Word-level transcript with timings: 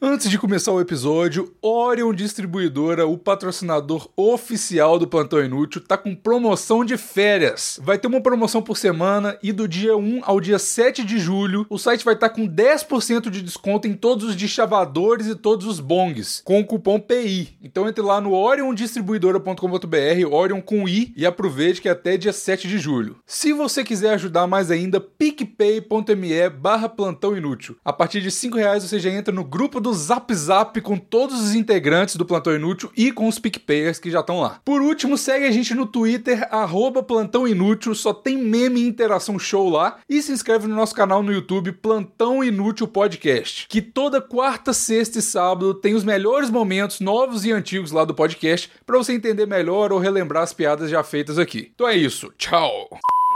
Antes 0.00 0.30
de 0.30 0.38
começar 0.38 0.70
o 0.70 0.80
episódio, 0.80 1.52
Orion 1.60 2.14
Distribuidora, 2.14 3.04
o 3.04 3.18
patrocinador 3.18 4.08
oficial 4.16 4.96
do 4.96 5.08
Plantão 5.08 5.44
Inútil, 5.44 5.80
tá 5.80 5.98
com 5.98 6.14
promoção 6.14 6.84
de 6.84 6.96
férias. 6.96 7.80
Vai 7.82 7.98
ter 7.98 8.06
uma 8.06 8.20
promoção 8.20 8.62
por 8.62 8.76
semana 8.76 9.36
e 9.42 9.50
do 9.50 9.66
dia 9.66 9.96
1 9.96 10.20
ao 10.22 10.40
dia 10.40 10.60
7 10.60 11.04
de 11.04 11.18
julho, 11.18 11.66
o 11.68 11.78
site 11.78 12.04
vai 12.04 12.14
estar 12.14 12.28
tá 12.28 12.34
com 12.36 12.46
10% 12.46 13.28
de 13.28 13.42
desconto 13.42 13.88
em 13.88 13.94
todos 13.94 14.24
os 14.28 14.36
deschavadores 14.36 15.26
e 15.26 15.34
todos 15.34 15.66
os 15.66 15.80
bongs, 15.80 16.42
com 16.44 16.60
o 16.60 16.64
cupom 16.64 17.00
PI. 17.00 17.58
Então 17.60 17.88
entre 17.88 18.00
lá 18.00 18.20
no 18.20 18.34
oriondistribuidora.com.br, 18.34 20.30
Orion 20.30 20.60
com 20.60 20.88
I, 20.88 21.12
e 21.16 21.26
aproveite 21.26 21.82
que 21.82 21.88
é 21.88 21.90
até 21.90 22.16
dia 22.16 22.32
7 22.32 22.68
de 22.68 22.78
julho. 22.78 23.16
Se 23.26 23.52
você 23.52 23.82
quiser 23.82 24.14
ajudar 24.14 24.46
mais 24.46 24.70
ainda, 24.70 25.00
picpay.me 25.00 26.48
barra 26.50 26.88
plantão 26.88 27.36
inútil. 27.36 27.76
A 27.84 27.92
partir 27.92 28.20
de 28.20 28.30
5 28.30 28.56
reais 28.56 28.84
você 28.84 29.00
já 29.00 29.10
entra 29.10 29.34
no 29.34 29.42
grupo 29.42 29.80
do 29.80 29.87
Zap 29.92 30.34
Zap 30.34 30.80
com 30.80 30.96
todos 30.96 31.40
os 31.40 31.54
integrantes 31.54 32.16
do 32.16 32.24
Plantão 32.24 32.54
Inútil 32.54 32.90
e 32.96 33.12
com 33.12 33.28
os 33.28 33.38
PicPayers 33.38 33.98
que 33.98 34.10
já 34.10 34.20
estão 34.20 34.40
lá. 34.40 34.60
Por 34.64 34.80
último, 34.80 35.18
segue 35.18 35.46
a 35.46 35.50
gente 35.50 35.74
no 35.74 35.86
Twitter, 35.86 36.46
arroba 36.50 37.02
Plantão 37.02 37.46
Inútil, 37.46 37.94
só 37.94 38.12
tem 38.12 38.36
meme 38.36 38.80
e 38.80 38.86
interação 38.88 39.38
show 39.38 39.68
lá. 39.68 39.98
E 40.08 40.22
se 40.22 40.32
inscreve 40.32 40.66
no 40.66 40.74
nosso 40.74 40.94
canal 40.94 41.22
no 41.22 41.32
YouTube, 41.32 41.72
Plantão 41.72 42.42
Inútil 42.42 42.88
Podcast, 42.88 43.66
que 43.68 43.82
toda 43.82 44.20
quarta, 44.20 44.72
sexta 44.72 45.18
e 45.18 45.22
sábado 45.22 45.74
tem 45.74 45.94
os 45.94 46.04
melhores 46.04 46.50
momentos 46.50 47.00
novos 47.00 47.44
e 47.44 47.52
antigos 47.52 47.92
lá 47.92 48.04
do 48.04 48.14
podcast 48.14 48.70
para 48.86 48.98
você 48.98 49.12
entender 49.12 49.46
melhor 49.46 49.92
ou 49.92 49.98
relembrar 49.98 50.42
as 50.42 50.52
piadas 50.52 50.90
já 50.90 51.02
feitas 51.02 51.38
aqui. 51.38 51.70
Então 51.74 51.88
é 51.88 51.96
isso, 51.96 52.32
tchau! 52.36 52.88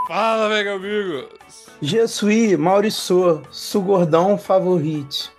Fala, 0.08 0.48
mega 0.48 0.74
amigos! 0.74 1.26
Je 1.80 2.06
suis 2.06 2.56
Maurício, 2.56 3.42
sugordão 3.50 4.38
favorite. 4.38 5.30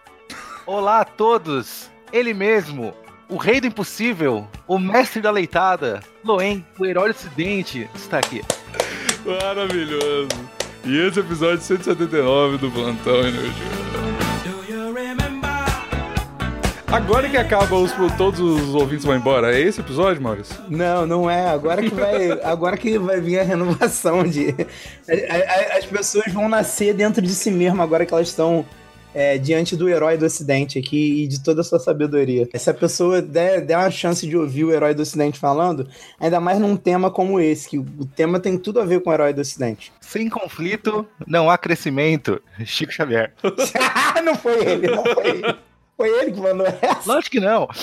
Olá 0.65 1.01
a 1.01 1.05
todos! 1.05 1.91
Ele 2.13 2.33
mesmo, 2.33 2.93
o 3.27 3.35
rei 3.35 3.59
do 3.59 3.67
impossível, 3.67 4.47
o 4.65 4.79
mestre 4.79 5.21
da 5.21 5.29
leitada, 5.29 5.99
Loen, 6.23 6.65
o 6.79 6.85
herói 6.85 7.09
do 7.09 7.15
ocidente, 7.17 7.89
está 7.93 8.19
aqui. 8.19 8.41
Maravilhoso! 9.25 10.29
E 10.85 10.97
esse 10.97 11.19
é 11.19 11.21
o 11.21 11.25
episódio 11.25 11.61
179 11.61 12.59
do 12.59 12.71
Plantão 12.71 13.27
Inútil. 13.27 13.83
Agora 16.87 17.27
que 17.27 17.35
acaba, 17.35 17.75
os, 17.75 17.91
todos 18.17 18.39
os 18.39 18.73
ouvintes 18.73 19.03
vão 19.03 19.17
embora. 19.17 19.53
É 19.53 19.59
esse 19.59 19.81
episódio, 19.81 20.21
Maurício? 20.21 20.55
Não, 20.69 21.05
não 21.05 21.29
é. 21.29 21.49
Agora 21.49 21.81
que 21.81 21.93
vai, 21.93 22.31
agora 22.41 22.77
que 22.77 22.97
vai 22.97 23.19
vir 23.19 23.39
a 23.39 23.43
renovação 23.43 24.23
de. 24.23 24.55
As 25.75 25.85
pessoas 25.85 26.31
vão 26.31 26.47
nascer 26.47 26.93
dentro 26.93 27.21
de 27.21 27.31
si 27.31 27.51
mesmo 27.51 27.81
agora 27.81 28.05
que 28.05 28.13
elas 28.13 28.29
estão 28.29 28.65
é, 29.13 29.37
diante 29.37 29.75
do 29.75 29.87
herói 29.89 30.17
do 30.17 30.25
Ocidente 30.25 30.79
aqui 30.79 31.23
e 31.23 31.27
de 31.27 31.41
toda 31.41 31.61
a 31.61 31.63
sua 31.63 31.79
sabedoria. 31.79 32.47
Se 32.55 32.69
a 32.69 32.73
pessoa 32.73 33.21
der, 33.21 33.61
der 33.61 33.77
uma 33.77 33.91
chance 33.91 34.27
de 34.27 34.35
ouvir 34.35 34.63
o 34.63 34.71
herói 34.71 34.93
do 34.93 35.01
Ocidente 35.01 35.39
falando, 35.39 35.87
ainda 36.19 36.39
mais 36.39 36.59
num 36.59 36.75
tema 36.75 37.11
como 37.11 37.39
esse, 37.39 37.69
que 37.69 37.77
o 37.77 38.05
tema 38.15 38.39
tem 38.39 38.57
tudo 38.57 38.79
a 38.79 38.85
ver 38.85 39.01
com 39.01 39.09
o 39.09 39.13
herói 39.13 39.33
do 39.33 39.41
Ocidente. 39.41 39.93
Sem 40.01 40.29
conflito, 40.29 41.07
não 41.27 41.49
há 41.49 41.57
crescimento. 41.57 42.41
Chico 42.65 42.91
Xavier. 42.91 43.33
não 44.23 44.35
foi 44.35 44.65
ele, 44.65 44.87
não 44.87 45.03
foi 45.03 45.29
ele. 45.29 45.55
Foi 45.95 46.09
ele 46.09 46.31
que 46.31 46.39
mandou 46.39 46.65
essa? 46.65 47.01
Lógico 47.05 47.31
que 47.31 47.39
não. 47.39 47.67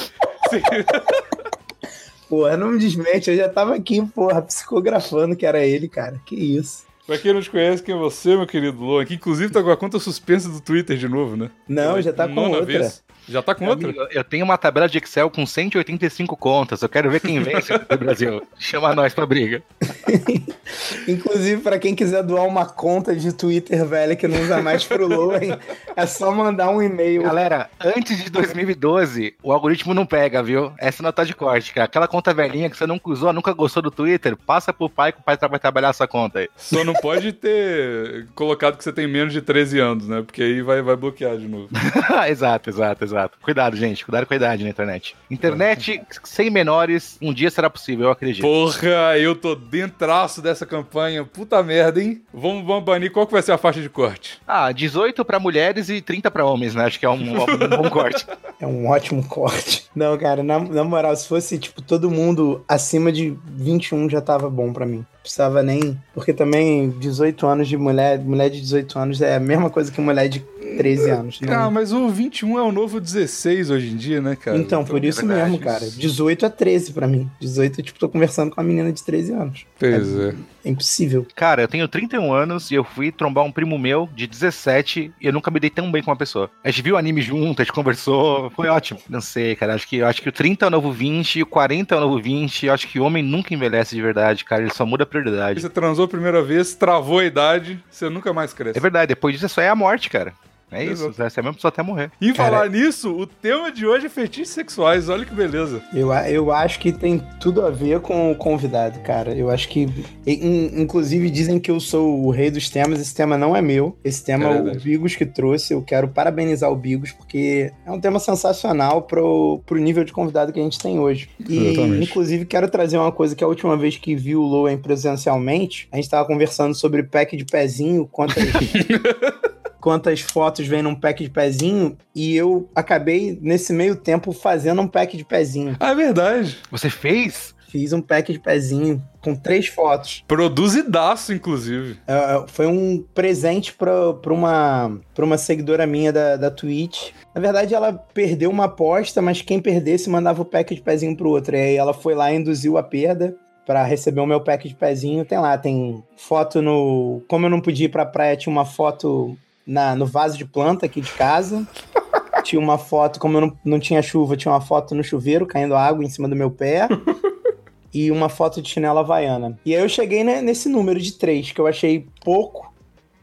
Porra, 2.28 2.56
não 2.56 2.68
me 2.68 2.78
desmente, 2.78 3.28
eu 3.28 3.36
já 3.36 3.48
tava 3.48 3.74
aqui, 3.74 4.00
porra, 4.06 4.40
psicografando 4.40 5.34
que 5.34 5.44
era 5.44 5.66
ele, 5.66 5.88
cara. 5.88 6.20
Que 6.24 6.36
isso. 6.36 6.84
Pra 7.10 7.18
quem 7.18 7.32
não 7.34 7.40
te 7.40 7.50
conhece, 7.50 7.82
quem 7.82 7.92
é 7.92 7.98
você, 7.98 8.36
meu 8.36 8.46
querido 8.46 8.78
Luan? 8.78 9.04
Que 9.04 9.14
inclusive 9.14 9.52
tá 9.52 9.60
com 9.60 9.70
a 9.72 9.76
conta 9.76 9.98
suspensa 9.98 10.48
do 10.48 10.60
Twitter 10.60 10.96
de 10.96 11.08
novo, 11.08 11.36
né? 11.36 11.50
Não, 11.66 12.00
já 12.00 12.12
tá 12.12 12.28
com 12.28 12.40
outra. 12.40 12.64
Vez. 12.64 13.02
Já 13.28 13.42
tá 13.42 13.54
com 13.54 13.66
outra? 13.66 13.92
Eu 14.10 14.24
tenho 14.24 14.44
uma 14.44 14.58
tabela 14.58 14.88
de 14.88 14.98
Excel 14.98 15.30
com 15.30 15.46
185 15.46 16.36
contas. 16.36 16.82
Eu 16.82 16.88
quero 16.88 17.10
ver 17.10 17.20
quem 17.20 17.40
vence 17.42 17.72
no 17.72 17.98
Brasil. 17.98 18.42
Chama 18.58 18.94
nós 18.94 19.14
pra 19.14 19.26
briga. 19.26 19.62
Inclusive, 21.06 21.62
para 21.62 21.78
quem 21.78 21.94
quiser 21.94 22.22
doar 22.22 22.46
uma 22.46 22.66
conta 22.66 23.14
de 23.14 23.32
Twitter 23.32 23.84
velha 23.84 24.16
que 24.16 24.26
não 24.26 24.40
usa 24.40 24.62
mais 24.62 24.84
pro 24.84 25.06
Loen, 25.06 25.56
é 25.96 26.06
só 26.06 26.32
mandar 26.32 26.70
um 26.70 26.82
e-mail. 26.82 27.22
Galera, 27.22 27.70
antes 27.80 28.22
de 28.22 28.30
2012, 28.30 29.34
o 29.42 29.52
algoritmo 29.52 29.94
não 29.94 30.06
pega, 30.06 30.42
viu? 30.42 30.72
Essa 30.78 31.02
nota 31.02 31.24
de 31.24 31.34
corte, 31.34 31.72
cara. 31.72 31.84
Aquela 31.84 32.08
conta 32.08 32.34
velhinha 32.34 32.70
que 32.70 32.76
você 32.76 32.86
nunca 32.86 33.10
usou, 33.10 33.32
nunca 33.32 33.52
gostou 33.52 33.82
do 33.82 33.90
Twitter, 33.90 34.36
passa 34.36 34.72
pro 34.72 34.88
pai 34.88 35.12
que 35.12 35.20
o 35.20 35.22
pai 35.22 35.36
vai 35.36 35.58
trabalhar 35.58 35.88
essa 35.88 36.06
conta 36.06 36.40
aí. 36.40 36.48
Só 36.56 36.84
não 36.84 36.94
pode 36.94 37.32
ter 37.32 38.26
colocado 38.34 38.76
que 38.76 38.84
você 38.84 38.92
tem 38.92 39.06
menos 39.06 39.32
de 39.32 39.40
13 39.40 39.78
anos, 39.78 40.08
né? 40.08 40.22
Porque 40.22 40.42
aí 40.42 40.62
vai, 40.62 40.82
vai 40.82 40.96
bloquear 40.96 41.36
de 41.36 41.48
novo. 41.48 41.68
exato, 42.28 42.70
exato, 42.70 43.04
exato 43.04 43.09
exato. 43.10 43.38
Cuidado, 43.42 43.76
gente. 43.76 44.04
Cuidado 44.04 44.26
com 44.26 44.34
a 44.34 44.36
idade 44.36 44.64
na 44.64 44.70
internet. 44.70 45.16
Internet 45.30 46.02
sem 46.24 46.50
menores, 46.50 47.18
um 47.20 47.32
dia 47.32 47.50
será 47.50 47.68
possível, 47.68 48.06
eu 48.06 48.12
acredito. 48.12 48.42
Porra, 48.42 49.18
eu 49.18 49.34
tô 49.34 49.54
dentraço 49.54 50.40
dessa 50.40 50.64
campanha. 50.64 51.24
Puta 51.24 51.62
merda, 51.62 52.02
hein? 52.02 52.22
Vamos, 52.32 52.66
vamos 52.66 52.84
banir. 52.84 53.12
Qual 53.12 53.26
que 53.26 53.32
vai 53.32 53.42
ser 53.42 53.52
a 53.52 53.58
faixa 53.58 53.80
de 53.80 53.88
corte? 53.88 54.40
Ah, 54.46 54.72
18 54.72 55.24
pra 55.24 55.38
mulheres 55.38 55.88
e 55.88 56.00
30 56.00 56.30
pra 56.30 56.44
homens, 56.44 56.74
né? 56.74 56.84
Acho 56.84 56.98
que 56.98 57.06
é 57.06 57.10
um, 57.10 57.14
um 57.14 57.76
bom 57.76 57.88
corte. 57.90 58.26
É 58.60 58.66
um 58.66 58.88
ótimo 58.88 59.26
corte. 59.26 59.88
Não, 59.94 60.16
cara, 60.16 60.42
na, 60.42 60.58
na 60.58 60.84
moral, 60.84 61.14
se 61.16 61.26
fosse, 61.26 61.58
tipo, 61.58 61.82
todo 61.82 62.10
mundo 62.10 62.64
acima 62.68 63.10
de 63.10 63.36
21 63.46 64.08
já 64.08 64.20
tava 64.20 64.48
bom 64.48 64.72
pra 64.72 64.86
mim 64.86 65.04
precisava 65.22 65.62
nem. 65.62 66.00
Porque 66.14 66.32
também 66.32 66.90
18 66.90 67.46
anos 67.46 67.68
de 67.68 67.76
mulher, 67.76 68.18
mulher 68.18 68.50
de 68.50 68.60
18 68.60 68.98
anos 68.98 69.22
é 69.22 69.36
a 69.36 69.40
mesma 69.40 69.70
coisa 69.70 69.92
que 69.92 70.00
mulher 70.00 70.28
de 70.28 70.40
13 70.76 71.10
anos. 71.10 71.40
Né? 71.40 71.54
Ah, 71.54 71.70
mas 71.70 71.92
o 71.92 72.08
21 72.08 72.58
é 72.58 72.62
o 72.62 72.72
novo 72.72 73.00
16 73.00 73.70
hoje 73.70 73.90
em 73.90 73.96
dia, 73.96 74.20
né, 74.20 74.36
cara? 74.36 74.56
Então, 74.56 74.84
por 74.84 75.04
isso 75.04 75.24
mesmo, 75.24 75.58
cara. 75.58 75.88
18 75.88 76.46
é 76.46 76.48
13 76.48 76.92
pra 76.92 77.06
mim. 77.06 77.30
18 77.40 77.82
tipo, 77.82 77.98
tô 77.98 78.08
conversando 78.08 78.50
com 78.50 78.60
uma 78.60 78.66
menina 78.66 78.92
de 78.92 79.02
13 79.02 79.32
anos. 79.32 79.66
Pois 79.78 80.16
é. 80.16 80.28
é. 80.28 80.34
É 80.64 80.68
impossível. 80.68 81.26
Cara, 81.34 81.62
eu 81.62 81.68
tenho 81.68 81.88
31 81.88 82.32
anos 82.32 82.70
e 82.70 82.74
eu 82.74 82.84
fui 82.84 83.10
trombar 83.10 83.44
um 83.44 83.52
primo 83.52 83.78
meu 83.78 84.08
de 84.14 84.26
17 84.26 85.12
e 85.20 85.26
eu 85.26 85.32
nunca 85.32 85.50
me 85.50 85.58
dei 85.58 85.70
tão 85.70 85.90
bem 85.90 86.02
com 86.02 86.10
uma 86.10 86.16
pessoa. 86.16 86.50
A 86.62 86.70
gente 86.70 86.82
viu 86.82 86.96
anime 86.96 87.22
junto, 87.22 87.62
a 87.62 87.64
gente 87.64 87.72
conversou, 87.72 88.50
foi 88.50 88.68
ótimo. 88.68 89.00
Não 89.08 89.20
sei, 89.20 89.56
cara, 89.56 89.74
acho 89.74 89.88
que, 89.88 89.96
eu 89.96 90.06
acho 90.06 90.20
que 90.20 90.28
o 90.28 90.32
30 90.32 90.66
é 90.66 90.68
o 90.68 90.70
novo 90.70 90.92
20, 90.92 91.42
o 91.42 91.46
40 91.46 91.94
é 91.94 91.98
o 91.98 92.00
novo 92.00 92.20
20, 92.20 92.66
eu 92.66 92.74
acho 92.74 92.88
que 92.88 93.00
o 93.00 93.04
homem 93.04 93.22
nunca 93.22 93.54
envelhece 93.54 93.94
de 93.94 94.02
verdade, 94.02 94.44
cara, 94.44 94.62
ele 94.62 94.74
só 94.74 94.84
muda 94.84 95.04
a 95.04 95.06
prioridade. 95.06 95.60
Você 95.60 95.68
transou 95.68 96.04
a 96.04 96.08
primeira 96.08 96.42
vez, 96.42 96.74
travou 96.74 97.20
a 97.20 97.24
idade, 97.24 97.82
você 97.90 98.08
nunca 98.08 98.32
mais 98.32 98.52
cresce. 98.52 98.78
É 98.78 98.80
verdade, 98.80 99.08
depois 99.08 99.34
disso 99.34 99.46
é 99.46 99.48
só 99.48 99.62
é 99.62 99.68
a 99.68 99.74
morte, 99.74 100.10
cara. 100.10 100.34
É 100.70 100.84
isso, 100.84 101.04
Exato. 101.04 101.30
você 101.30 101.40
é 101.40 101.42
mesmo 101.42 101.54
pessoa 101.56 101.70
até 101.70 101.82
morrer. 101.82 102.10
E 102.20 102.32
Cara, 102.32 102.50
falar 102.50 102.70
nisso, 102.70 103.10
o 103.12 103.26
tema 103.26 103.72
de 103.72 103.86
hoje 103.86 104.06
é 104.06 104.08
fetiches 104.08 104.50
sexuais, 104.50 105.08
olha 105.08 105.24
que 105.24 105.34
beleza. 105.34 105.82
Eu, 105.92 106.12
eu 106.12 106.52
acho 106.52 106.78
que 106.78 106.92
tem 106.92 107.20
tudo 107.40 107.64
a 107.64 107.70
ver 107.70 108.00
com 108.00 108.30
o 108.30 108.34
convidado, 108.36 109.00
cara. 109.00 109.34
Eu 109.34 109.50
acho 109.50 109.68
que. 109.68 109.88
Inclusive, 110.26 111.30
dizem 111.30 111.58
que 111.58 111.70
eu 111.70 111.80
sou 111.80 112.24
o 112.24 112.30
rei 112.30 112.50
dos 112.50 112.68
temas, 112.70 113.00
esse 113.00 113.14
tema 113.14 113.36
não 113.36 113.56
é 113.56 113.60
meu. 113.60 113.96
Esse 114.04 114.24
tema 114.24 114.46
é, 114.46 114.58
é 114.58 114.60
o 114.60 114.80
Bigos 114.80 115.16
que 115.16 115.26
trouxe. 115.26 115.72
Eu 115.74 115.82
quero 115.82 116.08
parabenizar 116.08 116.70
o 116.70 116.76
Bigos, 116.76 117.12
porque 117.12 117.72
é 117.84 117.90
um 117.90 118.00
tema 118.00 118.18
sensacional 118.18 119.02
pro, 119.02 119.60
pro 119.66 119.78
nível 119.78 120.04
de 120.04 120.12
convidado 120.12 120.52
que 120.52 120.60
a 120.60 120.62
gente 120.62 120.78
tem 120.78 120.98
hoje. 120.98 121.28
E, 121.48 121.68
Exatamente. 121.68 122.04
inclusive, 122.04 122.44
quero 122.44 122.68
trazer 122.68 122.96
uma 122.96 123.12
coisa 123.12 123.34
que 123.34 123.42
a 123.42 123.48
última 123.48 123.76
vez 123.76 123.96
que 123.96 124.14
vi 124.14 124.36
o 124.36 124.42
Loen 124.42 124.78
presencialmente, 124.78 125.88
a 125.90 125.96
gente 125.96 126.08
tava 126.08 126.26
conversando 126.26 126.74
sobre 126.74 127.02
pack 127.02 127.36
de 127.36 127.44
pezinho, 127.44 128.06
quantas. 128.06 128.44
quantas 129.80 130.20
fotos 130.20 130.66
vem 130.66 130.82
num 130.82 130.94
pack 130.94 131.24
de 131.24 131.30
pezinho 131.30 131.96
e 132.14 132.36
eu 132.36 132.68
acabei, 132.74 133.38
nesse 133.40 133.72
meio 133.72 133.96
tempo, 133.96 134.32
fazendo 134.32 134.82
um 134.82 134.88
pack 134.88 135.16
de 135.16 135.24
pezinho. 135.24 135.76
Ah, 135.80 135.90
é 135.90 135.94
verdade. 135.94 136.58
Você 136.70 136.90
fez? 136.90 137.54
Fiz 137.68 137.92
um 137.92 138.02
pack 138.02 138.32
de 138.32 138.40
pezinho 138.40 139.00
com 139.20 139.32
três 139.32 139.68
fotos. 139.68 140.24
Produzidaço, 140.26 141.32
inclusive. 141.32 141.98
É, 142.06 142.14
é 142.14 142.44
foi 142.48 142.66
um 142.66 143.04
presente 143.14 143.72
pra, 143.72 144.12
pra, 144.14 144.34
uma, 144.34 144.98
pra 145.14 145.24
uma 145.24 145.38
seguidora 145.38 145.86
minha 145.86 146.12
da, 146.12 146.36
da 146.36 146.50
Twitch. 146.50 147.10
Na 147.32 147.40
verdade, 147.40 147.72
ela 147.72 147.92
perdeu 147.92 148.50
uma 148.50 148.64
aposta, 148.64 149.22
mas 149.22 149.40
quem 149.40 149.60
perdesse 149.60 150.10
mandava 150.10 150.42
o 150.42 150.44
pack 150.44 150.74
de 150.74 150.80
pezinho 150.80 151.16
pro 151.16 151.30
outro. 151.30 151.54
E 151.54 151.60
aí 151.60 151.76
ela 151.76 151.94
foi 151.94 152.12
lá 152.12 152.32
e 152.32 152.36
induziu 152.36 152.76
a 152.76 152.82
perda 152.82 153.36
para 153.64 153.84
receber 153.84 154.20
o 154.20 154.26
meu 154.26 154.40
pack 154.40 154.68
de 154.68 154.74
pezinho. 154.74 155.24
Tem 155.24 155.38
lá, 155.38 155.56
tem 155.56 156.02
foto 156.16 156.60
no. 156.60 157.22
Como 157.28 157.46
eu 157.46 157.50
não 157.50 157.60
podia 157.60 157.86
ir 157.86 157.90
pra 157.90 158.04
praia, 158.04 158.36
tinha 158.36 158.52
uma 158.52 158.64
foto 158.64 159.38
na, 159.66 159.94
no 159.94 160.06
vaso 160.06 160.36
de 160.36 160.44
planta 160.44 160.86
aqui 160.86 161.00
de 161.00 161.12
casa. 161.12 161.66
tinha 162.42 162.60
uma 162.60 162.78
foto, 162.78 163.20
como 163.20 163.36
eu 163.36 163.40
não, 163.42 163.58
não 163.64 163.80
tinha 163.80 164.02
chuva, 164.02 164.36
tinha 164.36 164.52
uma 164.52 164.60
foto 164.60 164.94
no 164.94 165.04
chuveiro 165.04 165.46
caindo 165.46 165.74
água 165.74 166.04
em 166.04 166.08
cima 166.08 166.28
do 166.28 166.36
meu 166.36 166.50
pé. 166.50 166.88
e 167.92 168.10
uma 168.10 168.28
foto 168.28 168.62
de 168.62 168.68
chinela 168.68 169.00
havaiana. 169.00 169.58
E 169.64 169.74
aí 169.74 169.82
eu 169.82 169.88
cheguei 169.88 170.22
né, 170.22 170.40
nesse 170.40 170.68
número 170.68 171.00
de 171.00 171.12
três, 171.12 171.50
que 171.50 171.60
eu 171.60 171.66
achei 171.66 172.06
pouco, 172.24 172.72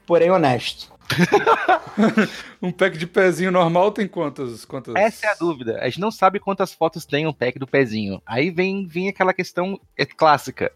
porém 0.05 0.29
honesto. 0.29 0.91
um 2.61 2.69
pack 2.69 2.97
de 2.97 3.07
pezinho 3.07 3.49
normal 3.49 3.91
tem 3.91 4.07
quantas, 4.07 4.65
quantas? 4.65 4.93
Essa 4.95 5.27
é 5.27 5.29
a 5.29 5.35
dúvida. 5.35 5.79
A 5.79 5.85
gente 5.85 6.01
não 6.01 6.11
sabe 6.11 6.39
quantas 6.39 6.73
fotos 6.73 7.05
tem 7.05 7.25
um 7.25 7.33
pack 7.33 7.57
do 7.57 7.65
pezinho. 7.65 8.21
Aí 8.25 8.51
vem, 8.51 8.85
vem 8.85 9.07
aquela 9.07 9.33
questão 9.33 9.79
é 9.97 10.05
clássica 10.05 10.71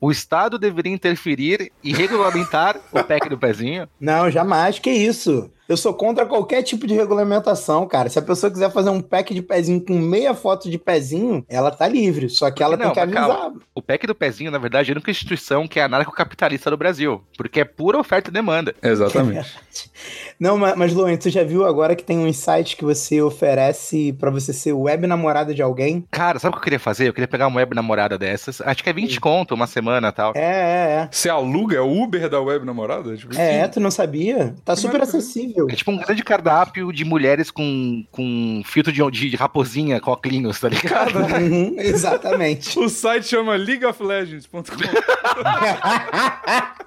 o 0.00 0.10
Estado 0.10 0.58
deveria 0.58 0.92
interferir 0.92 1.72
e 1.82 1.92
regulamentar 1.92 2.78
o 2.92 3.02
pack 3.02 3.28
do 3.28 3.38
pezinho? 3.38 3.88
Não, 4.00 4.30
jamais. 4.30 4.78
Que 4.78 4.90
isso? 4.90 5.50
Eu 5.68 5.76
sou 5.76 5.92
contra 5.94 6.24
qualquer 6.26 6.62
tipo 6.62 6.86
de 6.86 6.94
regulamentação, 6.94 7.86
cara. 7.86 8.08
Se 8.08 8.18
a 8.18 8.22
pessoa 8.22 8.50
quiser 8.50 8.70
fazer 8.70 8.90
um 8.90 9.00
pack 9.00 9.34
de 9.34 9.42
pezinho 9.42 9.80
com 9.84 9.94
meia 9.94 10.32
foto 10.34 10.70
de 10.70 10.78
pezinho, 10.78 11.44
ela 11.48 11.70
tá 11.70 11.88
livre. 11.88 12.28
Só 12.28 12.50
que 12.50 12.62
ela 12.62 12.76
Não, 12.76 12.86
tem 12.86 12.92
que 12.94 13.00
avisar. 13.00 13.26
calma. 13.28 13.60
O 13.74 13.82
pack 13.82 14.06
do 14.06 14.14
pezinho, 14.14 14.50
na 14.50 14.58
verdade, 14.58 14.90
é 14.90 14.92
a 14.92 14.96
única 14.96 15.10
instituição 15.10 15.66
que 15.66 15.80
é 15.80 15.82
anarcocapitalista 15.84 16.70
do 16.70 16.76
Brasil. 16.76 17.20
Porque 17.36 17.60
é 17.60 17.64
pura 17.64 17.98
oferta 17.98 18.30
e 18.30 18.32
demanda. 18.32 18.74
Exatamente. 18.82 19.54
Não, 20.38 20.56
mas, 20.58 20.92
Luan, 20.92 21.16
tu 21.16 21.30
já 21.30 21.42
viu 21.42 21.66
agora 21.66 21.96
que 21.96 22.04
tem 22.04 22.18
um 22.18 22.32
site 22.32 22.76
que 22.76 22.84
você 22.84 23.20
oferece 23.22 24.12
pra 24.12 24.30
você 24.30 24.52
ser 24.52 24.72
web 24.72 25.06
namorada 25.06 25.54
de 25.54 25.62
alguém? 25.62 26.04
Cara, 26.10 26.38
sabe 26.38 26.50
o 26.50 26.52
que 26.56 26.58
eu 26.60 26.64
queria 26.64 26.78
fazer? 26.80 27.08
Eu 27.08 27.12
queria 27.14 27.26
pegar 27.28 27.46
uma 27.46 27.56
web 27.58 27.74
namorada 27.74 28.18
dessas. 28.18 28.60
Acho 28.60 28.82
que 28.84 28.90
é 28.90 28.92
20 28.92 29.18
conto, 29.20 29.54
uma 29.54 29.66
semana 29.66 30.08
e 30.08 30.12
tal. 30.12 30.32
É, 30.36 30.40
é, 31.02 31.08
Você 31.10 31.28
aluga? 31.28 31.76
É 31.76 31.80
o 31.80 32.02
Uber 32.02 32.28
da 32.28 32.40
web 32.40 32.64
namorada? 32.64 33.16
Tipo, 33.16 33.34
é. 33.36 33.60
É, 33.60 33.68
tu 33.68 33.80
não 33.80 33.90
sabia? 33.90 34.54
Tá 34.64 34.74
Que 34.74 34.80
super 34.80 34.98
maravilha. 34.98 35.18
acessível. 35.18 35.55
É 35.68 35.74
tipo 35.74 35.90
um 35.90 35.96
grande 35.96 36.22
cardápio 36.22 36.92
de 36.92 37.04
mulheres 37.04 37.50
com, 37.50 38.04
com 38.10 38.62
filtro 38.64 38.92
de, 38.92 39.30
de 39.30 39.36
raposinha, 39.36 40.00
coclinhos, 40.00 40.60
tá 40.60 40.68
ligado? 40.68 41.16
Uhum, 41.36 41.74
exatamente. 41.78 42.78
O 42.78 42.88
site 42.88 43.26
chama 43.26 43.56
leagueoflegends.com. 43.56 44.62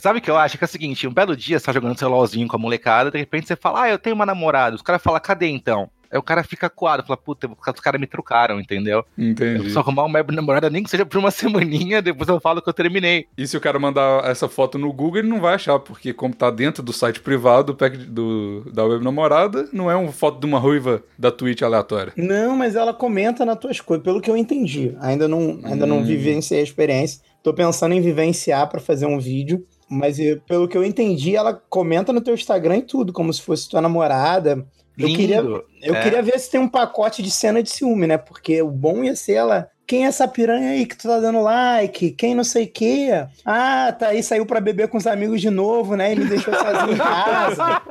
Sabe 0.00 0.18
o 0.18 0.22
que 0.22 0.30
eu 0.30 0.36
acho? 0.36 0.58
Que 0.58 0.64
é 0.64 0.66
o 0.66 0.68
seguinte, 0.68 1.06
um 1.06 1.12
belo 1.12 1.36
dia 1.36 1.58
você 1.58 1.66
tá 1.66 1.72
jogando 1.72 1.98
seu 1.98 2.08
LOLzinho 2.08 2.46
com 2.46 2.56
a 2.56 2.58
molecada, 2.58 3.10
de 3.10 3.18
repente 3.18 3.48
você 3.48 3.56
fala, 3.56 3.82
ah, 3.82 3.88
eu 3.88 3.98
tenho 3.98 4.14
uma 4.14 4.26
namorada. 4.26 4.76
Os 4.76 4.82
caras 4.82 5.02
falam, 5.02 5.20
cadê 5.20 5.48
então? 5.48 5.90
Aí 6.10 6.18
o 6.18 6.22
cara 6.22 6.42
fica 6.44 6.68
coado, 6.70 7.02
fala, 7.02 7.16
puta, 7.16 7.48
os 7.48 7.80
caras 7.80 8.00
me 8.00 8.06
trucaram, 8.06 8.60
entendeu? 8.60 9.04
Eu 9.18 9.24
Entendi. 9.24 9.54
preciso 9.58 9.78
arrumar 9.78 10.04
uma 10.04 10.18
web 10.18 10.34
namorada, 10.34 10.70
nem 10.70 10.82
que 10.82 10.90
seja 10.90 11.04
por 11.06 11.18
uma 11.18 11.30
semaninha, 11.32 12.00
depois 12.02 12.28
eu 12.28 12.40
falo 12.40 12.60
que 12.62 12.68
eu 12.68 12.72
terminei. 12.72 13.26
E 13.36 13.46
se 13.46 13.56
o 13.56 13.60
cara 13.60 13.78
mandar 13.78 14.24
essa 14.28 14.48
foto 14.48 14.78
no 14.78 14.92
Google, 14.92 15.18
ele 15.18 15.28
não 15.28 15.40
vai 15.40 15.54
achar, 15.54 15.78
porque 15.78 16.12
como 16.12 16.34
tá 16.34 16.50
dentro 16.50 16.82
do 16.82 16.92
site 16.92 17.20
privado 17.20 17.72
do, 17.72 17.74
pack 17.76 17.96
do- 17.96 18.64
da 18.72 18.84
web 18.84 19.02
namorada, 19.04 19.68
não 19.72 19.90
é 19.90 19.96
uma 19.96 20.12
foto 20.12 20.38
de 20.40 20.46
uma 20.46 20.58
ruiva 20.58 21.02
da 21.18 21.30
Twitch 21.30 21.62
aleatória. 21.62 22.12
Não, 22.16 22.56
mas 22.56 22.76
ela 22.76 22.92
comenta 22.94 23.44
nas 23.44 23.58
tuas 23.58 23.80
coisas, 23.80 24.04
pelo 24.04 24.20
que 24.20 24.30
eu 24.30 24.36
entendi. 24.36 24.96
Ainda 25.00 25.26
não, 25.28 25.60
ainda 25.64 25.86
não 25.86 25.98
Hum. 25.98 26.04
vivenciei 26.04 26.60
a 26.60 26.64
experiência. 26.64 27.20
Tô 27.42 27.52
pensando 27.52 27.92
em 27.94 28.00
vivenciar 28.00 28.68
pra 28.68 28.80
fazer 28.80 29.06
um 29.06 29.18
vídeo. 29.18 29.64
Mas 29.88 30.18
eh, 30.18 30.40
pelo 30.48 30.66
que 30.66 30.76
eu 30.76 30.82
entendi, 30.82 31.36
ela 31.36 31.52
comenta 31.68 32.10
no 32.12 32.20
teu 32.22 32.32
Instagram 32.34 32.78
e 32.78 32.82
tudo, 32.82 33.12
como 33.12 33.30
se 33.32 33.42
fosse 33.42 33.68
tua 33.68 33.82
namorada. 33.82 34.64
Eu 34.96 35.06
Lindo. 35.08 35.18
queria, 35.18 35.36
eu 35.82 35.94
É. 35.94 36.00
queria 36.02 36.22
ver 36.22 36.38
se 36.38 36.50
tem 36.50 36.60
um 36.60 36.68
pacote 36.68 37.22
de 37.22 37.30
cena 37.30 37.62
de 37.62 37.70
ciúme, 37.70 38.06
né? 38.06 38.16
Porque 38.18 38.62
o 38.62 38.70
bom 38.70 39.02
ia 39.04 39.16
ser 39.16 39.34
ela. 39.34 39.68
Quem 39.86 40.06
é 40.06 40.08
essa 40.08 40.26
piranha 40.26 40.70
aí 40.70 40.86
que 40.86 40.96
tu 40.96 41.06
tá 41.06 41.20
dando 41.20 41.42
like? 41.42 42.12
Quem 42.12 42.34
não 42.34 42.42
sei 42.42 42.64
o 42.64 42.72
quê? 42.72 43.08
Ah, 43.44 43.92
tá 43.92 44.08
aí, 44.08 44.22
saiu 44.22 44.46
pra 44.46 44.58
beber 44.58 44.88
com 44.88 44.96
os 44.96 45.06
amigos 45.06 45.42
de 45.42 45.50
novo, 45.50 45.94
né? 45.94 46.14
E 46.14 46.16
me 46.16 46.24
deixou 46.24 46.54
sozinho 46.54 46.94
em 46.94 46.96
casa. 46.96 47.82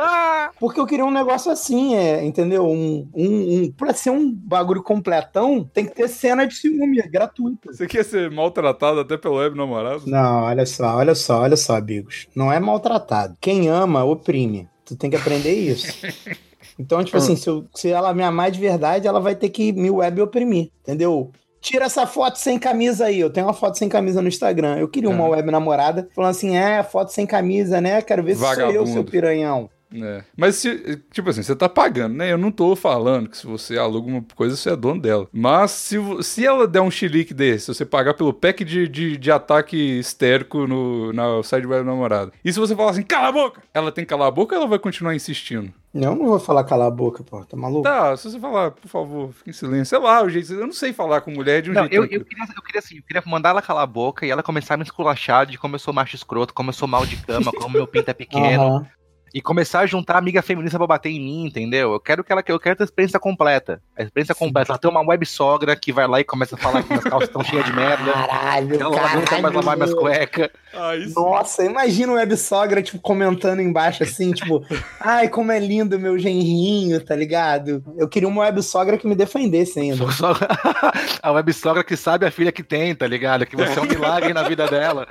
Porque 0.59 0.79
eu 0.79 0.87
queria 0.87 1.05
um 1.05 1.11
negócio 1.11 1.51
assim, 1.51 1.93
é, 1.95 2.25
entendeu? 2.25 2.65
Um, 2.65 3.07
um, 3.13 3.27
um, 3.65 3.71
pra 3.71 3.93
ser 3.93 4.09
um 4.09 4.33
bagulho 4.33 4.81
completão, 4.81 5.69
tem 5.71 5.85
que 5.85 5.93
ter 5.93 6.07
cena 6.07 6.47
de 6.47 6.55
ciúme, 6.55 6.99
é 6.99 7.07
gratuita. 7.07 7.71
Você 7.71 7.85
quer 7.85 8.03
ser 8.05 8.31
maltratado 8.31 8.99
até 9.01 9.15
pelo 9.15 9.35
web 9.35 9.55
namorado? 9.55 10.01
Não, 10.07 10.45
olha 10.45 10.65
só, 10.65 10.95
olha 10.95 11.13
só, 11.13 11.41
olha 11.41 11.55
só, 11.55 11.75
amigos. 11.75 12.25
Não 12.35 12.51
é 12.51 12.59
maltratado. 12.59 13.37
Quem 13.39 13.67
ama, 13.69 14.03
oprime. 14.03 14.67
Tu 14.83 14.95
tem 14.95 15.11
que 15.11 15.15
aprender 15.15 15.53
isso. 15.53 15.95
Então, 16.79 17.03
tipo 17.03 17.17
assim, 17.17 17.35
se, 17.35 17.47
eu- 17.47 17.65
se 17.75 17.89
ela 17.89 18.13
me 18.13 18.23
amar 18.23 18.49
de 18.51 18.59
verdade, 18.59 19.07
ela 19.07 19.19
vai 19.19 19.35
ter 19.35 19.49
que 19.49 19.71
me 19.71 19.89
web 19.91 20.21
oprimir, 20.21 20.69
entendeu? 20.81 21.31
Tira 21.61 21.85
essa 21.85 22.05
foto 22.05 22.37
sem 22.37 22.59
camisa 22.59 23.05
aí. 23.05 23.19
Eu 23.19 23.29
tenho 23.29 23.47
uma 23.47 23.53
foto 23.53 23.77
sem 23.77 23.87
camisa 23.87 24.21
no 24.21 24.27
Instagram. 24.27 24.77
Eu 24.77 24.87
queria 24.89 25.09
uma 25.09 25.25
É. 25.27 25.29
web 25.29 25.49
namorada 25.51 26.09
falando 26.13 26.31
assim: 26.31 26.57
é, 26.57 26.83
foto 26.83 27.09
sem 27.13 27.25
camisa, 27.25 27.79
né? 27.79 28.01
Quero 28.01 28.21
ver 28.23 28.35
se 28.35 28.41
sou 28.41 28.49
eu, 28.49 28.55
Vagabundo. 28.57 28.89
seu 28.91 29.03
piranhão. 29.05 29.69
É. 29.93 30.23
Mas, 30.35 30.55
se, 30.55 31.01
tipo 31.11 31.29
assim, 31.29 31.43
você 31.43 31.55
tá 31.55 31.69
pagando, 31.69 32.15
né? 32.15 32.31
Eu 32.31 32.37
não 32.37 32.51
tô 32.51 32.75
falando 32.75 33.29
que 33.29 33.37
se 33.37 33.45
você 33.45 33.77
aluga 33.77 34.07
uma 34.07 34.25
coisa, 34.35 34.55
você 34.55 34.71
é 34.71 34.75
dono 34.75 35.01
dela. 35.01 35.27
Mas 35.31 35.71
se, 35.71 35.97
se 36.23 36.45
ela 36.45 36.67
der 36.67 36.81
um 36.81 36.91
chilique 36.91 37.33
desse, 37.33 37.65
se 37.65 37.73
você 37.73 37.85
pagar 37.85 38.13
pelo 38.13 38.33
pack 38.33 38.63
de, 38.63 38.87
de, 38.87 39.17
de 39.17 39.31
ataque 39.31 39.77
histérico 39.77 40.65
no, 40.67 41.13
na 41.13 41.43
site 41.43 41.67
web 41.67 41.85
namorada, 41.85 42.31
e 42.43 42.51
se 42.51 42.59
você 42.59 42.75
falar 42.75 42.91
assim, 42.91 43.03
cala 43.03 43.27
a 43.27 43.31
boca, 43.31 43.61
ela 43.73 43.91
tem 43.91 44.03
que 44.03 44.09
calar 44.09 44.27
a 44.27 44.31
boca 44.31 44.55
ou 44.55 44.61
ela 44.61 44.69
vai 44.69 44.79
continuar 44.79 45.15
insistindo? 45.15 45.73
Não, 45.93 46.15
não 46.15 46.25
vou 46.25 46.39
falar 46.39 46.63
calar 46.63 46.87
a 46.87 46.91
boca, 46.91 47.23
pô. 47.23 47.45
Tá 47.45 47.55
maluco? 47.55 47.83
Tá, 47.83 48.17
se 48.17 48.31
você 48.31 48.39
falar, 48.39 48.71
por 48.71 48.87
favor, 48.87 49.31
fique 49.31 49.51
em 49.51 49.53
silêncio. 49.53 49.85
Sei 49.85 49.99
lá, 49.99 50.23
o 50.23 50.29
jeito. 50.29 50.51
Eu 50.51 50.65
não 50.65 50.73
sei 50.73 50.91
falar 50.91 51.21
com 51.21 51.29
mulher 51.29 51.61
de 51.61 51.69
um 51.69 51.73
Não, 51.73 51.81
jeito. 51.81 51.93
eu, 51.93 52.03
eu, 52.05 52.25
queria, 52.25 52.45
eu 52.55 52.63
queria 52.63 52.79
assim, 52.79 52.97
eu 52.97 53.03
queria 53.03 53.21
mandar 53.27 53.49
ela 53.49 53.61
calar 53.61 53.83
a 53.83 53.87
boca 53.87 54.25
e 54.25 54.31
ela 54.31 54.41
começar 54.41 54.73
a 54.73 54.77
me 54.77 54.83
esculachar 54.83 55.45
de 55.45 55.55
como 55.55 55.75
eu 55.75 55.79
sou 55.79 55.93
macho 55.93 56.15
escroto, 56.15 56.51
como 56.51 56.69
eu 56.69 56.73
sou 56.73 56.87
mal 56.87 57.05
de 57.05 57.15
cama, 57.17 57.51
como 57.51 57.75
meu 57.75 57.85
pinto 57.85 58.09
é 58.09 58.13
pequeno. 58.15 58.63
Aham. 58.63 58.87
E 59.33 59.41
começar 59.41 59.79
a 59.79 59.85
juntar 59.85 60.17
amiga 60.17 60.41
feminista 60.43 60.77
pra 60.77 60.85
bater 60.85 61.09
em 61.09 61.19
mim, 61.19 61.45
entendeu? 61.47 61.93
Eu 61.93 61.99
quero 61.99 62.23
que 62.23 62.31
ela 62.31 62.43
eu 62.45 62.59
quero 62.59 62.75
ter 62.75 62.83
a 62.83 62.85
experiência 62.85 63.19
completa. 63.19 63.81
A 63.97 64.03
experiência 64.03 64.35
completa. 64.35 64.71
Ela 64.73 64.77
tem 64.77 64.91
uma 64.91 65.01
web 65.01 65.25
sogra 65.25 65.75
que 65.75 65.91
vai 65.91 66.07
lá 66.07 66.19
e 66.19 66.23
começa 66.23 66.55
a 66.55 66.57
falar 66.57 66.83
que 66.83 66.89
minhas 66.89 67.03
calças 67.03 67.29
estão 67.29 67.43
cheias 67.43 67.65
de 67.65 67.73
merda. 67.73 68.11
Caralho, 68.11 68.75
Ela 68.79 69.15
não 69.15 69.21
quer 69.23 69.41
mais 69.41 69.55
lavar 69.55 69.75
minhas 69.75 69.93
caralho. 69.93 70.13
cuecas. 70.15 70.49
Ah. 70.73 70.91
Nossa, 71.15 71.65
imagina 71.65 72.11
o 72.11 72.15
web 72.15 72.37
sogra, 72.37 72.81
tipo, 72.81 72.99
comentando 72.99 73.59
embaixo 73.61 74.03
assim, 74.03 74.31
tipo, 74.31 74.63
ai, 74.99 75.27
como 75.29 75.51
é 75.51 75.59
lindo 75.59 75.99
meu 75.99 76.17
genrinho, 76.19 77.03
tá 77.03 77.15
ligado? 77.15 77.83
Eu 77.97 78.07
queria 78.07 78.27
uma 78.27 78.41
web 78.43 78.61
sogra 78.61 78.97
que 78.97 79.07
me 79.07 79.15
defendesse 79.15 79.79
ainda. 79.79 80.03
A 81.21 81.31
web 81.31 81.53
sogra 81.53 81.83
que 81.83 81.95
sabe 81.95 82.25
a 82.25 82.31
filha 82.31 82.51
que 82.51 82.63
tem, 82.63 82.93
tá 82.93 83.07
ligado? 83.07 83.45
Que 83.45 83.55
você 83.55 83.79
é 83.79 83.81
um 83.81 83.85
milagre 83.85 84.33
na 84.33 84.43
vida 84.43 84.67
dela. 84.67 85.07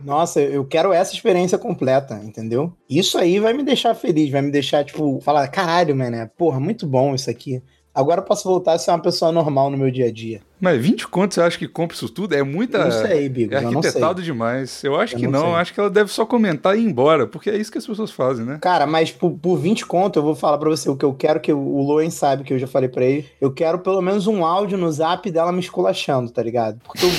Nossa, 0.00 0.40
eu 0.40 0.64
quero 0.64 0.92
essa 0.92 1.14
experiência 1.14 1.56
completa, 1.56 2.20
entendeu? 2.22 2.72
Isso 2.88 3.16
aí 3.18 3.40
vai 3.40 3.52
me 3.52 3.62
deixar 3.62 3.94
feliz, 3.94 4.30
vai 4.30 4.42
me 4.42 4.50
deixar, 4.50 4.84
tipo, 4.84 5.20
falar, 5.20 5.48
caralho, 5.48 5.96
mano, 5.96 6.30
porra, 6.36 6.60
muito 6.60 6.86
bom 6.86 7.14
isso 7.14 7.30
aqui. 7.30 7.62
Agora 7.96 8.20
eu 8.20 8.24
posso 8.24 8.46
voltar 8.46 8.74
a 8.74 8.78
ser 8.78 8.90
uma 8.90 9.00
pessoa 9.00 9.32
normal 9.32 9.70
no 9.70 9.78
meu 9.78 9.90
dia 9.90 10.06
a 10.06 10.12
dia. 10.12 10.42
Mas 10.60 10.80
20 10.80 11.08
contos 11.08 11.34
você 11.34 11.40
acha 11.40 11.58
que 11.58 11.66
compra 11.66 11.96
isso 11.96 12.08
tudo? 12.10 12.34
É 12.34 12.42
muita. 12.42 12.84
Não 12.84 12.90
sei, 12.90 13.28
Bigos, 13.28 13.54
É 13.54 13.58
eu 13.58 13.62
não 13.62 13.70
sei. 13.82 13.88
arquitetado 13.88 14.22
demais. 14.22 14.84
Eu 14.84 15.00
acho 15.00 15.14
Eu 15.14 15.20
que 15.20 15.26
não 15.26 15.40
não, 15.40 15.48
eu 15.48 15.56
acho 15.56 15.72
que 15.72 15.80
ela 15.80 15.88
deve 15.88 16.12
só 16.12 16.26
comentar 16.26 16.76
e 16.76 16.80
ir 16.82 16.84
embora, 16.84 17.26
porque 17.26 17.48
é 17.48 17.56
isso 17.56 17.72
que 17.72 17.78
as 17.78 17.86
pessoas 17.86 18.10
fazem, 18.10 18.44
né? 18.44 18.58
Cara, 18.60 18.86
mas 18.86 19.10
por, 19.10 19.30
por 19.30 19.56
20 19.56 19.86
conto, 19.86 20.18
eu 20.18 20.22
vou 20.22 20.34
falar 20.34 20.58
pra 20.58 20.68
você 20.68 20.88
o 20.90 20.96
que 20.96 21.04
eu 21.04 21.14
quero, 21.14 21.40
que 21.40 21.52
o 21.52 21.80
Loen 21.82 22.10
sabe, 22.10 22.44
que 22.44 22.52
eu 22.52 22.58
já 22.58 22.66
falei 22.66 22.88
pra 22.90 23.04
ele. 23.04 23.26
Eu 23.40 23.50
quero 23.50 23.78
pelo 23.78 24.02
menos 24.02 24.26
um 24.26 24.44
áudio 24.44 24.76
no 24.76 24.92
zap 24.92 25.30
dela 25.30 25.50
me 25.52 25.60
esculachando, 25.60 26.30
tá 26.30 26.42
ligado? 26.42 26.80
Porque 26.84 27.06
o, 27.06 27.10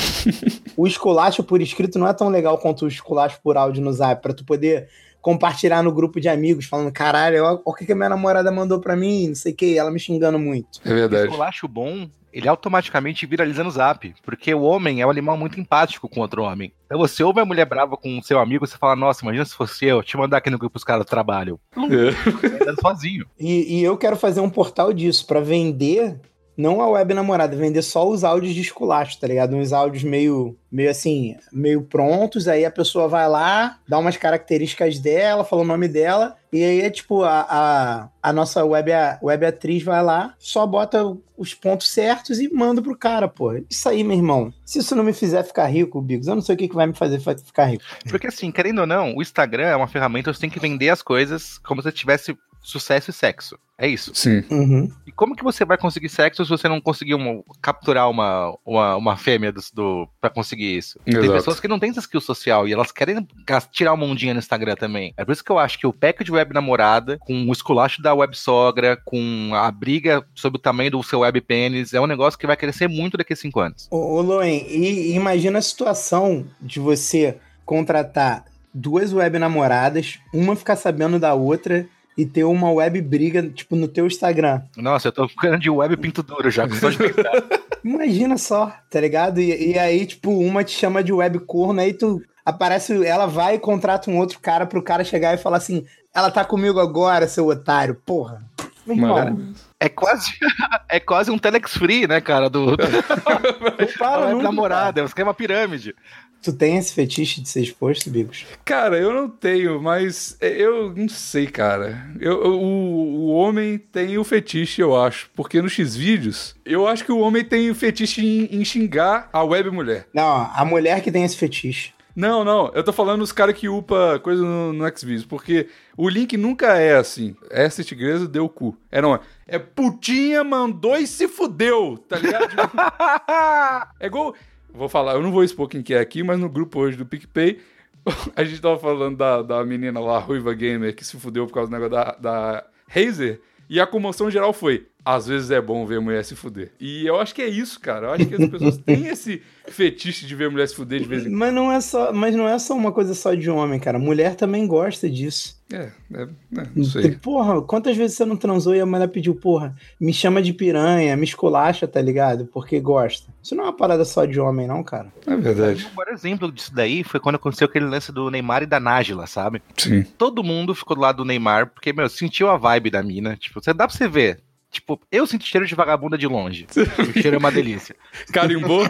o 0.84 0.88
esculacho 0.88 1.44
por 1.44 1.60
escrito 1.60 1.98
não 1.98 2.08
é 2.08 2.14
tão 2.14 2.30
legal 2.30 2.58
quanto 2.60 2.86
o 2.86 2.88
esculacho 2.88 3.40
por 3.44 3.58
áudio 3.58 3.84
no 3.84 3.92
zap, 3.94 4.22
pra 4.22 4.34
tu 4.34 4.46
poder 4.46 4.88
compartilhar 5.22 5.84
no 5.84 5.92
grupo 5.92 6.20
de 6.20 6.30
amigos, 6.30 6.66
falando, 6.66 6.92
caralho, 6.92 7.44
olha 7.44 7.60
o 7.66 7.74
que, 7.74 7.86
que 7.86 7.92
a 7.92 7.96
minha 7.96 8.10
namorada 8.10 8.52
mandou 8.52 8.80
pra 8.80 8.96
mim, 8.96 9.30
não 9.30 9.36
sei 9.36 9.52
o 9.52 9.56
que, 9.56 9.78
ela 9.78 9.92
me 9.92 10.00
xingando 10.00 10.40
muito. 10.40 10.80
É 10.86 10.94
verdade. 10.94 11.34
Eu 11.34 11.44
acho 11.44 11.68
bom, 11.68 12.10
ele 12.32 12.48
automaticamente 12.48 13.26
viraliza 13.26 13.64
no 13.64 13.72
zap. 13.72 14.14
Porque 14.24 14.54
o 14.54 14.62
homem 14.62 15.02
é 15.02 15.08
um 15.08 15.10
animal 15.10 15.36
muito 15.36 15.60
empático 15.60 16.08
com 16.08 16.20
outro 16.20 16.44
homem. 16.44 16.72
Então 16.86 16.98
você 16.98 17.24
ouve 17.24 17.40
a 17.40 17.46
mulher 17.46 17.66
brava 17.66 17.98
com 17.98 18.20
o 18.20 18.24
seu 18.24 18.40
amigo, 18.40 18.66
você 18.66 18.78
fala, 18.78 18.96
nossa, 18.96 19.24
imagina 19.24 19.44
se 19.44 19.56
fosse 19.56 19.86
eu, 19.86 20.04
te 20.04 20.16
mandar 20.16 20.38
aqui 20.38 20.50
no 20.50 20.58
grupo 20.60 20.78
os 20.78 20.84
caras 20.84 21.06
do 21.06 21.10
trabalho. 21.10 21.60
É. 21.76 22.62
Anda 22.62 22.76
sozinho. 22.80 23.26
E, 23.40 23.80
e 23.80 23.84
eu 23.84 23.98
quero 23.98 24.16
fazer 24.16 24.40
um 24.40 24.50
portal 24.50 24.94
disso, 24.94 25.26
pra 25.26 25.40
vender, 25.40 26.20
não 26.58 26.82
a 26.82 26.90
web 26.90 27.14
namorada, 27.14 27.56
vender 27.56 27.84
só 27.84 28.08
os 28.10 28.24
áudios 28.24 28.54
de 28.56 28.62
esculacho, 28.62 29.20
tá 29.20 29.28
ligado? 29.28 29.56
Uns 29.56 29.72
áudios 29.72 30.04
meio, 30.04 30.58
meio 30.72 30.90
assim, 30.90 31.36
meio 31.54 31.84
prontos, 31.84 32.48
aí 32.48 32.66
a 32.66 32.72
pessoa 32.72 33.08
vai 33.08 33.30
lá, 33.30 33.78
dá 33.88 34.00
umas 34.00 34.18
características 34.18 34.98
dela, 35.00 35.44
fala 35.46 35.62
o 35.62 35.66
nome 35.66 35.88
dela, 35.88 36.36
e 36.52 36.64
aí 36.64 36.82
é 36.82 36.90
tipo, 36.90 37.24
a, 37.24 37.46
a, 37.48 38.10
a 38.24 38.34
nossa 38.34 38.66
web, 38.66 38.92
a, 38.92 39.20
web 39.22 39.46
atriz 39.46 39.84
vai 39.84 40.02
lá, 40.04 40.34
só 40.40 40.66
bota 40.66 41.16
os 41.38 41.54
pontos 41.54 41.90
certos 41.90 42.40
e 42.40 42.52
manda 42.52 42.82
pro 42.82 42.98
cara, 42.98 43.28
pô. 43.28 43.54
Isso 43.70 43.88
aí, 43.88 44.04
meu 44.04 44.18
irmão. 44.18 44.52
Se 44.66 44.80
isso 44.80 44.96
não 44.96 45.04
me 45.04 45.14
fizer 45.14 45.44
ficar 45.44 45.68
rico, 45.68 46.02
Bigos, 46.02 46.26
eu 46.28 46.34
não 46.34 46.42
sei 46.42 46.56
o 46.56 46.58
que, 46.58 46.68
que 46.68 46.74
vai 46.76 46.88
me 46.88 46.96
fazer 46.96 47.20
fa- 47.20 47.38
ficar 47.38 47.66
rico. 47.66 47.84
Porque 48.10 48.26
assim, 48.26 48.52
querendo 48.52 48.80
ou 48.80 48.88
não, 48.88 49.16
o 49.16 49.22
Instagram 49.22 49.68
é 49.68 49.76
uma 49.76 49.88
ferramenta, 49.88 50.34
você 50.34 50.40
tem 50.40 50.50
que 50.50 50.60
vender 50.60 50.90
as 50.90 51.04
coisas 51.04 51.60
como 51.60 51.82
se 51.84 51.92
tivesse 51.92 52.36
sucesso 52.68 53.10
e 53.10 53.14
sexo. 53.14 53.58
É 53.80 53.88
isso. 53.88 54.12
Sim. 54.16 54.44
Uhum. 54.50 54.92
E 55.06 55.12
como 55.12 55.36
que 55.36 55.44
você 55.44 55.64
vai 55.64 55.78
conseguir 55.78 56.10
sexo 56.10 56.44
se 56.44 56.50
você 56.50 56.68
não 56.68 56.82
conseguir 56.82 57.14
uma- 57.14 57.44
capturar 57.62 58.10
uma, 58.10 58.58
uma, 58.66 58.96
uma 58.96 59.16
fêmea 59.18 59.52
do, 59.52 59.62
do, 59.72 60.10
pra 60.20 60.30
conseguir 60.32 60.76
isso? 60.76 61.00
Tem 61.06 61.14
Exato. 61.16 61.32
pessoas 61.34 61.60
que 61.60 61.68
não 61.68 61.78
têm 61.80 61.92
essa 61.92 62.00
skill 62.00 62.20
social 62.20 62.68
e 62.68 62.74
elas 62.74 62.92
querem 62.92 63.26
tirar 63.72 63.94
uma 63.94 64.06
ondinha 64.06 64.34
no 64.34 64.40
Instagram 64.40 64.76
também. 64.76 65.14
É 65.16 65.24
por 65.24 65.32
isso 65.32 65.44
que 65.44 65.52
eu 65.52 65.60
acho 65.60 65.78
que 65.78 65.86
o 65.88 65.94
pack 65.94 66.24
de 66.24 66.32
web 66.32 66.54
namorada, 66.54 67.20
com 67.20 67.46
o 67.46 67.52
esculacho 67.54 68.02
da 68.02 68.14
web 68.16 68.36
sogra, 68.36 68.98
com 69.06 69.52
a 69.54 69.70
briga 69.72 70.26
sobre 70.36 70.58
o 70.58 70.62
tamanho 70.62 70.92
do 70.92 71.04
seu 71.04 71.20
web 71.20 71.40
pênis, 71.40 71.94
é 71.94 72.02
um 72.02 72.08
negócio 72.08 72.38
que 72.40 72.48
vai 72.48 72.58
crescer 72.58 72.88
muito 72.90 73.16
daqui 73.16 73.34
a 73.34 73.36
cinco 73.36 73.60
anos. 73.60 73.88
Ô, 73.92 74.16
ô 74.16 74.22
Loen, 74.22 74.66
e, 74.68 75.12
e 75.12 75.16
imagina 75.16 75.60
a 75.60 75.62
situação 75.62 76.48
de 76.60 76.80
você 76.80 77.38
contratar 77.64 78.44
duas 78.74 79.14
web 79.14 79.38
namoradas, 79.40 80.20
uma 80.34 80.56
ficar 80.56 80.76
sabendo 80.76 81.20
da 81.20 81.34
outra 81.34 81.88
e 82.18 82.26
ter 82.26 82.44
uma 82.44 82.72
web 82.72 83.00
briga, 83.02 83.44
tipo, 83.44 83.76
no 83.76 83.88
teu 83.88 84.08
Instagram. 84.08 84.62
Nossa, 84.76 85.10
eu 85.10 85.12
tô 85.12 85.28
ficando 85.28 85.60
de 85.60 85.70
web 85.70 85.96
pinto 85.98 86.24
duro 86.24 86.50
já, 86.50 86.68
só 86.68 86.90
de. 86.90 86.98
Imagina 87.86 88.38
só, 88.38 88.74
tá 88.90 89.00
ligado? 89.00 89.40
E, 89.40 89.74
e 89.74 89.80
aí, 89.80 90.06
tipo, 90.06 90.32
uma 90.32 90.64
te 90.64 90.72
chama 90.72 91.04
de 91.04 91.14
web 91.14 91.40
corno, 91.42 91.80
aí 91.80 91.94
tu 91.94 92.22
aparece, 92.44 93.06
ela 93.06 93.28
vai 93.28 93.56
e 93.56 93.60
contrata 93.60 94.10
um 94.10 94.18
outro 94.18 94.40
cara 94.40 94.66
pro 94.66 94.82
cara 94.82 95.04
chegar 95.04 95.36
e 95.36 95.38
falar 95.38 95.58
assim: 95.58 95.86
Ela 96.14 96.32
tá 96.32 96.44
comigo 96.44 96.80
agora, 96.80 97.28
seu 97.28 97.48
otário, 97.48 97.96
porra. 98.06 98.42
Maravilhoso. 98.86 99.68
É 99.80 99.90
quase, 99.90 100.32
é 100.90 101.00
quase 101.00 101.30
um 101.30 101.38
Telex 101.38 101.78
Free, 101.78 102.08
né, 102.08 102.20
cara? 102.20 102.50
Do, 102.50 102.76
do 102.76 102.78
tu 102.78 103.98
para 104.00 104.30
é 104.32 104.34
namorada, 104.34 105.00
é 105.00 105.04
um 105.04 105.08
esquema 105.08 105.34
pirâmide. 105.34 105.94
Tu 106.42 106.54
tem 106.54 106.78
esse 106.78 106.94
fetiche 106.94 107.42
de 107.42 107.50
ser 107.50 107.62
exposto, 107.62 108.10
Bigos? 108.10 108.46
Cara, 108.64 108.98
eu 108.98 109.14
não 109.14 109.28
tenho, 109.30 109.82
mas 109.82 110.38
é, 110.40 110.50
eu 110.50 110.94
não 110.96 111.10
sei, 111.10 111.48
cara. 111.48 112.08
Eu, 112.20 112.42
eu- 112.44 112.60
o, 112.62 113.26
o 113.26 113.28
homem 113.32 113.78
tem 113.78 114.18
o 114.18 114.24
fetiche, 114.24 114.82
eu 114.82 114.96
acho. 114.96 115.30
Porque 115.36 115.62
no 115.62 115.68
X-Vídeos, 115.70 116.56
eu 116.66 116.88
acho 116.88 117.04
que 117.04 117.12
o 117.12 117.20
homem 117.20 117.44
tem 117.44 117.70
o 117.70 117.76
fetiche 117.76 118.26
em, 118.26 118.60
em 118.62 118.64
xingar 118.64 119.30
a 119.34 119.44
web 119.44 119.70
mulher. 119.72 120.08
Não, 120.14 120.50
a 120.54 120.64
mulher 120.64 121.02
que 121.02 121.12
tem 121.12 121.24
esse 121.26 121.36
fetiche. 121.36 121.92
Não, 122.16 122.44
não, 122.44 122.72
eu 122.74 122.84
tô 122.84 122.92
falando 122.92 123.22
os 123.22 123.32
caras 123.32 123.56
que 123.56 123.70
upa 123.70 124.18
coisa 124.24 124.42
no, 124.42 124.74
no 124.74 124.98
Xvideos, 124.98 125.24
porque 125.24 125.68
o 125.96 126.10
link 126.10 126.36
nunca 126.36 126.76
é 126.76 126.96
assim. 126.96 127.36
Essa 127.52 127.84
tigresa 127.84 128.28
deu 128.28 128.46
o 128.46 128.50
cu. 128.50 128.76
É 128.92 129.00
não, 129.00 129.14
é, 129.14 129.20
é 129.48 129.60
putinha, 129.60 130.44
mandou 130.44 130.96
e 130.98 131.06
se 131.06 131.28
fudeu, 131.28 131.96
tá 132.10 132.18
ligado? 132.18 132.48
É 134.00 134.08
igual. 134.08 134.34
Vou 134.74 134.90
falar, 134.90 135.14
eu 135.14 135.22
não 135.22 135.32
vou 135.32 135.44
expor 135.44 135.68
quem 135.68 135.82
que 135.82 135.94
é 135.94 136.00
aqui, 136.00 136.24
mas 136.24 136.40
no 136.40 136.50
grupo 136.50 136.80
hoje 136.80 136.98
do 136.98 137.06
PicPay, 137.06 137.60
a 138.36 138.44
gente 138.44 138.62
tava 138.62 138.78
falando 138.78 139.18
da, 139.18 139.42
da 139.42 139.64
menina 139.66 140.00
lá, 140.00 140.20
Ruiva 140.20 140.54
Gamer, 140.54 140.96
que 140.96 141.06
se 141.06 141.18
fudeu 141.20 141.48
por 141.48 141.54
causa 141.54 141.70
do 141.70 141.74
negócio 141.74 141.92
da, 141.92 142.16
da 142.20 142.68
Razer, 142.88 143.42
e 143.70 143.80
a 143.80 143.88
comoção 143.88 144.30
geral 144.30 144.54
foi. 144.54 144.88
Às 145.08 145.26
vezes 145.26 145.52
é 145.52 145.62
bom 145.62 145.86
ver 145.86 146.02
mulher 146.02 146.22
se 146.26 146.36
fuder. 146.36 146.74
E 146.82 147.08
eu 147.08 147.18
acho 147.18 147.34
que 147.34 147.42
é 147.42 147.48
isso, 147.48 147.80
cara. 147.80 148.08
Eu 148.08 148.12
acho 148.12 148.26
que 148.26 148.36
as 148.36 148.50
pessoas 148.50 148.76
têm 148.86 149.08
esse 149.08 149.42
fetiche 149.70 150.26
de 150.26 150.36
ver 150.36 150.52
mulher 150.52 150.68
se 150.68 150.76
fuder 150.76 151.00
de 151.00 151.08
vez 151.08 151.22
em 151.22 151.30
quando. 151.30 151.40
Mas 151.40 151.54
não 151.54 151.72
é 151.72 151.80
só, 151.80 152.12
mas 152.12 152.36
não 152.36 152.46
é 152.46 152.60
só 152.60 152.76
uma 152.76 152.92
coisa 152.92 153.14
só 153.14 153.34
de 153.34 153.50
homem, 153.50 153.80
cara. 153.80 153.98
Mulher 153.98 154.36
também 154.36 154.68
gosta 154.68 155.10
disso. 155.10 155.56
É, 155.72 155.92
é, 156.14 156.22
é, 156.58 156.68
não 156.76 156.84
sei. 156.84 157.12
Porra, 157.12 157.62
quantas 157.62 157.96
vezes 157.96 158.18
você 158.18 158.26
não 158.26 158.36
transou 158.36 158.76
e 158.76 158.82
a 158.82 158.86
mulher 158.86 159.08
pediu, 159.08 159.34
porra, 159.34 159.76
me 159.98 160.14
chama 160.14 160.42
de 160.42 160.52
piranha, 160.52 161.16
me 161.16 161.24
esculacha, 161.24 161.88
tá 161.88 162.02
ligado? 162.02 162.46
Porque 162.46 162.78
gosta. 162.80 163.32
Isso 163.42 163.56
não 163.56 163.64
é 163.64 163.68
uma 163.68 163.78
parada 163.78 164.04
só 164.04 164.26
de 164.26 164.40
homem, 164.40 164.68
não, 164.68 164.84
cara. 164.84 165.08
É 165.26 165.36
verdade. 165.38 165.88
O 165.92 165.96
maior 165.96 166.14
exemplo 166.14 166.52
disso 166.52 166.74
daí 166.74 167.02
foi 167.04 167.20
quando 167.20 167.36
aconteceu 167.36 167.66
aquele 167.68 167.86
lance 167.86 168.12
do 168.12 168.30
Neymar 168.30 168.64
e 168.64 168.66
da 168.66 168.80
Nájila, 168.80 169.26
sabe? 169.26 169.62
Sim. 169.78 170.04
Todo 170.18 170.44
mundo 170.44 170.76
ficou 170.76 170.96
do 170.96 171.02
lado 171.02 171.18
do 171.18 171.26
Neymar, 171.26 171.68
porque, 171.68 171.94
meu, 171.94 172.10
sentiu 172.10 172.50
a 172.50 172.58
vibe 172.58 172.90
da 172.90 173.02
mina. 173.02 173.38
Tipo, 173.38 173.62
você 173.62 173.74
dá 173.74 173.88
pra 173.88 173.96
você 173.96 174.08
ver. 174.08 174.42
Tipo, 174.70 175.00
eu 175.12 175.26
sinto 175.26 175.46
cheiro 175.46 175.66
de 175.66 175.74
vagabunda 175.74 176.18
de 176.18 176.28
longe. 176.28 176.68
O 176.70 177.14
cheiro 177.22 177.36
é 177.36 177.40
uma 177.40 177.52
delícia. 177.52 177.96
Carimbou? 178.34 178.84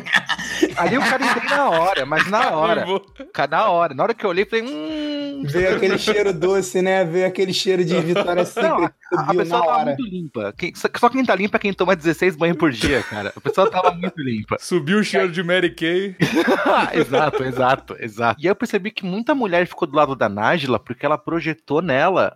Ali 0.76 0.98
o 0.98 1.02
cara 1.02 1.24
entrei 1.24 1.50
na 1.50 1.70
hora, 1.70 2.06
mas 2.06 2.28
na 2.30 2.50
hora. 2.52 2.82
Carimbou. 2.82 3.06
Na 3.50 3.70
hora. 3.70 3.94
Na 3.94 4.04
hora 4.04 4.14
que 4.14 4.26
eu 4.26 4.30
olhei, 4.32 4.44
falei, 4.46 4.66
hum. 4.66 5.44
Veio 5.46 5.76
aquele 5.76 5.98
cheiro 6.00 6.34
doce, 6.34 6.82
né? 6.82 7.06
Veio 7.06 7.28
aquele 7.28 7.54
cheiro 7.54 7.86
de 7.86 7.96
Vitória 8.02 8.36
Não, 8.44 8.46
Secret 8.46 8.90
que 8.90 9.16
a 9.16 9.20
subiu 9.20 9.40
pessoa 9.40 9.62
tava 9.62 9.72
hora. 9.78 9.86
muito 9.86 10.04
limpa. 10.04 10.54
Quem- 10.58 10.74
só, 10.76 10.88
só 10.98 11.10
quem 11.10 11.24
tá 11.24 11.36
limpa 11.36 11.58
é 11.58 11.60
quem 11.60 11.74
toma 11.74 11.96
16 11.96 12.36
banhos 12.36 12.58
por 12.58 12.72
dia, 12.72 13.04
cara. 13.04 13.32
A 13.36 13.40
pessoa 13.40 13.70
tava 13.70 13.92
muito 13.92 14.20
limpa. 14.20 14.58
Subiu 14.60 14.98
o 14.98 15.04
cheiro 15.04 15.32
de 15.32 15.44
Mary 15.44 15.70
Kay. 15.76 16.16
exato, 16.94 17.44
exato, 17.44 17.96
exato. 18.00 18.42
E 18.42 18.48
aí 18.48 18.52
eu 18.52 18.56
percebi 18.56 18.90
que 18.90 19.06
muita 19.06 19.36
mulher 19.36 19.68
ficou 19.68 19.88
do 19.88 19.96
lado 19.96 20.16
da 20.16 20.28
Nájila 20.28 20.80
porque 20.80 21.06
ela 21.06 21.20
projetou 21.20 21.84
nela 21.84 22.36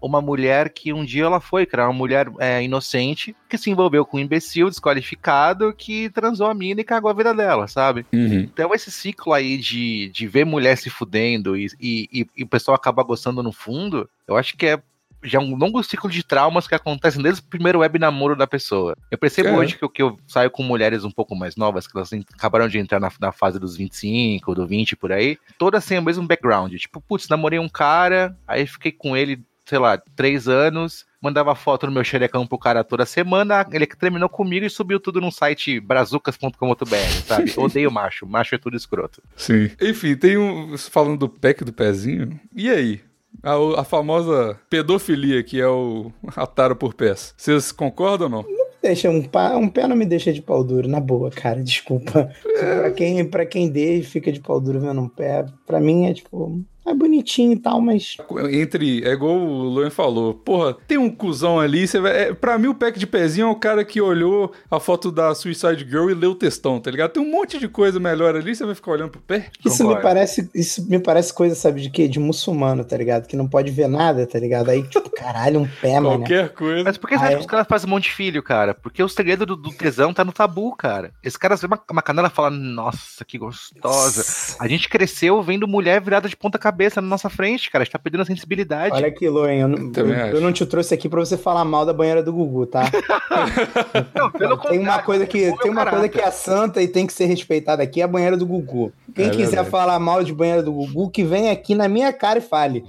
uma 0.00 0.20
mulher 0.20 0.70
que 0.70 0.92
um 0.92 1.04
dia 1.04 1.24
ela 1.24 1.40
foi, 1.40 1.66
que 1.66 1.74
era 1.74 1.86
uma 1.86 1.92
mulher 1.92 2.30
é, 2.38 2.62
inocente, 2.62 3.34
que 3.48 3.58
se 3.58 3.70
envolveu 3.70 4.04
com 4.04 4.16
um 4.16 4.20
imbecil 4.20 4.68
desqualificado 4.68 5.72
que 5.74 6.08
transou 6.10 6.46
a 6.46 6.54
mina 6.54 6.80
e 6.80 6.84
cagou 6.84 7.10
a 7.10 7.14
vida 7.14 7.34
dela, 7.34 7.68
sabe? 7.68 8.06
Uhum. 8.12 8.40
Então 8.40 8.74
esse 8.74 8.90
ciclo 8.90 9.32
aí 9.32 9.58
de, 9.58 10.08
de 10.10 10.26
ver 10.26 10.44
mulher 10.44 10.76
se 10.78 10.88
fudendo 10.90 11.56
e, 11.56 11.66
e, 11.80 12.08
e- 12.12 12.26
e 12.38 12.42
o 12.42 12.48
pessoal 12.48 12.74
acabar 12.74 13.02
gostando 13.04 13.42
no 13.42 13.52
fundo, 13.52 14.08
eu 14.26 14.36
acho 14.36 14.56
que 14.56 14.66
é 14.66 14.82
já 15.24 15.40
um 15.40 15.56
longo 15.56 15.82
ciclo 15.82 16.10
de 16.10 16.22
traumas 16.22 16.68
que 16.68 16.74
acontecem 16.74 17.22
desde 17.22 17.40
o 17.40 17.44
primeiro 17.44 17.80
web 17.80 17.98
namoro 17.98 18.36
da 18.36 18.46
pessoa. 18.46 18.94
Eu 19.10 19.18
percebo 19.18 19.48
É. 19.48 19.52
hoje 19.56 19.76
que, 19.78 19.84
eu- 19.84 19.88
que 19.88 20.02
eu 20.02 20.18
saio 20.26 20.50
com 20.50 20.62
mulheres 20.62 21.02
um 21.04 21.10
pouco 21.10 21.34
mais 21.34 21.56
novas, 21.56 21.86
que 21.86 21.96
elas 21.96 22.10
acabaram 22.34 22.68
de 22.68 22.78
entrar 22.78 23.00
na, 23.00 23.10
na 23.20 23.32
fase 23.32 23.58
dos 23.58 23.76
25, 23.76 24.54
do 24.54 24.66
20 24.66 24.94
por 24.96 25.10
aí, 25.12 25.38
todas 25.58 25.84
têm 25.86 25.98
o 25.98 26.02
mesmo 26.02 26.26
background. 26.26 26.72
Tipo, 26.74 27.00
putz, 27.00 27.28
namorei 27.28 27.58
um 27.58 27.68
cara, 27.68 28.36
aí 28.46 28.66
fiquei 28.66 28.92
com 28.92 29.16
ele, 29.16 29.42
sei 29.66 29.78
lá, 29.78 29.96
três 30.14 30.46
anos, 30.46 31.06
mandava 31.22 31.54
foto 31.54 31.86
no 31.86 31.92
meu 31.92 32.04
xerecão 32.04 32.46
pro 32.46 32.58
cara 32.58 32.84
toda 32.84 33.06
semana, 33.06 33.66
ele 33.72 33.86
terminou 33.86 34.28
comigo 34.28 34.66
e 34.66 34.68
subiu 34.70 35.00
tudo 35.00 35.22
num 35.22 35.30
site 35.30 35.80
brazucas.com.br, 35.80 36.96
sabe? 37.26 37.52
Odeio 37.56 37.90
macho, 37.90 38.26
macho 38.26 38.54
é 38.54 38.58
tudo 38.58 38.76
escroto. 38.76 39.22
Sim. 39.36 39.70
Enfim, 39.80 40.16
tem 40.16 40.36
um. 40.36 40.76
Falando 40.76 41.18
do 41.18 41.28
pack 41.28 41.64
do 41.64 41.72
pezinho. 41.72 42.38
E 42.54 42.68
aí? 42.70 43.00
A, 43.42 43.80
a 43.80 43.84
famosa 43.84 44.58
pedofilia, 44.70 45.42
que 45.42 45.60
é 45.60 45.68
o 45.68 46.10
ataro 46.36 46.76
por 46.76 46.94
pés. 46.94 47.34
Vocês 47.36 47.72
concordam 47.72 48.26
ou 48.26 48.30
não? 48.30 48.64
Deixa 48.82 49.08
um, 49.08 49.22
pá, 49.22 49.56
um 49.56 49.66
pé 49.66 49.88
não 49.88 49.96
me 49.96 50.04
deixa 50.04 50.30
de 50.30 50.42
pau 50.42 50.62
duro, 50.62 50.86
na 50.86 51.00
boa, 51.00 51.30
cara, 51.30 51.62
desculpa. 51.62 52.30
Pra, 52.58 52.90
quem, 52.90 53.24
pra 53.24 53.46
quem 53.46 53.70
dê 53.70 53.96
e 53.96 54.02
fica 54.02 54.30
de 54.30 54.40
pau 54.40 54.60
duro 54.60 54.78
vendo 54.78 55.00
um 55.00 55.08
pé, 55.08 55.46
pra 55.66 55.80
mim 55.80 56.06
é 56.06 56.12
tipo, 56.12 56.62
é 56.86 56.94
bonitinho 56.94 57.52
e 57.52 57.58
tal, 57.58 57.80
mas 57.80 58.16
Entre. 58.50 59.02
É 59.04 59.12
igual 59.12 59.36
o 59.36 59.64
Luan 59.64 59.90
falou. 59.90 60.34
Porra, 60.34 60.76
tem 60.86 60.98
um 60.98 61.10
cuzão 61.10 61.58
ali. 61.58 61.86
Você 61.86 61.98
vai, 62.00 62.24
é, 62.28 62.34
pra 62.34 62.58
mim, 62.58 62.68
o 62.68 62.74
pack 62.74 62.98
de 62.98 63.06
pezinho 63.06 63.46
é 63.46 63.50
o 63.50 63.56
cara 63.56 63.84
que 63.84 64.00
olhou 64.00 64.52
a 64.70 64.78
foto 64.78 65.10
da 65.10 65.34
Suicide 65.34 65.84
Girl 65.88 66.10
e 66.10 66.14
leu 66.14 66.32
o 66.32 66.34
textão, 66.34 66.78
tá 66.80 66.90
ligado? 66.90 67.12
Tem 67.12 67.22
um 67.22 67.30
monte 67.30 67.58
de 67.58 67.68
coisa 67.68 67.98
melhor 67.98 68.36
ali. 68.36 68.54
Você 68.54 68.64
vai 68.66 68.74
ficar 68.74 68.92
olhando 68.92 69.10
pro 69.10 69.20
pé? 69.20 69.48
isso 69.64 69.82
me 69.82 69.88
Concordo. 69.94 70.02
parece, 70.02 70.50
isso 70.54 70.86
me 70.88 70.98
parece 70.98 71.32
coisa, 71.32 71.54
sabe 71.54 71.80
de 71.80 71.90
quê? 71.90 72.06
De 72.06 72.18
muçulmano, 72.20 72.84
tá 72.84 72.96
ligado? 72.96 73.26
Que 73.26 73.36
não 73.36 73.48
pode 73.48 73.70
ver 73.70 73.88
nada, 73.88 74.26
tá 74.26 74.38
ligado? 74.38 74.68
Aí, 74.70 74.82
tipo, 74.82 75.08
caralho, 75.16 75.60
um 75.60 75.68
pé, 75.80 75.98
mano. 76.00 76.18
Qualquer 76.18 76.50
coisa. 76.50 76.84
Mas 76.84 76.98
por 76.98 77.08
que 77.08 77.16
você 77.16 77.24
Ah, 77.24 77.26
acha 77.28 77.32
é? 77.34 77.36
que 77.36 77.40
os 77.42 77.46
caras 77.50 77.66
fazem 77.68 77.86
um 77.88 77.90
monte 77.90 78.04
de 78.04 78.12
filho, 78.12 78.42
cara? 78.42 78.74
Porque 78.74 79.02
o 79.02 79.08
segredo 79.08 79.46
do, 79.46 79.56
do 79.56 79.70
tesão 79.72 80.12
tá 80.12 80.24
no 80.24 80.32
tabu, 80.32 80.74
cara. 80.76 81.12
Esses 81.22 81.36
caras 81.38 81.60
vêem 81.60 81.70
uma, 81.72 81.80
uma 81.90 82.02
canela 82.02 82.28
e 82.28 82.30
falam, 82.30 82.50
nossa, 82.58 83.24
que 83.24 83.38
gostosa. 83.38 84.56
A 84.60 84.68
gente 84.68 84.88
cresceu 84.88 85.42
vendo 85.42 85.66
mulher 85.66 86.00
virada 86.00 86.28
de 86.28 86.36
ponta 86.36 86.58
cabeça 86.58 86.73
na 86.96 87.08
nossa 87.08 87.28
frente, 87.30 87.70
cara. 87.70 87.82
A 87.82 87.84
gente 87.84 87.92
tá 87.92 87.98
perdendo 87.98 88.22
a 88.22 88.26
sensibilidade. 88.26 88.94
Olha 88.94 89.08
aqui, 89.08 89.28
Loen, 89.28 89.60
eu, 89.60 89.68
não- 89.68 89.92
eu- 89.96 90.08
eu 90.36 90.40
não 90.40 90.52
te 90.52 90.64
trouxe 90.66 90.92
aqui 90.94 91.08
pra 91.08 91.20
você 91.20 91.36
falar 91.36 91.64
mal 91.64 91.86
da 91.86 91.92
banheira 91.92 92.22
do 92.22 92.32
Gugu, 92.32 92.66
tá? 92.66 92.82
Não, 94.14 94.30
pelo 94.30 94.56
tem 94.58 94.78
uma 94.78 95.02
coisa 95.02 95.26
que 95.26 95.52
tem 95.62 95.70
uma 95.70 95.86
coisa 95.86 96.08
que 96.08 96.20
é 96.20 96.30
santa 96.30 96.80
e 96.82 96.88
tem 96.88 97.06
que 97.06 97.12
ser 97.12 97.26
respeitada 97.26 97.82
aqui, 97.82 98.00
é 98.00 98.04
a 98.04 98.08
banheira 98.08 98.36
do 98.36 98.46
Gugu. 98.46 98.92
Quem 99.14 99.26
É 99.26 99.30
quiser 99.30 99.46
verdade. 99.46 99.70
falar 99.70 99.98
mal 99.98 100.22
de 100.22 100.32
banheira 100.32 100.62
do 100.62 100.72
Gugu, 100.72 101.10
que 101.10 101.24
vem 101.24 101.50
aqui 101.50 101.74
na 101.74 101.88
minha 101.88 102.12
cara 102.12 102.38
e 102.38 102.42
fale. 102.42 102.84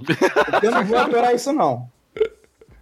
Eu 0.62 0.70
não 0.70 0.84
vou 0.84 0.98
aturar 0.98 1.34
isso 1.34 1.52
não. 1.52 1.88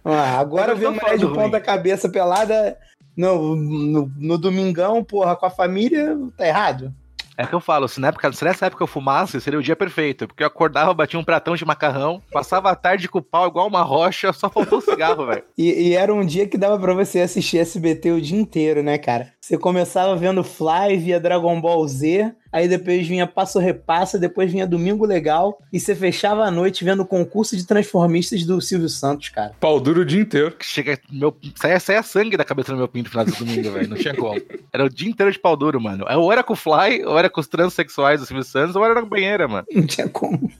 Ah, 0.03 0.39
agora 0.39 0.73
Eu 0.73 0.77
ver 0.77 0.89
mulher 0.89 1.17
de 1.17 1.27
ponta 1.27 1.59
cabeça 1.59 2.07
pelada 2.07 2.77
no, 3.17 3.55
no, 3.55 4.11
no 4.17 4.37
domingão, 4.37 5.03
porra, 5.03 5.35
com 5.35 5.45
a 5.45 5.49
família, 5.49 6.15
tá 6.37 6.45
errado? 6.47 6.93
É 7.37 7.45
que 7.45 7.53
eu 7.53 7.59
falo, 7.59 7.87
se, 7.87 7.99
na 7.99 8.07
época, 8.07 8.31
se 8.31 8.43
nessa 8.43 8.65
época 8.65 8.83
eu 8.83 8.87
fumasse, 8.87 9.39
seria 9.41 9.59
o 9.59 9.63
dia 9.63 9.75
perfeito. 9.75 10.27
Porque 10.27 10.43
eu 10.43 10.47
acordava, 10.47 10.93
batia 10.93 11.19
um 11.19 11.23
pratão 11.23 11.55
de 11.55 11.65
macarrão, 11.65 12.21
passava 12.31 12.69
a 12.69 12.75
tarde 12.75 13.09
com 13.09 13.19
o 13.19 13.21
pau 13.21 13.47
igual 13.47 13.67
uma 13.67 13.81
rocha, 13.81 14.31
só 14.31 14.49
faltou 14.49 14.79
o 14.79 14.81
cigarro, 14.81 15.25
velho. 15.25 15.43
E, 15.57 15.89
e 15.89 15.93
era 15.93 16.13
um 16.13 16.25
dia 16.25 16.47
que 16.47 16.57
dava 16.57 16.79
pra 16.79 16.93
você 16.93 17.19
assistir 17.19 17.59
SBT 17.59 18.11
o 18.11 18.21
dia 18.21 18.39
inteiro, 18.39 18.81
né, 18.81 18.97
cara? 18.97 19.33
Você 19.45 19.59
começava 19.59 20.15
vendo 20.15 20.43
Fly, 20.43 20.97
via 20.97 21.19
Dragon 21.19 21.61
Ball 21.61 21.87
Z, 21.87 22.33
aí 22.51 22.67
depois 22.67 23.07
vinha 23.07 23.27
Passo 23.27 23.59
Repassa, 23.59 24.17
depois 24.17 24.51
vinha 24.51 24.65
Domingo 24.65 25.05
Legal, 25.05 25.61
e 25.71 25.79
você 25.79 25.93
fechava 25.93 26.45
a 26.45 26.49
noite 26.49 26.83
vendo 26.83 27.03
o 27.03 27.05
concurso 27.05 27.55
de 27.55 27.63
transformistas 27.63 28.43
do 28.43 28.59
Silvio 28.59 28.89
Santos, 28.89 29.29
cara. 29.29 29.53
Pau 29.59 29.79
duro 29.79 30.01
o 30.01 30.05
dia 30.05 30.19
inteiro. 30.19 30.55
Chega, 30.61 30.99
meu, 31.11 31.37
saia, 31.53 31.79
saia 31.79 32.01
sangue 32.01 32.35
da 32.35 32.43
cabeça 32.43 32.71
do 32.71 32.77
meu 32.79 32.87
pinto 32.87 33.05
no 33.05 33.11
final 33.11 33.25
do 33.25 33.33
domingo, 33.33 33.71
velho. 33.71 33.87
Não 33.87 33.97
tinha 33.97 34.15
como. 34.15 34.41
Era 34.73 34.83
o 34.83 34.89
dia 34.89 35.11
inteiro 35.11 35.31
de 35.31 35.37
pau 35.37 35.55
duro, 35.55 35.79
mano. 35.79 36.07
Ou 36.09 36.31
era 36.31 36.43
com 36.43 36.53
o 36.53 36.55
Fly, 36.55 37.05
ou 37.05 37.15
era 37.15 37.29
com 37.29 37.39
os 37.39 37.47
transexuais 37.47 38.21
do 38.21 38.25
Silvio 38.25 38.43
Santos, 38.43 38.75
ou 38.75 38.83
era 38.83 38.95
na 38.95 39.05
banheira, 39.05 39.47
mano. 39.47 39.67
Não 39.71 39.85
tinha 39.85 40.09
como. 40.09 40.51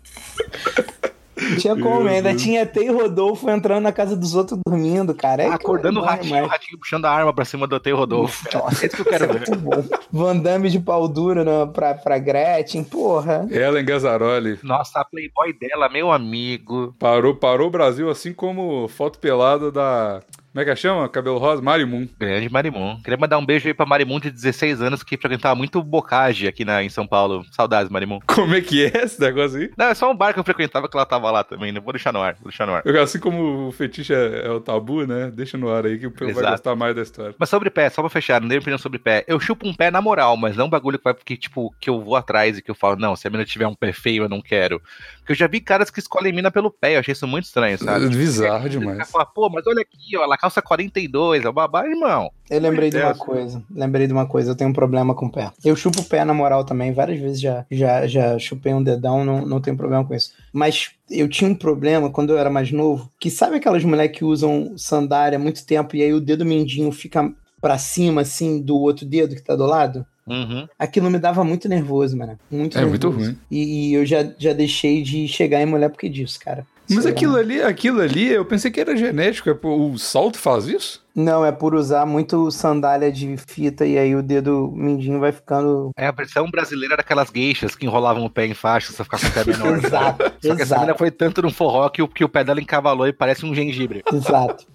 Não 1.56 1.62
tinha 1.62 1.76
como, 1.76 2.02
Meu 2.02 2.14
ainda 2.14 2.30
Deus. 2.30 2.42
tinha 2.42 2.66
Tei 2.66 2.90
Rodolfo 2.90 3.50
entrando 3.50 3.84
na 3.84 3.92
casa 3.92 4.16
dos 4.16 4.36
outros 4.36 4.60
dormindo, 4.68 5.14
cara. 5.16 5.44
É 5.44 5.48
Acordando 5.48 6.00
o 6.00 6.04
é 6.04 6.06
bom 6.06 6.12
ratinho, 6.12 6.44
o 6.44 6.48
ratinho 6.48 6.78
puxando 6.80 7.06
a 7.06 7.12
arma 7.12 7.34
pra 7.34 7.46
cima 7.46 7.66
do 7.68 7.76
Otei 7.76 7.94
Rodolfo. 7.94 8.48
cara. 8.50 8.66
Nossa, 8.66 8.84
É 8.84 8.88
isso 8.88 8.96
que 8.96 9.02
eu 9.02 9.06
quero 9.06 9.28
ver. 9.28 9.48
muito 9.50 9.56
bom. 9.58 9.84
Van 10.12 10.38
Damme 10.38 10.70
de 10.70 10.80
pau 10.80 11.08
duro 11.08 11.44
na, 11.44 11.68
pra, 11.68 11.94
pra 11.94 12.18
Gretchen, 12.18 12.84
porra. 12.84 13.48
Ellen 13.50 13.86
Gazzaroli 13.86 14.60
Nossa, 14.64 15.00
a 15.00 15.06
Playboy 15.06 15.54
dela, 15.60 15.90
meu 15.90 16.12
amigo. 16.12 16.94
parou, 17.00 17.36
parou 17.36 17.68
o 17.68 17.72
Brasil, 17.72 18.10
assim 18.10 18.34
como 18.34 18.88
foto 18.88 19.20
pelada 19.20 19.72
da 19.72 20.22
Como 20.56 20.62
é 20.62 20.66
que 20.74 20.76
chama? 20.78 21.10
Cabelo 21.10 21.38
rosa? 21.38 21.62
Marimun. 21.62 22.08
Grande 22.18 22.48
Marimun. 22.48 23.02
Queria 23.04 23.18
mandar 23.18 23.38
um 23.38 23.46
beijo 23.46 23.68
aí 23.68 23.74
pra 23.74 23.86
Marimun 23.86 24.22
de 24.22 24.32
16 24.32 24.82
anos 24.82 25.04
que 25.04 25.18
frequentava 25.18 25.54
muito 25.54 25.84
bocage 25.84 26.48
aqui 26.48 26.64
na, 26.64 26.82
em 26.82 26.88
São 26.88 27.06
Paulo. 27.06 27.44
Saudades, 27.52 27.92
Marimun. 27.92 28.22
Como 28.26 28.56
é 28.56 28.62
que 28.62 28.86
é 28.86 29.04
esse 29.04 29.20
negócio 29.20 29.60
aí? 29.60 29.70
Não, 29.78 29.88
é 29.88 29.94
só 29.94 30.10
um 30.10 30.16
bar 30.16 30.34
que 30.34 30.40
eu 30.40 30.46
frequentava 30.46 30.88
que 30.88 30.96
ela 30.96 31.06
tava 31.06 31.30
lá 31.30 31.44
também, 31.44 31.74
né? 31.74 31.82
Vou 31.82 31.92
deixar 31.92 32.14
no 32.14 32.22
ar, 32.22 32.36
vou 32.36 32.46
deixar 32.46 32.66
no 32.66 32.74
ar. 32.74 32.84
Eu, 32.86 33.04
Assim 33.04 33.20
como 33.20 33.68
o 33.68 33.72
fetiche 33.74 34.14
é, 34.14 34.46
é 34.46 34.50
o 34.50 34.62
tabu, 34.62 35.06
né? 35.06 35.30
Deixa 35.30 35.58
no 35.58 35.70
ar 35.70 35.86
aí 35.86 36.00
que 36.00 36.08
o 36.08 36.12
povo 36.12 36.32
vai 36.34 36.52
gostar 36.52 36.74
mais 36.74 36.96
da 36.96 37.02
história. 37.02 37.36
Mas 37.38 37.50
sobre 37.50 37.70
pé, 37.70 37.90
só 37.90 38.02
pra 38.02 38.10
fechar, 38.10 38.40
não 38.40 38.48
dei 38.48 38.58
opinião 38.58 38.78
sobre 38.78 38.98
pé. 38.98 39.26
Eu 39.28 39.42
chupo 39.42 39.68
um 39.68 39.74
pé 39.74 39.92
na 39.92 40.02
moral, 40.02 40.38
mas 40.38 40.56
não 40.56 40.68
um 40.68 40.70
bagulho 40.70 40.98
que 40.98 41.04
vai 41.04 41.14
porque, 41.14 41.36
tipo, 41.36 41.76
que 41.82 41.90
eu 41.90 42.00
vou 42.00 42.16
atrás 42.16 42.58
e 42.58 42.62
que 42.62 42.72
eu 42.72 42.76
falo, 42.76 42.96
não, 42.96 43.14
se 43.14 43.28
a 43.28 43.30
menina 43.30 43.46
tiver 43.46 43.68
um 43.68 43.76
pé 43.76 43.92
feio, 43.92 44.24
eu 44.24 44.30
não 44.30 44.42
quero. 44.42 44.82
Porque 45.18 45.34
eu 45.34 45.36
já 45.36 45.48
vi 45.48 45.60
caras 45.60 45.90
que 45.90 46.00
escolhem 46.00 46.32
mina 46.32 46.50
pelo 46.50 46.72
pé, 46.72 46.96
eu 46.96 47.02
achei 47.02 47.12
isso 47.12 47.28
muito 47.28 47.44
estranho, 47.44 47.78
sabe? 47.78 48.08
Bizarro 48.08 48.64
Aí 48.64 48.70
demais. 48.70 49.12
fala, 49.12 49.26
Pô, 49.26 49.50
mas 49.50 49.68
olha 49.68 49.82
aqui, 49.82 50.16
ó, 50.16 50.24
ela 50.24 50.38
calça 50.46 50.62
42, 50.62 51.44
é 51.44 51.50
o 51.50 51.54
babá, 51.54 51.88
irmão. 51.88 52.32
Eu 52.50 52.62
lembrei 52.62 52.92
de 52.92 52.98
uma 52.98 53.16
coisa. 53.16 53.64
Lembrei 53.72 54.06
de 54.06 54.14
uma 54.14 54.28
coisa. 54.28 54.52
Eu 54.52 54.56
tenho 54.56 54.70
um 54.70 54.74
problema 54.74 55.16
com 55.16 55.25
o 55.25 55.32
pé. 55.32 55.52
Eu 55.64 55.75
chupo 55.75 56.02
o 56.02 56.06
pé 56.06 56.24
na 56.24 56.34
moral 56.36 56.64
também. 56.64 56.94
Várias 56.94 57.20
vezes 57.20 57.42
já, 57.42 57.66
já, 57.72 58.06
já 58.06 58.38
chupei 58.38 58.72
um 58.74 58.84
dedão. 58.84 59.25
Não, 59.25 59.44
não 59.44 59.60
tenho 59.60 59.75
problema 59.75 60.06
com 60.06 60.14
isso. 60.14 60.32
Mas 60.54 60.92
eu 61.10 61.28
tinha 61.28 61.50
um 61.50 61.56
problema 61.56 62.12
quando 62.12 62.30
eu 62.32 62.38
era 62.38 62.50
mais 62.50 62.72
novo. 62.72 63.12
Que 63.20 63.32
sabe 63.32 63.56
aquelas 63.56 63.84
mulheres 63.84 64.16
que 64.16 64.24
usam 64.24 64.74
sandália 64.78 65.38
há 65.38 65.42
muito 65.42 65.66
tempo 65.66 65.96
e 65.96 66.04
aí 66.04 66.14
o 66.14 66.22
dedo 66.22 66.46
mindinho 66.46 66.92
fica 66.92 67.34
pra 67.60 67.80
cima, 67.80 68.22
assim, 68.22 68.62
do 68.62 68.78
outro 68.78 69.04
dedo 69.06 69.36
que 69.36 69.42
tá 69.42 69.56
do 69.56 69.66
lado? 69.66 70.06
Uhum. 70.28 70.68
Aquilo 70.78 71.10
me 71.10 71.18
dava 71.18 71.44
muito 71.44 71.68
nervoso, 71.68 72.16
mano. 72.16 72.38
Muito 72.52 72.78
É 72.78 72.82
nervoso. 72.82 73.10
muito 73.10 73.25
ruim. 73.25 73.38
E, 73.50 73.90
e 73.90 73.94
eu 73.96 74.06
já, 74.06 74.24
já 74.38 74.54
deixei 74.54 75.02
de 75.02 75.28
chegar 75.28 75.62
em 75.62 75.66
mulher 75.66 75.90
porque 75.90 76.08
disso, 76.10 76.40
cara. 76.40 76.68
Mas 76.89 77.06
aquilo 77.06 77.36
ali, 77.36 77.62
aquilo 77.62 78.01
ali, 78.01 78.32
eu 78.32 78.46
pensei 78.46 78.70
que 78.70 78.80
era 78.80 78.96
genético. 78.96 79.50
É, 79.50 79.54
pô, 79.54 79.89
o 79.89 79.98
salto 79.98 80.38
faz 80.38 80.68
isso? 80.68 81.04
Não, 81.15 81.46
é 81.46 81.51
por 81.51 81.74
usar 81.74 82.06
muito 82.06 82.51
sandália 82.51 83.12
de 83.12 83.36
fita 83.38 83.86
e 83.86 83.98
aí 83.98 84.15
o 84.15 84.22
dedo 84.22 84.72
mindinho 84.75 85.20
vai 85.20 85.32
ficando. 85.32 85.92
É 85.98 86.08
a 86.08 86.12
versão 86.12 86.50
brasileira 86.51 86.98
daquelas 86.98 87.30
geixas 87.34 87.74
que 87.75 87.86
enrolavam 87.86 88.25
o 88.25 88.30
pé 88.30 88.46
em 88.46 88.54
faixa 88.54 88.92
pra 88.94 89.04
ficar 89.06 89.20
com 89.20 89.27
o 89.27 89.32
pé 89.32 89.46
menor. 89.46 89.77
né? 89.77 89.88
Exato, 89.88 90.24
Só 90.42 90.56
que 90.56 90.62
essa 90.62 90.75
menina 90.75 90.92
exato, 90.92 91.00
foi 91.00 91.12
tanto 91.12 91.42
no 91.42 91.50
forró 91.51 91.88
que 91.89 92.01
o, 92.01 92.08
que 92.08 92.24
o 92.24 92.30
pé 92.30 92.44
dela 92.44 92.60
encavalou 92.60 93.08
e 93.08 93.13
parece 93.13 93.46
um 93.46 93.56
gengibre. 93.56 94.04
exato. 94.12 94.65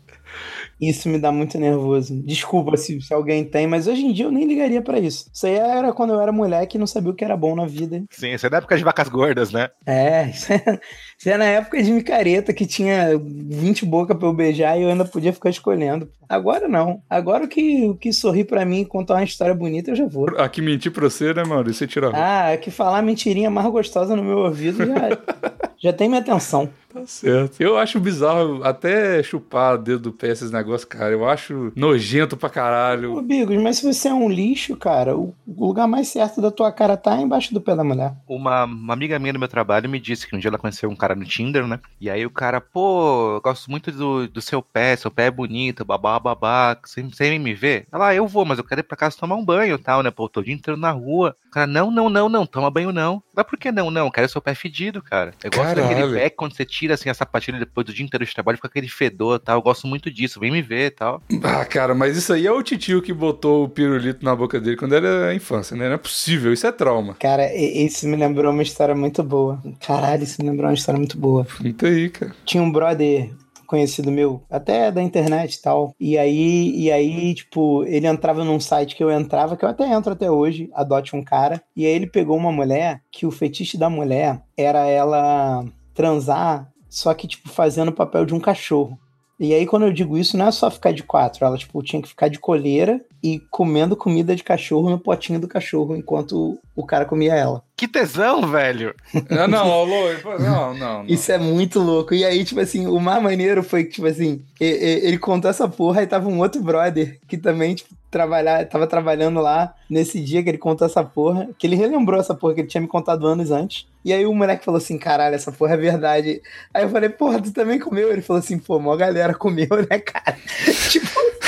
Isso 0.80 1.08
me 1.08 1.18
dá 1.18 1.30
muito 1.30 1.58
nervoso. 1.58 2.20
Desculpa 2.24 2.76
se, 2.76 3.00
se 3.00 3.12
alguém 3.12 3.44
tem, 3.44 3.66
mas 3.66 3.86
hoje 3.86 4.04
em 4.04 4.12
dia 4.12 4.24
eu 4.24 4.32
nem 4.32 4.46
ligaria 4.46 4.80
pra 4.80 4.98
isso. 4.98 5.30
Isso 5.32 5.46
aí 5.46 5.54
era 5.54 5.92
quando 5.92 6.14
eu 6.14 6.20
era 6.20 6.32
moleque 6.32 6.76
e 6.76 6.80
não 6.80 6.86
sabia 6.86 7.10
o 7.10 7.14
que 7.14 7.24
era 7.24 7.36
bom 7.36 7.54
na 7.54 7.66
vida. 7.66 8.02
Sim, 8.10 8.32
isso 8.32 8.46
é 8.46 8.50
da 8.50 8.58
época 8.58 8.76
de 8.76 8.84
vacas 8.84 9.08
gordas, 9.08 9.52
né? 9.52 9.68
É, 9.84 10.28
isso 10.30 10.52
é, 10.52 10.80
isso 11.18 11.28
é 11.28 11.36
na 11.36 11.44
época 11.44 11.82
de 11.82 11.92
micareta 11.92 12.52
que 12.52 12.66
tinha 12.66 13.10
20 13.18 13.84
bocas 13.84 14.16
pra 14.16 14.28
eu 14.28 14.32
beijar 14.32 14.78
e 14.78 14.82
eu 14.82 14.88
ainda 14.88 15.04
podia 15.04 15.32
ficar 15.32 15.50
escolhendo. 15.50 16.08
Agora 16.28 16.68
não. 16.68 17.02
Agora 17.10 17.44
o 17.44 17.48
que, 17.48 17.86
o 17.88 17.94
que 17.94 18.12
sorri 18.12 18.44
pra 18.44 18.64
mim 18.64 18.80
e 18.80 18.86
contar 18.86 19.14
uma 19.14 19.24
história 19.24 19.54
bonita 19.54 19.90
eu 19.90 19.96
já 19.96 20.06
vou. 20.06 20.28
Aqui 20.38 20.62
mentir 20.62 20.92
pra 20.92 21.08
você, 21.08 21.34
né, 21.34 21.44
Maurício? 21.44 21.80
Você 21.80 21.86
tira 21.86 22.06
a 22.06 22.10
roupa. 22.10 22.24
Ah, 22.24 22.50
é 22.52 22.56
que 22.56 22.70
falar 22.70 23.02
mentirinha 23.02 23.50
mais 23.50 23.66
gostosa 23.68 24.16
no 24.16 24.22
meu 24.22 24.38
ouvido 24.38 24.86
já, 24.86 25.18
já 25.78 25.92
tem 25.92 26.08
minha 26.08 26.20
atenção. 26.20 26.68
Tá 26.92 27.06
certo. 27.06 27.60
Eu 27.60 27.78
acho 27.78 28.00
bizarro 28.00 28.64
até 28.64 29.22
chupar 29.22 29.78
dedo 29.78 30.00
do 30.00 30.12
pé 30.12 30.28
esses 30.28 30.50
negócios, 30.50 30.84
cara. 30.84 31.12
Eu 31.12 31.28
acho 31.28 31.72
nojento 31.76 32.36
pra 32.36 32.48
Ô, 32.48 32.52
caralho. 32.52 33.22
Bigos, 33.22 33.56
mas 33.62 33.78
se 33.78 33.86
você 33.86 34.08
é 34.08 34.14
um 34.14 34.28
lixo, 34.28 34.76
cara, 34.76 35.16
o 35.16 35.32
lugar 35.46 35.86
mais 35.86 36.08
certo 36.08 36.40
da 36.40 36.50
tua 36.50 36.72
cara 36.72 36.96
tá 36.96 37.16
embaixo 37.16 37.54
do 37.54 37.60
pé 37.60 37.76
da 37.76 37.84
mulher. 37.84 38.12
Uma, 38.26 38.64
uma 38.64 38.92
amiga 38.92 39.18
minha 39.20 39.32
do 39.32 39.38
meu 39.38 39.46
trabalho 39.48 39.88
me 39.88 40.00
disse 40.00 40.26
que 40.26 40.34
um 40.34 40.38
dia 40.38 40.48
ela 40.48 40.58
conheceu 40.58 40.90
um 40.90 40.96
cara 40.96 41.14
no 41.14 41.24
Tinder, 41.24 41.66
né? 41.66 41.78
E 42.00 42.10
aí 42.10 42.26
o 42.26 42.30
cara, 42.30 42.60
pô, 42.60 43.36
eu 43.36 43.40
gosto 43.40 43.70
muito 43.70 43.92
do, 43.92 44.26
do 44.26 44.42
seu 44.42 44.60
pé, 44.60 44.96
seu 44.96 45.10
pé 45.10 45.26
é 45.26 45.30
bonito, 45.30 45.84
babá, 45.84 46.18
babá. 46.18 46.76
Você 46.84 47.02
vem 47.02 47.38
me 47.38 47.54
ver? 47.54 47.86
Ela, 47.92 48.08
ah, 48.08 48.14
eu 48.14 48.26
vou, 48.26 48.44
mas 48.44 48.58
eu 48.58 48.64
quero 48.64 48.80
ir 48.80 48.84
pra 48.84 48.96
casa 48.96 49.16
tomar 49.16 49.36
um 49.36 49.44
banho 49.44 49.76
e 49.76 49.78
tal, 49.78 50.02
né? 50.02 50.10
Pô, 50.10 50.24
eu 50.24 50.28
tô 50.28 50.40
o 50.40 50.44
dia 50.44 50.54
inteiro 50.54 50.78
na 50.78 50.90
rua. 50.90 51.36
O 51.50 51.52
cara, 51.52 51.66
não, 51.66 51.90
não, 51.90 52.08
não, 52.08 52.28
não, 52.28 52.46
toma 52.46 52.70
banho 52.70 52.92
não. 52.92 53.20
Mas 53.34 53.44
por 53.44 53.58
que 53.58 53.72
não, 53.72 53.90
não? 53.90 54.06
Eu 54.06 54.12
quero 54.12 54.28
seu 54.28 54.40
pé 54.40 54.54
fedido, 54.54 55.02
cara. 55.02 55.32
Eu 55.42 55.50
gosto 55.50 55.74
Caralho. 55.74 55.88
daquele 55.96 56.14
pé 56.14 56.30
que 56.30 56.36
quando 56.36 56.54
você 56.54 56.64
tira 56.64 56.94
assim 56.94 57.10
a 57.10 57.14
sapatilha 57.14 57.58
depois 57.58 57.84
do 57.84 57.92
dia 57.92 58.04
inteiro 58.04 58.24
de 58.24 58.32
trabalho, 58.32 58.56
fica 58.56 58.68
aquele 58.68 58.86
fedor 58.88 59.34
e 59.36 59.44
tal. 59.44 59.58
Eu 59.58 59.62
gosto 59.62 59.84
muito 59.88 60.12
disso, 60.12 60.38
vem 60.38 60.52
me 60.52 60.62
ver 60.62 60.86
e 60.86 60.90
tal. 60.90 61.20
Ah, 61.42 61.64
cara, 61.64 61.92
mas 61.92 62.16
isso 62.16 62.32
aí 62.32 62.46
é 62.46 62.52
o 62.52 62.62
titio 62.62 63.02
que 63.02 63.12
botou 63.12 63.64
o 63.64 63.68
pirulito 63.68 64.24
na 64.24 64.36
boca 64.36 64.60
dele 64.60 64.76
quando 64.76 64.94
era 64.94 65.34
infância, 65.34 65.76
né? 65.76 65.88
Não 65.88 65.94
é 65.94 65.98
possível, 65.98 66.52
isso 66.52 66.68
é 66.68 66.70
trauma. 66.70 67.14
Cara, 67.18 67.52
e- 67.52 67.84
isso 67.84 68.06
me 68.06 68.16
lembrou 68.16 68.52
uma 68.52 68.62
história 68.62 68.94
muito 68.94 69.20
boa. 69.24 69.60
Caralho, 69.84 70.22
isso 70.22 70.40
me 70.40 70.48
lembrou 70.48 70.68
uma 70.68 70.74
história 70.74 70.98
muito 70.98 71.18
boa. 71.18 71.44
Conta 71.60 71.88
aí, 71.88 72.08
cara. 72.10 72.32
Tinha 72.44 72.62
um 72.62 72.70
brother 72.70 73.28
conhecido 73.70 74.10
meu, 74.10 74.42
até 74.50 74.90
da 74.90 75.00
internet 75.00 75.54
e 75.54 75.62
tal. 75.62 75.94
E 76.00 76.18
aí, 76.18 76.72
e 76.76 76.90
aí, 76.90 77.32
tipo, 77.32 77.84
ele 77.84 78.08
entrava 78.08 78.44
num 78.44 78.58
site 78.58 78.96
que 78.96 79.04
eu 79.04 79.12
entrava, 79.12 79.56
que 79.56 79.64
eu 79.64 79.68
até 79.68 79.88
entro 79.88 80.12
até 80.12 80.28
hoje, 80.28 80.68
adote 80.74 81.14
um 81.14 81.22
cara. 81.22 81.62
E 81.76 81.86
aí 81.86 81.92
ele 81.92 82.08
pegou 82.08 82.36
uma 82.36 82.50
mulher 82.50 83.00
que 83.12 83.24
o 83.24 83.30
fetiche 83.30 83.78
da 83.78 83.88
mulher 83.88 84.42
era 84.56 84.88
ela 84.88 85.64
transar, 85.94 86.68
só 86.88 87.14
que, 87.14 87.28
tipo, 87.28 87.48
fazendo 87.48 87.90
o 87.90 87.94
papel 87.94 88.26
de 88.26 88.34
um 88.34 88.40
cachorro. 88.40 88.98
E 89.38 89.54
aí, 89.54 89.64
quando 89.64 89.86
eu 89.86 89.92
digo 89.92 90.18
isso, 90.18 90.36
não 90.36 90.48
é 90.48 90.50
só 90.50 90.68
ficar 90.68 90.92
de 90.92 91.04
quatro, 91.04 91.44
ela, 91.46 91.56
tipo, 91.56 91.82
tinha 91.82 92.02
que 92.02 92.08
ficar 92.08 92.28
de 92.28 92.38
coleira 92.38 93.00
e 93.22 93.38
comendo 93.50 93.96
comida 93.96 94.34
de 94.34 94.42
cachorro 94.42 94.90
no 94.90 94.98
potinho 94.98 95.40
do 95.40 95.48
cachorro 95.48 95.96
enquanto 95.96 96.58
o 96.74 96.84
cara 96.84 97.04
comia 97.04 97.34
ela. 97.34 97.62
Que 97.80 97.88
tesão, 97.88 98.46
velho! 98.46 98.94
Ah, 99.30 99.48
não, 99.48 99.72
alô, 99.72 100.12
não, 100.38 100.74
não, 100.74 100.74
não. 100.74 101.06
Isso 101.06 101.32
é 101.32 101.38
muito 101.38 101.80
louco. 101.80 102.12
E 102.12 102.26
aí, 102.26 102.44
tipo 102.44 102.60
assim, 102.60 102.86
o 102.86 103.00
mais 103.00 103.22
maneiro 103.22 103.62
foi 103.62 103.84
que, 103.84 103.92
tipo 103.92 104.06
assim, 104.06 104.42
ele 104.60 105.16
contou 105.16 105.50
essa 105.50 105.66
porra 105.66 106.02
e 106.02 106.06
tava 106.06 106.28
um 106.28 106.40
outro 106.40 106.62
brother 106.62 107.18
que 107.26 107.38
também, 107.38 107.74
tipo, 107.74 107.94
trabalhar, 108.10 108.66
tava 108.66 108.86
trabalhando 108.86 109.40
lá 109.40 109.74
nesse 109.88 110.20
dia 110.20 110.42
que 110.42 110.50
ele 110.50 110.58
contou 110.58 110.86
essa 110.86 111.02
porra, 111.02 111.48
que 111.58 111.66
ele 111.66 111.74
relembrou 111.74 112.20
essa 112.20 112.34
porra 112.34 112.52
que 112.52 112.60
ele 112.60 112.68
tinha 112.68 112.82
me 112.82 112.86
contado 112.86 113.26
anos 113.26 113.50
antes. 113.50 113.86
E 114.04 114.12
aí 114.12 114.26
o 114.26 114.34
moleque 114.34 114.62
falou 114.62 114.76
assim, 114.76 114.98
caralho, 114.98 115.34
essa 115.34 115.50
porra 115.50 115.72
é 115.72 115.78
verdade. 115.78 116.42
Aí 116.74 116.82
eu 116.82 116.90
falei, 116.90 117.08
porra, 117.08 117.40
tu 117.40 117.50
também 117.50 117.78
comeu? 117.78 118.12
Ele 118.12 118.20
falou 118.20 118.40
assim, 118.40 118.58
pô, 118.58 118.78
mó 118.78 118.94
galera 118.94 119.32
comeu, 119.32 119.68
né, 119.88 119.98
cara? 119.98 120.36
tipo, 120.90 121.08
não. 121.16 121.39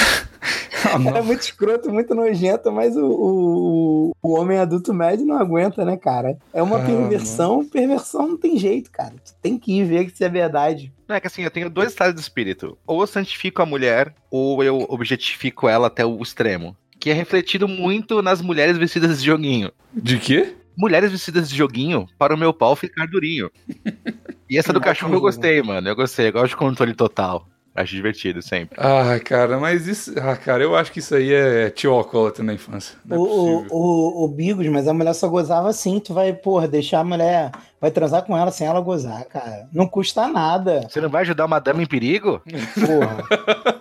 era 1.06 1.22
muito 1.22 1.40
escroto, 1.42 1.90
muito 1.90 2.14
nojento, 2.14 2.70
mas 2.72 2.96
o, 2.96 3.06
o, 3.06 4.12
o 4.22 4.32
homem 4.38 4.58
adulto 4.58 4.92
médio 4.92 5.26
não 5.26 5.38
aguenta, 5.38 5.84
né, 5.84 5.96
cara? 5.96 6.36
É 6.52 6.62
uma 6.62 6.78
Ah, 6.78 6.80
perversão, 6.84 7.64
perversão 7.64 8.28
não 8.28 8.36
tem 8.36 8.58
jeito, 8.58 8.90
cara. 8.90 9.14
Tu 9.24 9.32
tem 9.40 9.58
que 9.58 9.72
ir 9.78 9.84
ver 9.84 10.06
que 10.06 10.12
isso 10.12 10.24
é 10.24 10.28
verdade. 10.28 10.92
Não, 11.08 11.16
é 11.16 11.20
que 11.20 11.26
assim, 11.26 11.42
eu 11.42 11.50
tenho 11.50 11.68
dois 11.70 11.90
estados 11.90 12.14
de 12.14 12.20
espírito. 12.20 12.76
Ou 12.86 13.00
eu 13.00 13.06
santifico 13.06 13.62
a 13.62 13.66
mulher, 13.66 14.14
ou 14.30 14.62
eu 14.62 14.86
objetifico 14.88 15.68
ela 15.68 15.86
até 15.88 16.04
o 16.04 16.20
extremo. 16.22 16.76
Que 16.98 17.10
é 17.10 17.12
refletido 17.12 17.66
muito 17.66 18.22
nas 18.22 18.40
mulheres 18.40 18.78
vestidas 18.78 19.20
de 19.20 19.26
joguinho. 19.26 19.70
De 19.92 20.18
quê? 20.18 20.54
Mulheres 20.76 21.10
vestidas 21.10 21.50
de 21.50 21.56
joguinho 21.56 22.06
para 22.16 22.34
o 22.34 22.38
meu 22.38 22.52
pau 22.54 22.74
ficar 22.76 23.06
durinho. 23.06 23.50
E 24.48 24.56
essa 24.56 24.72
do 24.72 24.80
cachorro 24.80 25.14
eu 25.14 25.20
gostei, 25.20 25.62
mano. 25.62 25.88
Eu 25.88 25.96
gostei, 25.96 26.28
eu 26.28 26.32
gosto 26.32 26.50
de 26.50 26.56
controle 26.56 26.94
total. 26.94 27.46
Acho 27.74 27.94
divertido 27.94 28.42
sempre. 28.42 28.76
Ah, 28.78 29.18
cara, 29.18 29.58
mas 29.58 29.86
isso. 29.88 30.12
Ah, 30.20 30.36
cara, 30.36 30.62
eu 30.62 30.76
acho 30.76 30.92
que 30.92 30.98
isso 30.98 31.14
aí 31.14 31.32
é 31.32 31.70
tio 31.70 31.92
alcoólatra 31.94 32.44
na 32.44 32.52
infância. 32.52 32.98
Não 33.04 33.16
é 33.16 33.18
o, 33.18 33.22
o, 33.22 33.66
o, 33.70 34.24
o 34.24 34.28
Bigos, 34.28 34.66
mas 34.68 34.86
a 34.86 34.92
mulher 34.92 35.14
só 35.14 35.26
gozava 35.26 35.70
assim. 35.70 35.98
Tu 35.98 36.12
vai, 36.12 36.34
porra, 36.34 36.68
deixar 36.68 37.00
a 37.00 37.04
mulher. 37.04 37.50
Vai 37.80 37.90
transar 37.90 38.24
com 38.24 38.36
ela 38.36 38.50
sem 38.50 38.66
ela 38.66 38.80
gozar, 38.80 39.24
cara. 39.24 39.66
Não 39.72 39.86
custa 39.88 40.28
nada, 40.28 40.86
Você 40.88 41.00
não 41.00 41.08
vai 41.08 41.22
ajudar 41.22 41.46
uma 41.46 41.58
dama 41.58 41.82
em 41.82 41.86
perigo? 41.86 42.42
porra. 42.74 43.72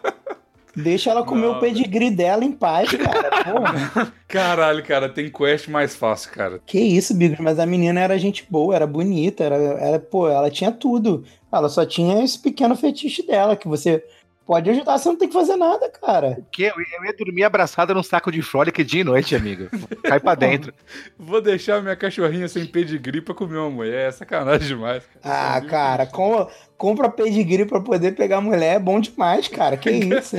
Deixa 0.76 1.12
ela 1.12 1.26
comer 1.26 1.48
Não, 1.48 1.58
o 1.58 1.60
pedigree 1.60 2.10
dela 2.10 2.46
em 2.46 2.52
paz, 2.54 2.90
cara. 2.92 3.44
Porra. 3.44 4.14
Caralho, 4.26 4.82
cara, 4.86 5.10
tem 5.10 5.30
quest 5.30 5.68
mais 5.68 5.94
fácil, 5.94 6.32
cara. 6.32 6.62
Que 6.66 6.80
isso, 6.80 7.14
Bigos, 7.14 7.40
mas 7.40 7.60
a 7.60 7.66
menina 7.66 8.00
era 8.00 8.18
gente 8.18 8.46
boa, 8.50 8.74
era 8.74 8.88
bonita, 8.88 9.44
era, 9.44 9.56
era, 9.56 10.00
pô, 10.00 10.30
ela 10.30 10.50
tinha 10.50 10.72
tudo. 10.72 11.26
Ela 11.52 11.70
só 11.70 11.86
tinha 11.86 12.24
esse 12.24 12.40
pequeno 12.40 12.76
fetiche 12.76 13.26
dela, 13.26 13.56
que 13.56 13.68
você 13.68 14.04
pode 14.46 14.70
ajudar, 14.70 14.98
você 14.98 15.08
não 15.10 15.16
tem 15.16 15.28
que 15.28 15.34
fazer 15.34 15.56
nada, 15.56 15.90
cara. 15.90 16.38
O 16.40 16.46
quê? 16.52 16.72
Eu 16.76 16.76
eu 16.76 17.06
ia 17.06 17.16
dormir 17.18 17.44
abraçada 17.44 17.94
num 17.94 18.04
saco 18.04 18.32
de 18.32 18.42
frolic 18.42 18.84
dia 18.84 19.02
e 19.02 19.04
noite, 19.04 19.36
amigo. 19.36 19.70
Cai 20.04 20.20
pra 20.20 20.34
dentro. 20.36 20.74
Vou 21.18 21.42
deixar 21.42 21.82
minha 21.82 21.96
cachorrinha 21.96 22.48
sem 22.48 22.66
pedigree 22.66 23.22
pra 23.22 23.34
comer 23.36 23.58
uma 23.58 23.70
mulher. 23.70 24.10
É 24.10 24.12
sacanagem 24.12 24.68
demais. 24.68 25.04
Ah, 25.24 25.60
Você 25.62 25.68
cara, 25.68 26.06
com, 26.06 26.50
compra 26.82 27.08
pedigree 27.12 27.64
pra 27.64 27.80
poder 27.80 28.16
pegar 28.16 28.42
mulher 28.42 28.78
é 28.78 28.80
bom 28.80 29.00
demais, 29.00 29.48
cara. 29.48 29.78
Que 29.78 29.92
isso? 29.94 30.36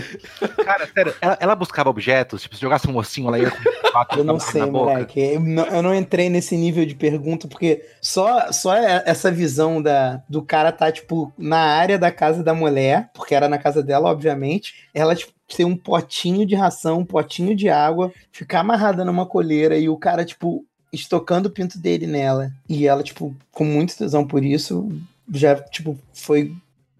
Cara, 0.64 0.88
sério, 0.92 1.14
ela, 1.20 1.38
ela 1.40 1.54
buscava 1.54 1.88
objetos, 1.88 2.42
tipo, 2.42 2.56
se 2.56 2.60
jogasse 2.60 2.90
um 2.90 2.96
ossinho, 2.96 3.28
ela 3.28 3.38
ia 3.38 3.48
com 3.48 3.90
quatro 3.92 4.18
Eu 4.18 4.24
não 4.24 4.40
sei, 4.40 4.66
moleque. 4.66 5.20
Eu 5.20 5.38
não, 5.38 5.66
eu 5.66 5.82
não 5.84 5.94
entrei 5.94 6.28
nesse 6.28 6.56
nível 6.56 6.84
de 6.84 6.96
pergunta, 6.96 7.46
porque 7.46 7.84
só, 8.00 8.50
só 8.50 8.74
é- 8.74 9.04
essa 9.06 9.30
visão 9.30 9.80
da, 9.80 10.20
do 10.28 10.42
cara 10.42 10.72
tá, 10.72 10.90
tipo, 10.90 11.32
na 11.38 11.60
área 11.60 11.96
da 11.96 12.10
casa 12.10 12.42
da 12.42 12.52
mulher, 12.52 13.08
porque 13.14 13.36
era 13.36 13.48
na 13.48 13.56
casa 13.56 13.80
dela, 13.80 14.10
obviamente. 14.10 14.88
Ela, 14.92 15.14
tipo, 15.14 15.32
ter 15.46 15.64
um 15.64 15.76
potinho 15.76 16.44
de 16.44 16.56
ração, 16.56 16.98
um 16.98 17.04
potinho 17.04 17.54
de 17.54 17.68
água, 17.68 18.12
ficar 18.32 18.60
amarrada 18.60 19.04
numa 19.04 19.26
colheira 19.26 19.78
e 19.78 19.88
o 19.88 19.96
cara, 19.96 20.24
tipo, 20.24 20.64
estocando 20.92 21.48
o 21.48 21.52
pinto 21.52 21.78
dele 21.78 22.08
nela. 22.08 22.50
E 22.68 22.88
ela, 22.88 23.04
tipo, 23.04 23.32
com 23.52 23.64
muito 23.64 23.96
tesão 23.96 24.26
por 24.26 24.44
isso, 24.44 24.90
já, 25.32 25.54
tipo, 25.56 25.98
foi 26.14 26.52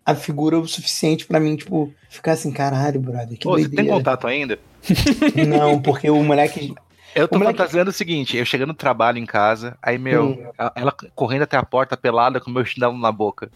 a 0.05 0.15
figura 0.15 0.59
o 0.59 0.67
suficiente 0.67 1.27
pra 1.27 1.39
mim, 1.39 1.55
tipo, 1.57 1.93
ficar 2.11 2.33
assim, 2.33 2.51
caralho, 2.53 3.01
brother, 3.01 3.39
que 3.39 3.47
Ô, 3.47 3.53
você 3.53 3.69
tem 3.69 3.87
contato 3.87 4.27
ainda? 4.27 4.59
Não, 5.47 5.81
porque 5.81 6.11
o 6.11 6.23
moleque. 6.25 6.75
Eu 7.15 7.29
tô 7.29 7.37
O 7.37 7.39
moleque- 7.39 7.59
fantasiando 7.59 7.91
o 7.91 7.93
seguinte, 7.93 8.37
eu 8.37 8.45
chegando 8.45 8.69
no 8.69 8.75
trabalho 8.75 9.19
em 9.19 9.27
casa, 9.27 9.77
aí, 9.83 9.99
meu, 9.99 10.25
Hum. 10.31 10.47
ela, 10.59 10.73
ela 10.75 10.95
correndo 11.15 11.43
até 11.43 11.57
a 11.59 11.63
porta 11.63 11.97
pelada 11.97 12.41
com 12.41 12.51
o 12.51 12.55
meu 12.55 12.65
chinelo 12.65 12.97
na 12.99 13.13
boca. 13.13 13.51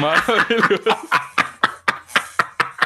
Maravilhoso. 0.00 0.84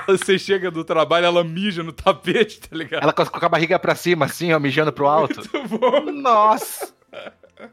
Você 0.06 0.38
chega 0.38 0.70
do 0.70 0.84
trabalho, 0.84 1.24
ela 1.26 1.42
mija 1.42 1.82
no 1.82 1.92
tapete, 1.92 2.60
tá 2.60 2.76
ligado? 2.76 3.02
Ela 3.02 3.12
com 3.12 3.22
a- 3.22 3.26
com 3.26 3.46
a 3.46 3.48
barriga 3.48 3.78
pra 3.78 3.94
cima, 3.94 4.26
assim, 4.26 4.52
ó, 4.52 4.58
mijando 4.60 4.92
pro 4.92 5.06
alto. 5.06 5.36
Muito 5.52 5.78
bom. 5.78 6.10
Nossa! 6.12 6.93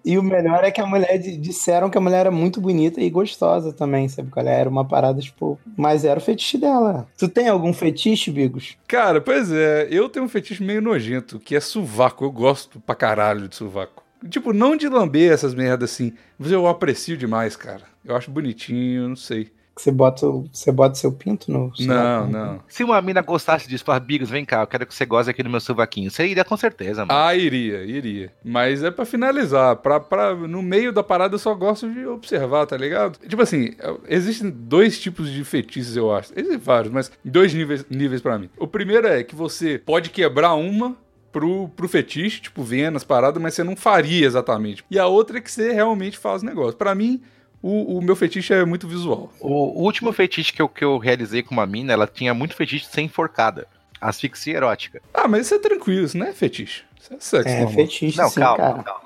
E 0.06 0.18
o 0.18 0.24
melhor 0.24 0.64
é 0.64 0.72
que 0.72 0.80
a 0.82 0.86
mulher 0.86 1.18
di- 1.18 1.38
disseram 1.38 1.90
que 1.90 1.98
a 1.98 2.02
mulher 2.02 2.22
era 2.22 2.32
muito 2.32 2.62
bonita 2.62 3.02
e 3.02 3.10
gostosa 3.10 3.74
também, 3.74 4.08
sabe? 4.08 4.30
Qual 4.30 4.46
é? 4.46 4.60
Era 4.60 4.70
uma 4.70 4.86
parada, 4.86 5.20
tipo. 5.20 5.60
Mas 5.78 6.06
era 6.06 6.20
o 6.20 6.24
fetiche 6.24 6.58
dela. 6.58 7.08
Tu 7.18 7.28
tem 7.28 7.48
algum 7.48 7.74
fetiche, 7.74 8.32
Bigos? 8.32 8.78
Cara, 8.88 9.20
pois 9.22 9.52
é, 9.52 9.88
eu 9.90 10.08
tenho 10.10 10.26
um 10.26 10.30
fetiche 10.30 10.64
meio 10.64 10.82
nojento, 10.82 11.40
que 11.40 11.56
é 11.56 11.60
sovaco. 11.60 12.24
Eu 12.24 12.32
gosto 12.32 12.80
pra 12.82 12.96
caralho 12.96 13.48
de 13.48 13.56
sovaco. 13.56 14.04
Tipo, 14.30 14.54
não 14.54 14.76
de 14.76 14.88
lamber 14.88 15.32
essas 15.32 15.56
merdas 15.56 15.92
assim, 15.92 16.14
mas 16.38 16.52
eu 16.52 16.68
aprecio 16.68 17.18
demais, 17.18 17.56
cara. 17.56 17.82
Eu 18.06 18.16
acho 18.16 18.30
bonitinho, 18.30 19.08
não 19.10 19.16
sei. 19.16 19.52
Que 19.74 19.82
você 19.82 19.92
bota, 19.92 20.26
o- 20.28 20.46
você 20.52 20.70
bota 20.72 20.96
seu 20.96 21.12
pinto 21.14 21.50
no. 21.52 21.72
Não, 21.80 22.28
não. 22.28 22.60
Se 22.68 22.84
uma 22.84 23.02
mina 23.02 23.22
gostasse 23.22 23.70
disso, 23.70 23.86
falar, 23.86 24.02
Bigos, 24.02 24.30
vem 24.30 24.44
cá, 24.44 24.62
eu 24.62 24.68
quero 24.68 24.86
que 24.86 24.94
você 24.94 25.06
goze 25.06 25.30
aqui 25.32 25.42
no 25.42 25.50
meu 25.50 25.62
sovaquinho. 25.62 26.12
Você 26.12 26.28
iria 26.28 26.44
com 26.44 26.58
certeza, 26.58 27.06
mano. 27.06 27.18
Ah, 27.18 27.34
iria, 27.34 27.84
iria. 27.86 28.34
Mas 28.44 28.84
é 28.84 28.92
pra 28.92 29.06
finalizar. 29.06 29.78
Pra, 29.78 30.00
pra, 30.00 30.36
no 30.36 30.62
meio 30.62 30.92
da 30.92 31.02
parada 31.02 31.36
eu 31.36 31.40
só 31.40 31.54
gosto 31.56 31.90
de 31.90 32.06
observar, 32.06 32.66
tá 32.66 32.76
ligado? 32.76 33.18
Tipo 33.26 33.42
assim, 33.42 33.72
existem 34.10 34.50
dois 34.50 35.00
tipos 35.00 35.30
de 35.32 35.42
fetiches, 35.46 35.96
eu 35.96 36.14
acho. 36.14 36.34
Existem 36.36 36.58
vários, 36.60 36.92
mas 36.94 37.10
dois 37.24 37.54
níveis, 37.54 37.86
níveis 37.90 38.22
para 38.22 38.38
mim. 38.38 38.50
O 38.58 38.68
primeiro 38.68 39.08
é 39.08 39.24
que 39.24 39.36
você 39.36 39.78
pode 39.78 40.10
quebrar 40.10 40.54
uma 40.56 40.98
pro, 41.32 41.70
pro 41.70 41.88
fetiche, 41.88 42.42
tipo, 42.42 42.62
vendo 42.62 42.98
as 42.98 43.06
paradas, 43.06 43.42
mas 43.42 43.54
você 43.54 43.64
não 43.64 43.78
faria 43.78 44.26
exatamente. 44.28 44.84
E 44.92 45.00
a 45.00 45.08
outra 45.08 45.38
é 45.38 45.42
que 45.42 45.50
você 45.50 45.72
realmente 45.72 46.18
faz 46.18 46.42
o 46.44 46.46
negócio. 46.46 46.76
Pra 46.78 46.94
mim, 46.94 47.22
o, 47.62 47.98
o 47.98 48.02
meu 48.02 48.16
fetiche 48.16 48.54
é 48.54 48.66
muito 48.66 48.88
visual. 48.88 49.32
O, 49.40 49.80
o 49.80 49.84
último 49.84 50.12
fetiche 50.12 50.52
que 50.54 50.62
eu, 50.62 50.68
que 50.70 50.84
eu 50.84 50.98
realizei 50.98 51.44
com 51.44 51.54
uma 51.54 51.66
mina, 51.66 51.94
ela 51.94 52.08
tinha 52.08 52.34
muito 52.34 52.56
fetiche 52.56 52.86
de 52.86 52.92
ser 52.92 53.02
enforcada. 53.02 53.68
Asfixia 54.00 54.56
erótica. 54.58 55.02
Ah, 55.14 55.28
mas 55.28 55.46
isso 55.46 55.56
é 55.56 55.60
tranquilo, 55.60 56.06
isso 56.06 56.18
não 56.18 56.26
é 56.26 56.34
fetiche. 56.34 56.84
Isso 57.00 57.14
é 57.14 57.20
sexo, 57.20 57.50
É, 57.50 57.56
normal. 57.60 57.74
fetiche, 57.74 58.18
Não, 58.18 58.30
sim, 58.30 58.40
calma, 58.40 58.58
cara. 58.58 58.84
calma. 58.84 59.02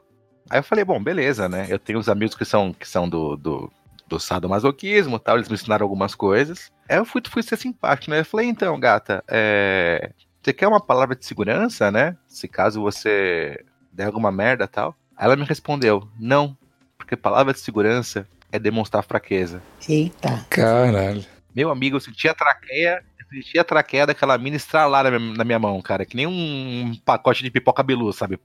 Aí 0.50 0.60
eu 0.60 0.64
falei, 0.64 0.86
bom, 0.86 1.04
beleza, 1.04 1.50
né? 1.50 1.66
Eu 1.70 1.80
tenho 1.80 2.00
uns 2.00 2.08
amigos 2.08 2.36
que 2.36 2.46
são, 2.46 2.72
que 2.72 2.88
são 2.88 3.10
do, 3.10 3.36
do, 3.36 3.72
do 4.08 4.20
sadomasoquismo 4.20 5.18
e 5.18 5.20
tal, 5.20 5.36
eles 5.38 5.50
me 5.50 5.56
ensinaram 5.56 5.84
algumas 5.84 6.16
coisas. 6.16 6.72
Aí 6.88 6.98
eu 6.98 7.04
fui, 7.06 7.22
fui 7.28 7.44
ser 7.44 7.58
simpático, 7.58 8.12
né? 8.12 8.20
Eu 8.22 8.26
falei, 8.26 8.48
então, 8.48 8.80
gata, 8.80 9.24
é... 9.28 10.12
você 10.42 10.54
quer 10.54 10.68
uma 10.68 10.80
palavra 10.80 11.16
de 11.16 11.26
segurança, 11.26 11.92
né? 11.92 12.16
Se 12.28 12.48
caso 12.48 12.80
você 12.82 13.66
der 13.92 14.06
alguma 14.06 14.32
merda 14.32 14.66
e 14.66 14.68
tal. 14.68 14.96
Aí 15.18 15.26
ela 15.26 15.36
me 15.36 15.44
respondeu, 15.46 16.08
não, 16.20 16.56
porque 16.98 17.16
palavra 17.16 17.52
de 17.54 17.60
segurança 17.60 18.28
é 18.56 18.60
demonstrar 18.60 19.04
fraqueza. 19.04 19.62
Eita. 19.88 20.46
Caralho. 20.50 21.24
Meu 21.56 21.70
amigo, 21.72 21.96
eu 21.96 22.00
senti 22.02 22.28
a 22.28 22.34
traqueia, 22.34 23.02
eu 23.20 23.26
senti 23.42 23.58
a 23.60 23.64
traqueia 23.64 24.06
daquela 24.06 24.38
mina 24.38 24.56
estralar 24.58 25.04
na 25.06 25.18
minha, 25.20 25.38
na 25.38 25.44
minha 25.44 25.60
mão, 25.60 25.82
cara, 25.82 26.06
que 26.06 26.16
nem 26.16 26.28
um 26.28 26.94
pacote 27.06 27.44
de 27.44 27.50
pipoca 27.52 27.82
bilu, 27.84 28.12
sabe? 28.12 28.38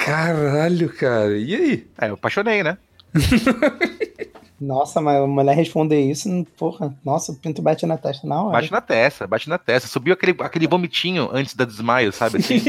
Caralho, 0.00 0.92
cara. 0.92 1.36
E 1.36 1.54
aí? 1.54 1.86
Aí 1.98 2.08
eu 2.08 2.14
apaixonei, 2.14 2.62
né? 2.62 2.76
Nossa, 4.60 5.02
mas 5.02 5.16
a 5.22 5.26
mulher 5.26 5.54
responder 5.54 6.00
isso, 6.00 6.28
não- 6.30 6.42
porra. 6.44 6.94
Nossa, 7.04 7.30
o 7.32 7.36
pinto 7.36 7.60
bate 7.60 7.84
na 7.84 7.98
testa 7.98 8.26
na 8.26 8.42
hora. 8.42 8.52
Bate 8.52 8.72
na 8.72 8.80
testa, 8.80 9.26
bate 9.26 9.48
na 9.50 9.58
testa. 9.58 9.86
Subiu 9.88 10.14
aquele, 10.14 10.34
aquele 10.40 10.66
vomitinho 10.66 11.28
antes 11.32 11.54
da 11.54 11.64
desmaio, 11.66 12.10
sabe 12.10 12.38
assim? 12.40 12.62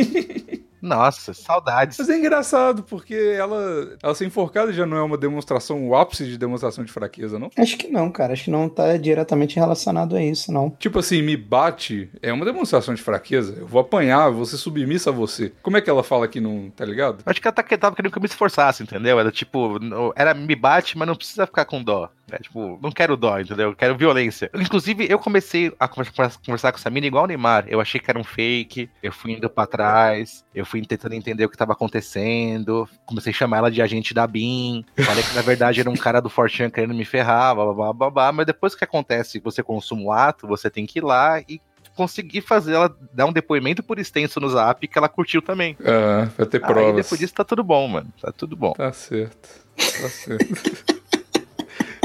Nossa, 0.88 1.34
saudades. 1.34 1.98
Mas 1.98 2.10
é 2.10 2.18
engraçado, 2.18 2.84
porque 2.84 3.16
ela, 3.38 3.98
ela 4.02 4.16
ser 4.16 4.26
enforcada 4.26 4.72
já 4.72 4.86
não 4.86 4.98
é 4.98 5.02
uma 5.02 5.18
demonstração, 5.18 5.88
o 5.88 5.96
ápice 5.96 6.26
de 6.26 6.38
demonstração 6.38 6.84
de 6.84 6.92
fraqueza, 6.92 7.38
não? 7.38 7.52
Acho 7.58 7.78
que 7.78 7.88
não, 7.88 8.10
cara. 8.10 8.34
Acho 8.34 8.46
que 8.46 8.52
não 8.52 8.70
tá 8.70 8.98
diretamente 8.98 9.58
relacionado 9.58 10.16
a 10.16 10.24
isso, 10.24 10.52
não. 10.52 10.70
Tipo 10.80 11.00
assim, 11.00 11.22
me 11.22 11.36
bate 11.36 12.10
é 12.22 12.32
uma 12.32 12.46
demonstração 12.46 12.94
de 12.94 13.02
fraqueza. 13.02 13.56
Eu 13.58 13.68
vou 13.68 13.82
apanhar, 13.82 14.30
vou 14.30 14.46
ser 14.46 14.58
submissa 14.58 15.10
a 15.10 15.14
você. 15.14 15.52
Como 15.62 15.78
é 15.78 15.82
que 15.82 15.90
ela 15.90 16.04
fala 16.04 16.28
que 16.28 16.40
não, 16.40 16.70
tá 16.70 16.86
ligado? 16.86 17.24
Acho 17.26 17.42
que 17.42 17.48
ela 17.48 17.54
tá, 17.54 17.64
tava 17.64 17.96
querendo 17.96 18.12
que 18.12 18.18
eu 18.18 18.22
me 18.22 18.28
esforçasse, 18.28 18.84
entendeu? 18.84 19.20
Era 19.20 19.32
tipo, 19.32 19.80
era 20.16 20.34
me 20.34 20.56
bate, 20.56 20.98
mas 20.98 21.08
não 21.08 21.16
precisa 21.16 21.46
ficar 21.46 21.66
com 21.66 21.84
dó. 21.84 22.10
É, 22.32 22.38
tipo, 22.40 22.78
não 22.82 22.92
quero 22.92 23.16
dó, 23.16 23.40
entendeu? 23.40 23.70
Eu 23.70 23.76
quero 23.76 23.96
violência. 23.98 24.50
Inclusive, 24.54 25.08
eu 25.10 25.18
comecei 25.18 25.72
a 25.80 25.88
conversa- 25.88 26.38
conversar 26.46 26.72
com 26.74 26.78
essa 26.78 26.90
mina 26.90 27.08
igual 27.08 27.24
o 27.24 27.28
Neymar. 27.28 27.66
Eu 27.70 27.80
achei 27.80 28.02
que 28.02 28.10
era 28.12 28.20
um 28.20 28.24
fake, 28.24 28.90
eu 29.02 29.12
fui 29.14 29.32
indo 29.32 29.50
pra 29.50 29.66
trás, 29.66 30.44
eu 30.54 30.66
fui 30.66 30.86
tentando 30.86 31.14
entender 31.16 31.46
o 31.46 31.50
que 31.50 31.56
tava 31.58 31.72
acontecendo. 31.74 32.88
Comecei 33.06 33.32
a 33.32 33.36
chamar 33.36 33.58
ela 33.60 33.72
de 33.72 33.82
agente 33.82 34.14
da 34.14 34.28
BIM. 34.28 34.84
Falei 35.06 35.24
que 35.24 35.34
na 35.36 35.42
verdade 35.42 35.80
era 35.80 35.90
um 35.90 35.96
cara 35.96 36.20
do 36.20 36.30
Fortran 36.30 36.70
querendo 36.70 36.94
me 36.94 37.06
ferrar, 37.06 37.56
blá 37.56 37.74
blá 37.74 37.94
blá 37.94 38.10
blá. 38.10 38.32
Mas 38.32 38.46
depois 38.46 38.76
que 38.76 38.84
acontece, 38.84 39.40
você 39.40 39.64
consuma 39.64 40.02
o 40.04 40.12
ato, 40.12 40.46
você 40.48 40.70
tem 40.70 40.86
que 40.86 41.00
ir 41.00 41.04
lá 41.04 41.40
e 41.48 41.62
conseguir 41.96 42.42
fazer 42.42 42.74
ela 42.74 42.96
dar 43.14 43.26
um 43.26 43.32
depoimento 43.34 43.82
por 43.82 43.98
extenso 43.98 44.40
no 44.40 44.50
zap 44.50 44.86
que 44.88 44.98
ela 44.98 45.10
curtiu 45.10 45.42
também. 45.42 45.76
Ah, 45.84 46.28
vai 46.38 46.46
ter 46.46 46.58
Aí 46.58 46.64
provas. 46.74 46.96
depois 47.06 47.20
disso 47.20 47.34
tá 47.34 47.44
tudo 47.44 47.64
bom, 47.64 47.88
mano. 47.88 48.14
Tá 48.22 48.32
tudo 48.32 48.56
bom. 48.56 48.74
Tá 48.74 48.92
certo. 48.94 49.50
Tá 49.76 50.10
certo. 50.10 50.97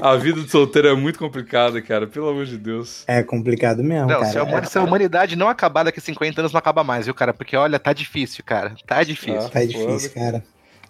a 0.03 0.17
vida 0.17 0.41
de 0.43 0.51
solteiro 0.51 0.89
é 0.89 0.95
muito 0.95 1.19
complicada, 1.19 1.81
cara. 1.81 2.07
Pelo 2.07 2.29
amor 2.29 2.45
de 2.45 2.59
Deus. 2.59 3.05
É 3.07 3.23
complicado 3.23 3.83
mesmo, 3.83 4.09
Não, 4.09 4.21
cara. 4.21 4.33
se 4.33 4.39
a, 4.39 4.43
humani- 4.45 4.67
se 4.67 4.79
a 4.79 4.83
humanidade 4.83 5.37
não 5.37 5.49
acabar 5.49 5.85
daqui 5.85 5.99
a 5.99 6.03
50 6.03 6.41
anos, 6.41 6.53
não 6.53 6.59
acaba 6.59 6.83
mais, 6.83 7.07
viu, 7.07 7.15
cara? 7.15 7.33
Porque 7.33 7.57
olha, 7.57 7.79
tá 7.79 7.93
difícil, 7.93 8.43
cara. 8.45 8.75
Tá 8.87 9.03
difícil. 9.03 9.41
Ah. 9.41 9.49
Tá 9.49 9.65
difícil, 9.65 10.11
cara. 10.13 10.43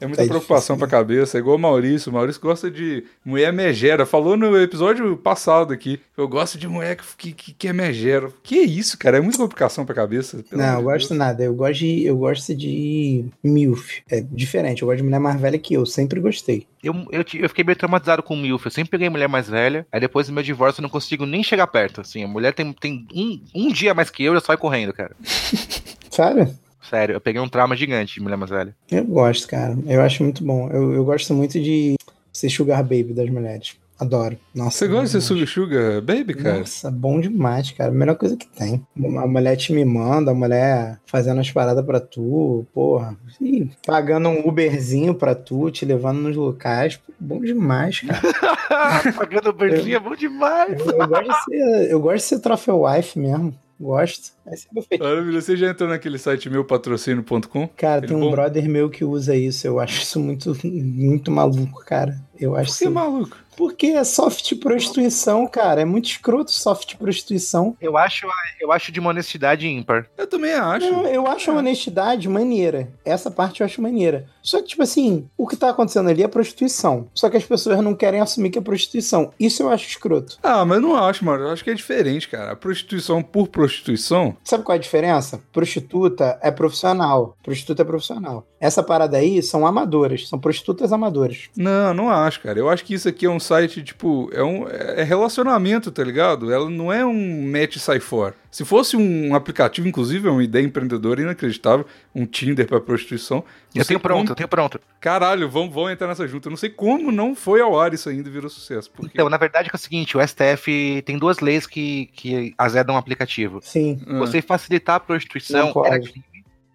É 0.02 0.06
muita 0.06 0.22
Tá 0.22 0.28
preocupação 0.28 0.74
difícil, 0.74 0.88
pra 0.88 0.98
cabeça. 0.98 1.38
É 1.38 1.40
igual 1.40 1.56
o 1.56 1.58
Maurício. 1.60 2.10
O 2.10 2.12
Maurício 2.12 2.42
gosta 2.42 2.68
de 2.68 3.04
mulher 3.24 3.52
megera. 3.52 4.04
Falou 4.04 4.36
no 4.36 4.60
episódio 4.60 5.16
passado 5.16 5.72
aqui. 5.72 6.00
Eu 6.16 6.26
gosto 6.26 6.58
de 6.58 6.66
mulher 6.66 6.96
que, 7.16 7.32
que, 7.32 7.52
que 7.52 7.68
é 7.68 7.72
megera. 7.72 8.28
Que 8.42 8.56
isso, 8.56 8.98
cara? 8.98 9.18
É 9.18 9.20
muita 9.20 9.38
complicação 9.38 9.86
pra 9.86 9.94
cabeça. 9.94 10.44
Não, 10.50 10.74
eu 10.78 10.82
gosto 10.82 11.10
Deus. 11.10 11.18
nada. 11.18 11.44
Eu 11.44 11.54
gosto 11.54 11.78
de, 11.78 12.04
eu 12.04 12.16
gosto 12.16 12.52
de 12.54 13.24
MILF. 13.44 14.02
É 14.10 14.20
diferente. 14.20 14.82
Eu 14.82 14.86
gosto 14.88 14.98
de 14.98 15.04
mulher 15.04 15.20
mais 15.20 15.40
velha 15.40 15.58
que 15.58 15.74
eu. 15.74 15.86
Sempre 15.86 16.20
gostei. 16.20 16.66
Eu, 16.82 16.94
eu, 17.12 17.24
eu 17.34 17.48
fiquei 17.48 17.62
meio 17.62 17.76
traumatizado 17.76 18.24
com 18.24 18.34
o 18.34 18.36
MILF. 18.36 18.64
Eu 18.66 18.72
sempre 18.72 18.90
peguei 18.90 19.08
mulher 19.08 19.28
mais 19.28 19.48
velha. 19.48 19.86
Aí 19.92 20.00
depois 20.00 20.26
do 20.26 20.32
meu 20.32 20.42
divórcio 20.42 20.80
eu 20.80 20.82
não 20.82 20.90
consigo 20.90 21.24
nem 21.24 21.44
chegar 21.44 21.68
perto. 21.68 22.00
Assim, 22.00 22.24
a 22.24 22.28
mulher 22.28 22.52
tem, 22.52 22.72
tem 22.72 23.06
um, 23.14 23.40
um 23.54 23.72
dia 23.72 23.94
mais 23.94 24.10
que 24.10 24.24
eu, 24.24 24.34
eu 24.34 24.40
saio 24.40 24.58
correndo, 24.58 24.92
cara. 24.92 25.14
Sabe? 26.10 26.48
Sério, 26.88 27.14
eu 27.14 27.20
peguei 27.20 27.40
um 27.40 27.48
trauma 27.48 27.76
gigante 27.76 28.14
de 28.14 28.20
mulher 28.20 28.36
mais 28.36 28.50
velha. 28.50 28.74
Eu 28.90 29.04
gosto, 29.04 29.48
cara. 29.48 29.76
Eu 29.86 30.00
acho 30.02 30.22
muito 30.22 30.44
bom. 30.44 30.68
Eu, 30.70 30.92
eu 30.94 31.04
gosto 31.04 31.32
muito 31.34 31.60
de 31.60 31.96
ser 32.32 32.48
sugar 32.50 32.82
baby 32.82 33.12
das 33.14 33.30
mulheres. 33.30 33.76
Adoro. 34.02 34.36
Nossa, 34.52 34.78
Você 34.78 34.88
gosta 34.88 35.04
de 35.06 35.10
ser. 35.12 35.20
Sugar 35.20 35.46
Sugar 35.46 36.02
Baby, 36.02 36.34
cara? 36.34 36.58
Nossa, 36.58 36.90
bom 36.90 37.20
demais, 37.20 37.70
cara. 37.70 37.90
A 37.90 37.94
melhor 37.94 38.16
coisa 38.16 38.36
que 38.36 38.48
tem. 38.48 38.84
A 38.96 39.26
mulher 39.28 39.54
te 39.56 39.72
mimando, 39.72 40.28
a 40.28 40.34
mulher 40.34 40.98
fazendo 41.06 41.40
as 41.40 41.48
paradas 41.52 41.84
pra 41.86 42.00
tu, 42.00 42.66
porra. 42.74 43.16
Ih, 43.40 43.70
pagando 43.86 44.28
um 44.28 44.48
Uberzinho 44.48 45.14
pra 45.14 45.36
tu, 45.36 45.70
te 45.70 45.84
levando 45.84 46.18
nos 46.18 46.36
locais. 46.36 46.98
Bom 47.20 47.40
demais, 47.40 48.00
cara. 48.00 49.12
Pagando 49.14 49.52
verdinha 49.52 49.98
é 49.98 50.00
bom 50.00 50.16
demais. 50.16 50.80
Eu, 50.80 50.98
eu 50.98 51.06
gosto 51.06 51.28
de 51.28 51.44
ser, 51.44 51.90
eu 51.92 52.00
gosto 52.00 52.16
de 52.16 52.22
ser 52.22 52.38
troféu 52.40 52.82
wife 52.82 53.16
mesmo. 53.16 53.54
Gosto. 53.82 54.30
É 54.46 54.50
meu 54.72 54.82
fetiche. 54.82 55.02
Maravilha. 55.02 55.40
Você 55.40 55.56
já 55.56 55.70
entrou 55.70 55.88
naquele 55.88 56.16
site 56.18 56.48
meupatrocínio.com? 56.48 57.68
Cara, 57.76 57.98
Ele 57.98 58.06
tem 58.06 58.16
um 58.16 58.20
bom? 58.20 58.30
brother 58.30 58.68
meu 58.68 58.88
que 58.88 59.04
usa 59.04 59.34
isso. 59.34 59.66
Eu 59.66 59.80
acho 59.80 60.02
isso 60.02 60.20
muito, 60.20 60.56
muito 60.64 61.30
maluco, 61.30 61.84
cara. 61.84 62.16
Eu 62.38 62.54
acho 62.54 62.70
Por 62.72 62.78
que 62.78 62.84
isso. 62.84 62.92
maluco? 62.94 63.36
Porque 63.56 63.88
é 63.88 64.04
soft 64.04 64.54
prostituição, 64.56 65.46
cara. 65.46 65.82
É 65.82 65.84
muito 65.84 66.06
escroto 66.06 66.50
soft 66.50 66.96
prostituição. 66.96 67.76
Eu 67.80 67.96
acho, 67.96 68.26
eu 68.60 68.72
acho 68.72 68.92
de 68.92 69.00
uma 69.00 69.10
honestidade 69.10 69.66
ímpar. 69.66 70.06
Eu 70.16 70.26
também 70.26 70.52
acho. 70.52 70.90
Não, 70.90 71.06
eu 71.06 71.26
acho 71.26 71.50
a 71.50 71.54
honestidade 71.54 72.28
maneira. 72.28 72.88
Essa 73.04 73.30
parte 73.30 73.60
eu 73.60 73.66
acho 73.66 73.82
maneira. 73.82 74.26
Só 74.42 74.60
que, 74.60 74.68
tipo 74.68 74.82
assim, 74.82 75.28
o 75.36 75.46
que 75.46 75.56
tá 75.56 75.70
acontecendo 75.70 76.08
ali 76.08 76.22
é 76.22 76.28
prostituição. 76.28 77.08
Só 77.14 77.30
que 77.30 77.36
as 77.36 77.44
pessoas 77.44 77.80
não 77.80 77.94
querem 77.94 78.20
assumir 78.20 78.50
que 78.50 78.58
é 78.58 78.62
prostituição. 78.62 79.32
Isso 79.38 79.62
eu 79.62 79.70
acho 79.70 79.88
escroto. 79.88 80.38
Ah, 80.42 80.64
mas 80.64 80.78
eu 80.78 80.82
não 80.82 80.96
acho, 80.96 81.24
mano. 81.24 81.44
Eu 81.44 81.50
acho 81.50 81.62
que 81.62 81.70
é 81.70 81.74
diferente, 81.74 82.28
cara. 82.28 82.52
A 82.52 82.56
prostituição 82.56 83.22
por 83.22 83.48
prostituição. 83.48 84.36
Sabe 84.44 84.64
qual 84.64 84.74
é 84.74 84.78
a 84.78 84.82
diferença? 84.82 85.40
Prostituta 85.52 86.38
é 86.42 86.50
profissional. 86.50 87.36
Prostituta 87.42 87.82
é 87.82 87.84
profissional. 87.84 88.46
Essa 88.60 88.82
parada 88.82 89.16
aí 89.16 89.42
são 89.42 89.66
amadoras. 89.66 90.28
São 90.28 90.38
prostitutas 90.38 90.92
amadoras. 90.92 91.48
Não, 91.56 91.94
não 91.94 92.10
acho, 92.10 92.40
cara. 92.40 92.58
Eu 92.58 92.68
acho 92.68 92.84
que 92.84 92.94
isso 92.94 93.08
aqui 93.08 93.26
é 93.26 93.30
um 93.30 93.40
site, 93.52 93.82
tipo, 93.82 94.30
é 94.32 94.42
um 94.42 94.66
é 94.68 95.02
relacionamento, 95.02 95.90
tá 95.90 96.02
ligado? 96.02 96.52
Ela 96.52 96.70
não 96.70 96.92
é 96.92 97.04
um 97.04 97.50
match 97.50 97.76
sai 97.76 98.00
fora. 98.00 98.34
Se 98.50 98.64
fosse 98.64 98.96
um 98.96 99.34
aplicativo, 99.34 99.86
inclusive, 99.88 100.28
é 100.28 100.30
uma 100.30 100.42
ideia 100.44 100.64
empreendedora 100.64 101.20
inacreditável, 101.22 101.86
um 102.14 102.24
Tinder 102.26 102.66
pra 102.66 102.80
prostituição. 102.80 103.44
Eu 103.74 103.84
tenho 103.84 104.00
pronto, 104.00 104.18
como- 104.18 104.30
eu 104.30 104.34
tenho 104.34 104.48
pronto. 104.48 104.80
Caralho, 105.00 105.48
vamos, 105.48 105.74
vamos 105.74 105.90
entrar 105.92 106.06
nessa 106.06 106.26
junta. 106.26 106.48
Eu 106.48 106.50
não 106.50 106.56
sei 106.56 106.70
como 106.70 107.10
não 107.10 107.34
foi 107.34 107.60
ao 107.60 107.78
ar 107.78 107.92
isso 107.94 108.08
ainda 108.08 108.28
e 108.28 108.32
virou 108.32 108.48
sucesso. 108.50 108.90
Porque... 108.90 109.10
Então, 109.14 109.28
na 109.28 109.36
verdade 109.36 109.70
é, 109.72 109.74
o 109.74 109.78
seguinte, 109.78 110.16
o 110.16 110.20
STF 110.26 111.02
tem 111.04 111.18
duas 111.18 111.40
leis 111.40 111.66
que, 111.66 112.06
que 112.14 112.54
azedam 112.58 112.94
o 112.94 112.98
aplicativo. 112.98 113.60
Sim. 113.62 114.00
Ah, 114.06 114.18
Você 114.18 114.40
facilitar 114.42 114.96
a 114.96 115.00
prostituição 115.00 115.66
Não 115.66 115.72
pode. 115.72 116.22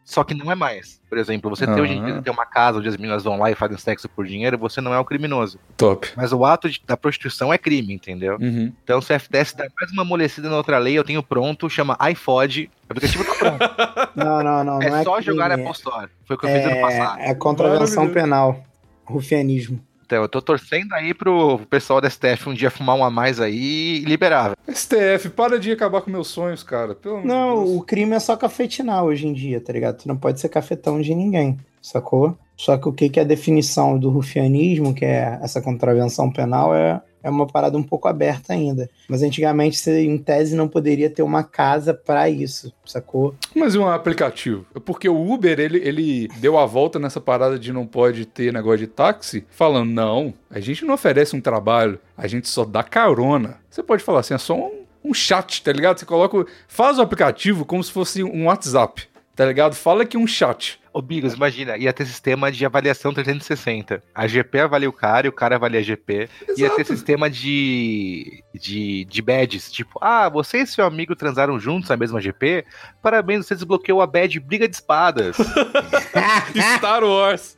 Crime, 0.08 0.14
só 0.14 0.24
que 0.24 0.34
não 0.34 0.52
é 0.52 0.56
mais. 0.56 1.00
Por 1.10 1.18
exemplo, 1.18 1.50
você 1.50 1.66
ter 1.66 1.72
Aham. 1.74 1.82
hoje 1.82 1.94
em 1.94 2.04
dia 2.06 2.22
ter 2.22 2.30
uma 2.30 2.46
casa 2.46 2.80
onde 2.80 2.88
as 2.88 2.98
meninas 2.98 3.24
vão 3.24 3.38
lá 3.38 3.52
e 3.52 3.56
fazem 3.56 3.78
sexo 3.78 4.10
por 4.10 4.26
dinheiro, 4.26 4.58
você 4.58 4.82
não 4.82 4.94
é 4.94 5.00
o 5.00 5.06
criminoso. 5.06 5.60
top. 5.78 6.10
Mas 6.16 6.32
o 6.34 6.44
ato 6.46 6.70
de- 6.70 6.82
da 6.86 6.98
prostituição 6.98 7.54
é 7.54 7.58
crime, 7.58 7.94
entendeu? 7.94 8.38
Uhum. 8.40 8.72
Então, 8.84 9.02
se 9.02 9.14
o 9.14 9.20
FTS 9.20 9.56
dá 9.56 9.68
mais 9.80 9.92
uma 9.92 10.02
amolecida 10.02 10.50
na 10.50 10.58
outra 10.58 10.78
lei, 10.78 10.98
eu 10.98 11.04
tenho 11.04 11.22
pronto, 11.24 11.70
chama 11.70 11.98
iFod. 12.12 12.70
O 12.90 12.94
aplicativo 12.94 13.24
tá 13.26 13.36
pronto. 13.36 13.58
Não, 14.18 14.44
não, 14.44 14.64
não. 14.64 14.82
é 14.82 14.90
não 14.90 15.04
só 15.04 15.16
crime, 15.18 15.26
jogar 15.26 15.52
é- 15.52 15.54
Apple 15.54 15.72
Store. 15.72 16.10
Foi 16.26 16.36
o 16.36 16.40
que 16.40 16.46
eu 16.46 16.50
fiz 16.50 16.66
ano 16.66 16.82
passado. 16.82 17.20
É, 17.20 17.30
é 17.30 17.36
contravenção 17.36 18.10
penal. 18.10 18.64
Rufianismo. 19.06 19.80
Então, 20.08 20.22
eu 20.22 20.30
tô 20.30 20.42
torcendo 20.42 20.94
aí 20.94 21.14
pro 21.14 21.60
pessoal 21.70 22.00
da 22.00 22.10
STF 22.10 22.48
um 22.48 22.54
dia 22.54 22.72
fumar 22.72 22.96
um 22.96 23.04
a 23.04 23.12
mais 23.12 23.42
aí 23.42 23.98
e 23.98 24.06
liberar. 24.06 24.56
STF, 24.74 25.30
para 25.32 25.60
de 25.60 25.70
acabar 25.70 26.00
com 26.00 26.10
meus 26.10 26.30
sonhos, 26.30 26.64
cara. 26.64 26.96
Pelo 26.96 27.26
Não, 27.26 27.66
Deus. 27.66 27.78
o 27.78 27.82
crime 27.82 28.14
é 28.16 28.20
só 28.20 28.38
cafetinar 28.38 29.04
hoje 29.04 29.28
em 29.28 29.34
dia, 29.34 29.60
tá 29.60 29.74
ligado? 29.74 29.98
Tu 29.98 30.08
não 30.08 30.16
pode 30.16 30.40
ser 30.40 30.48
cafetão 30.48 31.02
de 31.02 31.14
ninguém, 31.14 31.58
sacou? 31.82 32.38
Só 32.56 32.78
que 32.78 32.88
o 32.88 32.94
que, 32.94 33.10
que 33.10 33.20
é 33.20 33.24
a 33.24 33.26
definição 33.26 34.00
do 34.00 34.10
rufianismo, 34.10 34.94
que 34.94 35.04
é 35.04 35.38
essa 35.44 35.62
contravenção 35.62 36.32
penal, 36.32 36.74
é, 36.74 37.02
é 37.28 37.30
uma 37.30 37.46
parada 37.46 37.78
um 37.78 37.84
pouco 37.84 38.08
aberta 38.08 38.54
ainda. 38.54 38.90
Mas 39.08 39.22
antigamente 39.22 39.78
você, 39.78 40.02
em 40.06 40.18
tese, 40.18 40.56
não 40.56 40.68
poderia 40.68 41.10
ter 41.10 41.24
uma 41.24 41.44
casa 41.44 41.94
pra 41.94 42.30
isso, 42.30 42.72
sacou? 42.86 43.36
Mas 43.54 43.76
um 43.76 43.86
aplicativo? 43.86 44.66
Porque 44.86 45.10
o 45.10 45.34
Uber, 45.34 45.60
ele, 45.60 45.78
ele 45.80 46.30
deu 46.38 46.58
a 46.58 46.66
volta 46.66 46.98
nessa 46.98 47.20
parada 47.20 47.60
de 47.60 47.74
não 47.74 47.86
pode 47.86 48.26
ter 48.26 48.54
negócio 48.54 48.80
de 48.80 48.88
táxi, 48.88 49.46
falando, 49.50 49.92
não, 49.92 50.34
a 50.50 50.62
gente 50.62 50.86
não 50.86 50.94
oferece 50.94 51.36
um 51.36 51.42
trabalho, 51.42 52.00
a 52.16 52.28
gente 52.28 52.48
só 52.48 52.64
dá 52.64 52.82
carona. 52.82 53.58
Você 53.70 53.84
pode 53.84 54.04
falar 54.04 54.22
assim, 54.22 54.34
é 54.34 54.38
só 54.38 54.56
um, 54.56 54.86
um 55.04 55.14
chat, 55.14 55.62
tá 55.62 55.74
ligado? 55.74 56.00
Você 56.00 56.06
coloca, 56.06 56.46
faz 56.66 56.98
o 56.98 57.02
aplicativo 57.02 57.66
como 57.66 57.84
se 57.84 57.92
fosse 57.92 58.24
um 58.24 58.46
WhatsApp, 58.46 59.04
tá 59.36 59.46
ligado? 59.46 59.76
Fala 59.76 60.06
que 60.06 60.16
é 60.16 60.20
um 60.20 60.28
chat. 60.28 60.80
Ô, 60.98 61.02
Bigos, 61.02 61.36
imagina, 61.36 61.78
ia 61.78 61.94
ter 61.94 62.08
sistema 62.08 62.52
de 62.52 62.66
avaliação 62.66 63.14
360. 63.14 64.02
A 64.16 64.26
GP 64.26 64.62
avalia 64.62 64.90
o 64.90 64.92
cara 64.92 65.28
e 65.28 65.30
o 65.30 65.32
cara 65.32 65.56
avalia 65.56 65.80
a 65.80 65.84
GP. 65.84 66.28
Ia 66.58 66.72
ter 66.72 66.88
sistema 66.88 67.30
de, 67.30 68.44
de, 68.52 69.06
de 69.06 69.22
badges, 69.22 69.72
tipo, 69.72 70.00
ah, 70.02 70.28
você 70.28 70.64
e 70.64 70.66
seu 70.66 70.84
amigo 70.84 71.16
transaram 71.16 71.60
juntos 71.60 71.88
na 71.88 71.96
mesma 71.96 72.20
GP? 72.20 72.66
Parabéns, 73.00 73.46
você 73.46 73.54
desbloqueou 73.54 74.02
a 74.02 74.08
badge 74.08 74.40
Briga 74.40 74.68
de 74.68 74.74
Espadas. 74.74 75.38
Star 76.78 77.04
Wars. 77.04 77.56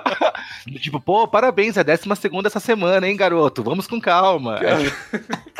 tipo, 0.80 0.98
pô, 0.98 1.28
parabéns, 1.28 1.76
é 1.76 1.80
a 1.80 1.82
décima 1.82 2.16
segunda 2.16 2.48
essa 2.48 2.60
semana, 2.60 3.06
hein, 3.06 3.14
garoto? 3.14 3.62
Vamos 3.62 3.86
com 3.86 4.00
calma. 4.00 4.58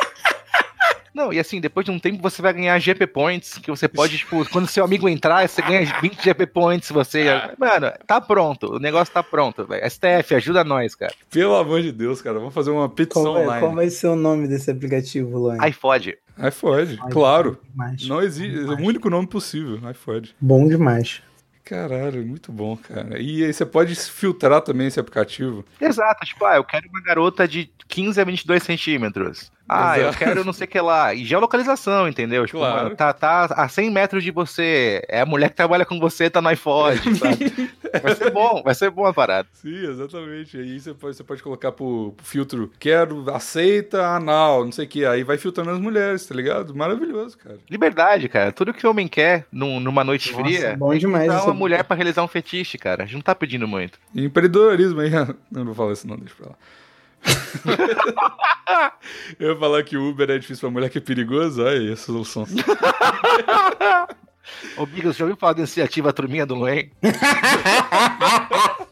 Não, 1.15 1.31
e 1.31 1.39
assim, 1.39 1.61
depois 1.61 1.85
de 1.85 1.91
um 1.91 1.97
tempo 1.97 2.21
você 2.21 2.41
vai 2.41 2.51
ganhar 2.51 2.77
GP 2.77 3.07
Points, 3.07 3.57
que 3.57 3.71
você 3.71 3.87
pode, 3.87 4.17
tipo, 4.17 4.47
quando 4.49 4.67
seu 4.67 4.83
amigo 4.83 5.07
entrar, 5.07 5.47
você 5.47 5.61
ganha 5.61 5.85
20 6.01 6.21
GP 6.21 6.45
Points, 6.47 6.89
você... 6.91 7.23
Mano, 7.57 7.89
tá 8.05 8.19
pronto, 8.19 8.73
o 8.75 8.79
negócio 8.79 9.13
tá 9.13 9.23
pronto, 9.23 9.65
velho. 9.65 9.89
STF, 9.89 10.35
ajuda 10.35 10.65
nós, 10.65 10.93
cara. 10.93 11.13
Pelo 11.31 11.55
amor 11.55 11.81
de 11.81 11.93
Deus, 11.93 12.21
cara, 12.21 12.37
vamos 12.37 12.53
fazer 12.53 12.71
uma 12.71 12.89
petição 12.89 13.23
Qual 13.23 13.33
vai, 13.35 13.43
online. 13.43 13.59
qual 13.61 13.75
vai 13.75 13.89
ser 13.89 14.07
o 14.07 14.15
nome 14.17 14.45
desse 14.49 14.69
aplicativo, 14.69 15.37
Luan? 15.37 15.57
iFod. 15.69 16.17
Aí 16.37 16.51
fode, 16.51 16.97
claro. 17.11 17.57
Demais. 17.71 18.07
Não 18.09 18.21
existe, 18.21 18.59
é 18.59 18.63
o 18.63 18.77
único 18.85 19.09
nome 19.09 19.25
possível, 19.25 19.79
aí 19.83 19.93
fode. 19.93 20.35
Bom 20.41 20.67
demais. 20.67 21.21
Caralho, 21.63 22.23
muito 22.25 22.51
bom, 22.51 22.75
cara. 22.75 23.17
E 23.19 23.43
aí 23.43 23.53
você 23.53 23.65
pode 23.65 23.95
filtrar 23.95 24.61
também 24.61 24.87
esse 24.87 24.99
aplicativo. 24.99 25.65
Exato, 25.79 26.25
tipo, 26.25 26.43
ah, 26.45 26.57
eu 26.57 26.63
quero 26.63 26.87
uma 26.89 27.01
garota 27.01 27.47
de 27.47 27.71
15 27.87 28.19
a 28.19 28.23
22 28.25 28.61
centímetros. 28.61 29.51
Ah, 29.67 29.97
eu 29.97 30.03
Exato. 30.09 30.17
quero 30.19 30.45
não 30.45 30.53
sei 30.53 30.65
o 30.65 30.67
que 30.69 30.79
lá. 30.79 31.13
E 31.13 31.25
geolocalização, 31.25 32.07
entendeu? 32.07 32.45
Tipo, 32.45 32.59
Claro. 32.59 32.83
mano, 32.83 32.95
tá, 32.95 33.11
tá 33.13 33.45
a 33.55 33.67
100 33.67 33.89
metros 33.89 34.23
de 34.23 34.29
você. 34.29 35.01
É 35.09 35.21
a 35.21 35.25
mulher 35.25 35.49
que 35.49 35.55
trabalha 35.55 35.83
com 35.85 35.99
você, 35.99 36.29
tá 36.29 36.39
no 36.41 36.49
sabe? 36.55 37.69
Vai 38.03 38.15
ser 38.15 38.29
bom, 38.31 38.61
vai 38.63 38.75
ser 38.75 38.89
bom 38.91 39.05
a 39.05 39.13
parada. 39.13 39.47
Sim, 39.53 39.75
exatamente. 39.89 40.57
Aí 40.57 40.79
você 40.79 40.93
pode, 40.93 41.15
você 41.17 41.23
pode 41.23 41.41
colocar 41.41 41.71
pro, 41.71 42.13
pro 42.15 42.25
filtro 42.25 42.71
quero, 42.79 43.25
aceita, 43.33 44.05
anal, 44.05 44.65
não 44.65 44.71
sei 44.71 44.85
o 44.85 44.87
que. 44.87 45.05
Aí 45.05 45.23
vai 45.23 45.37
filtrando 45.37 45.71
as 45.71 45.79
mulheres, 45.79 46.25
tá 46.25 46.35
ligado? 46.35 46.75
Maravilhoso, 46.75 47.37
cara. 47.37 47.57
Liberdade, 47.69 48.29
cara. 48.29 48.51
Tudo 48.51 48.73
que 48.73 48.85
o 48.85 48.89
homem 48.91 49.07
quer 49.07 49.45
num- 49.51 49.79
numa 49.79 50.03
noite 50.03 50.31
Nossa, 50.31 50.43
fria 50.43 50.75
bom 50.77 50.93
demais 50.95 51.31
é 51.31 51.37
esse 51.37 51.45
uma 51.45 51.53
mulher 51.53 51.83
pra 51.83 51.95
realizar 51.95 52.21
um 52.23 52.27
fetiche, 52.27 52.77
cara. 52.77 53.03
A 53.03 53.05
gente 53.05 53.15
não 53.15 53.21
tá 53.21 53.33
pedindo 53.33 53.67
muito. 53.67 53.97
E 54.13 54.25
empreendedorismo 54.25 54.99
aí. 55.01 55.09
Eu 55.15 55.35
não 55.51 55.65
vou 55.65 55.73
falar 55.75 55.93
isso, 55.93 56.07
não, 56.07 56.17
deixa 56.17 56.35
pra 56.35 56.49
lá. 56.49 56.55
Eu 59.39 59.53
ia 59.53 59.59
falar 59.59 59.83
que 59.83 59.97
o 59.97 60.09
Uber 60.09 60.29
é 60.29 60.37
difícil 60.37 60.61
pra 60.61 60.69
mulher 60.69 60.89
que 60.89 60.97
é 60.97 61.01
perigoso. 61.01 61.65
Aí, 61.65 61.91
a 61.91 61.95
solução. 61.95 62.45
Ô, 64.77 64.85
Bigos, 64.85 65.17
já 65.17 65.25
ouviu 65.25 65.37
falar 65.37 65.53
da 65.53 65.59
iniciativa 65.59 66.13
Turminha 66.13 66.45
do 66.45 66.55
Luen? 66.55 66.91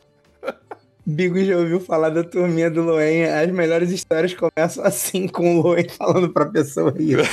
Bigo 1.05 1.43
já 1.43 1.57
ouviu 1.57 1.81
falar 1.81 2.09
da 2.09 2.23
turminha 2.23 2.71
do 2.71 2.81
Loen. 2.81 3.25
As 3.25 3.51
melhores 3.51 3.91
histórias 3.91 4.33
começam 4.33 4.85
assim, 4.85 5.27
com 5.27 5.59
o 5.59 5.61
Loen 5.61 5.89
falando 5.89 6.29
pra 6.29 6.45
pessoa 6.45 6.95
isso. 6.97 7.29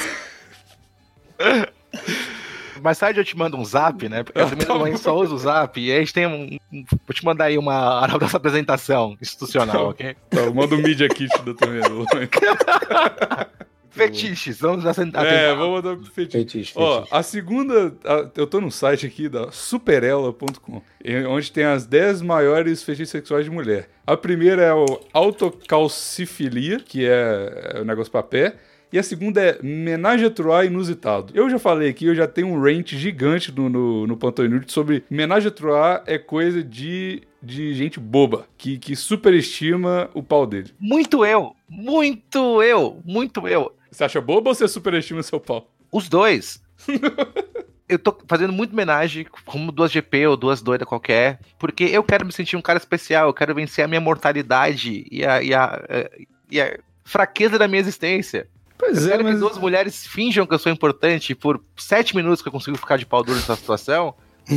Mais 2.82 2.98
tarde 2.98 3.20
eu 3.20 3.24
te 3.24 3.36
mando 3.36 3.56
um 3.56 3.64
zap, 3.64 4.08
né? 4.08 4.22
Porque 4.22 4.38
a 4.40 4.46
Turminha 4.46 4.66
do 4.66 4.74
Luen 4.74 4.96
só 4.96 5.16
usa 5.16 5.34
o 5.34 5.38
zap. 5.38 5.80
E 5.80 5.90
aí 5.90 5.96
a 5.96 6.00
gente 6.00 6.14
tem 6.14 6.26
um. 6.26 6.56
um- 6.72 6.84
Vou 6.90 7.14
te 7.14 7.24
mandar 7.24 7.44
aí 7.46 7.58
uma 7.58 8.00
hora 8.00 8.18
dessa 8.18 8.36
apresentação 8.36 9.16
institucional, 9.20 9.88
ok? 9.90 10.16
Tá, 10.30 10.50
manda 10.54 10.74
o 10.74 10.78
Media 10.78 11.08
Kit 11.08 11.30
da 11.42 11.54
turma. 11.54 12.06
Fetiches, 13.92 14.60
vamos 14.60 14.86
atentar. 14.86 15.26
É, 15.26 15.52
vou 15.52 15.72
mandar 15.72 15.96
pro 15.96 16.06
fetiche. 16.06 16.38
Fetiche, 16.38 16.72
Ó, 16.76 16.98
fetiche. 17.00 17.14
a 17.16 17.22
segunda, 17.24 17.92
a- 18.04 18.30
eu 18.36 18.46
tô 18.46 18.60
no 18.60 18.70
site 18.70 19.04
aqui 19.04 19.28
da 19.28 19.50
superela.com, 19.50 20.80
onde 21.28 21.50
tem 21.50 21.64
as 21.64 21.84
10 21.86 22.22
maiores 22.22 22.84
fetiches 22.84 23.10
sexuais 23.10 23.44
de 23.44 23.50
mulher. 23.50 23.90
A 24.06 24.16
primeira 24.16 24.62
é 24.62 24.72
o 24.72 24.86
autocalcifilia, 25.12 26.78
que 26.78 27.04
é, 27.04 27.72
é 27.74 27.80
o 27.80 27.84
negócio 27.84 28.12
pra 28.12 28.22
pé. 28.22 28.54
E 28.92 28.98
a 28.98 29.02
segunda 29.02 29.40
é 29.40 29.62
menage 29.62 30.24
à 30.24 30.30
trois 30.30 30.66
inusitado. 30.66 31.32
Eu 31.34 31.48
já 31.48 31.58
falei 31.58 31.90
aqui, 31.90 32.06
eu 32.06 32.14
já 32.14 32.26
tenho 32.26 32.48
um 32.48 32.60
rant 32.60 32.88
gigante 32.88 33.52
no, 33.52 33.68
no, 33.68 34.06
no 34.06 34.18
Inútil 34.44 34.68
sobre 34.68 35.04
menage 35.08 35.46
à 35.46 35.50
trois 35.50 36.02
é 36.06 36.18
coisa 36.18 36.62
de, 36.62 37.22
de 37.40 37.72
gente 37.74 38.00
boba, 38.00 38.46
que, 38.58 38.78
que 38.78 38.96
superestima 38.96 40.10
o 40.12 40.22
pau 40.22 40.44
dele. 40.44 40.72
Muito 40.78 41.24
eu, 41.24 41.54
muito 41.68 42.62
eu, 42.62 43.00
muito 43.04 43.46
eu. 43.46 43.72
Você 43.90 44.04
acha 44.04 44.20
boba 44.20 44.50
ou 44.50 44.54
você 44.54 44.66
superestima 44.66 45.22
seu 45.22 45.38
pau? 45.38 45.70
Os 45.92 46.08
dois. 46.08 46.60
eu 47.88 47.98
tô 47.98 48.16
fazendo 48.26 48.52
muito 48.52 48.72
homenagem 48.72 49.26
como 49.44 49.72
duas 49.72 49.90
GP 49.90 50.28
ou 50.28 50.36
duas 50.36 50.62
doidas 50.62 50.86
qualquer, 50.86 51.40
porque 51.58 51.84
eu 51.84 52.02
quero 52.04 52.24
me 52.24 52.32
sentir 52.32 52.56
um 52.56 52.62
cara 52.62 52.78
especial, 52.78 53.28
eu 53.28 53.34
quero 53.34 53.54
vencer 53.54 53.84
a 53.84 53.88
minha 53.88 54.00
mortalidade 54.00 55.06
e 55.10 55.24
a, 55.24 55.42
e 55.42 55.52
a, 55.52 55.84
eh, 55.88 56.22
e 56.50 56.60
a 56.60 56.78
fraqueza 57.04 57.58
da 57.58 57.66
minha 57.66 57.80
existência. 57.80 58.48
Pois 58.80 58.98
Eu 58.98 59.04
é, 59.04 59.10
quero 59.10 59.24
que 59.24 59.30
mas... 59.32 59.40
duas 59.40 59.58
mulheres 59.58 60.06
finjam 60.06 60.46
que 60.46 60.54
eu 60.54 60.58
sou 60.58 60.72
importante 60.72 61.34
por 61.34 61.60
sete 61.76 62.16
minutos 62.16 62.40
que 62.40 62.48
eu 62.48 62.52
consigo 62.52 62.78
ficar 62.78 62.96
de 62.96 63.04
pau 63.04 63.22
duro 63.22 63.36
nessa 63.36 63.54
situação, 63.54 64.14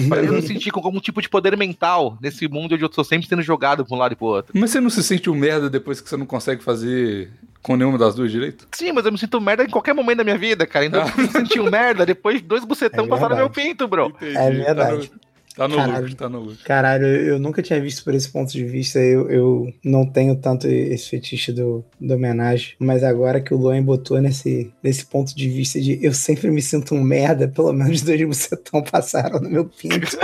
pra 0.08 0.24
eu 0.24 0.34
me 0.34 0.42
sentir 0.42 0.72
com 0.72 0.80
algum 0.80 1.00
tipo 1.00 1.22
de 1.22 1.28
poder 1.28 1.56
mental 1.58 2.18
nesse 2.22 2.48
mundo 2.48 2.74
onde 2.74 2.84
eu 2.84 2.90
tô 2.90 3.04
sempre 3.04 3.28
sendo 3.28 3.42
jogado 3.42 3.86
pra 3.86 3.96
um 3.96 4.00
lado 4.00 4.14
e 4.14 4.16
pro 4.16 4.28
outro. 4.28 4.54
Mas 4.58 4.72
você 4.72 4.80
não 4.80 4.90
se 4.90 5.04
sente 5.04 5.30
um 5.30 5.36
merda 5.36 5.70
depois 5.70 6.00
que 6.00 6.10
você 6.10 6.16
não 6.16 6.26
consegue 6.26 6.64
fazer 6.64 7.32
com 7.62 7.76
nenhuma 7.76 7.98
das 7.98 8.16
duas 8.16 8.32
direito? 8.32 8.68
Sim, 8.74 8.92
mas 8.94 9.06
eu 9.06 9.12
me 9.12 9.18
sinto 9.18 9.40
merda 9.42 9.64
em 9.64 9.70
qualquer 9.70 9.94
momento 9.94 10.18
da 10.18 10.24
minha 10.24 10.38
vida, 10.38 10.66
cara. 10.66 10.86
Então 10.86 11.02
eu 11.18 11.24
me 11.24 11.30
senti 11.30 11.60
um 11.60 11.70
merda 11.70 12.06
depois 12.06 12.42
dois 12.42 12.64
bucetão 12.64 13.06
É 13.06 13.08
passaram 13.08 13.32
no 13.32 13.36
meu 13.36 13.50
pinto, 13.50 13.88
bro. 13.88 14.08
Entendi. 14.08 14.38
É 14.38 14.52
verdade. 14.52 15.10
Tá 15.10 15.16
no, 15.16 15.33
tá 15.56 15.68
no 15.68 15.76
Caralho. 15.76 16.02
lucro, 16.02 16.16
tá 16.16 16.30
no 16.30 16.40
lucro. 16.40 16.58
Caralho, 16.66 17.06
eu 17.06 17.40
nunca 17.40 17.62
tinha 17.62 17.80
visto 17.80 18.04
por 18.04 18.14
esse 18.14 18.30
ponto 18.30 18.52
de 18.52 18.64
vista. 18.66 19.00
Eu, 19.00 19.30
eu 19.30 19.74
não 19.84 20.06
tenho 20.06 20.36
tanto 20.36 20.68
esse 20.68 21.10
fetiche 21.10 21.52
do, 21.52 21.84
do 22.00 22.14
homenagem. 22.16 22.74
Mas 22.80 23.04
agora 23.04 23.40
que 23.42 23.54
o 23.54 23.58
Luan 23.58 23.82
botou 23.84 24.20
nesse, 24.22 24.72
nesse 24.84 25.06
ponto 25.06 25.36
de 25.36 25.50
vista 25.50 25.80
de 25.80 26.00
eu 26.04 26.14
sempre 26.14 26.50
me 26.52 26.62
sinto 26.62 26.96
um 26.96 27.02
merda, 27.04 27.48
pelo 27.48 27.72
menos 27.74 28.02
dois 28.02 28.22
bucetão 28.26 28.82
passaram 28.84 29.40
no 29.40 29.50
meu 29.50 29.66
pinto. 29.66 30.18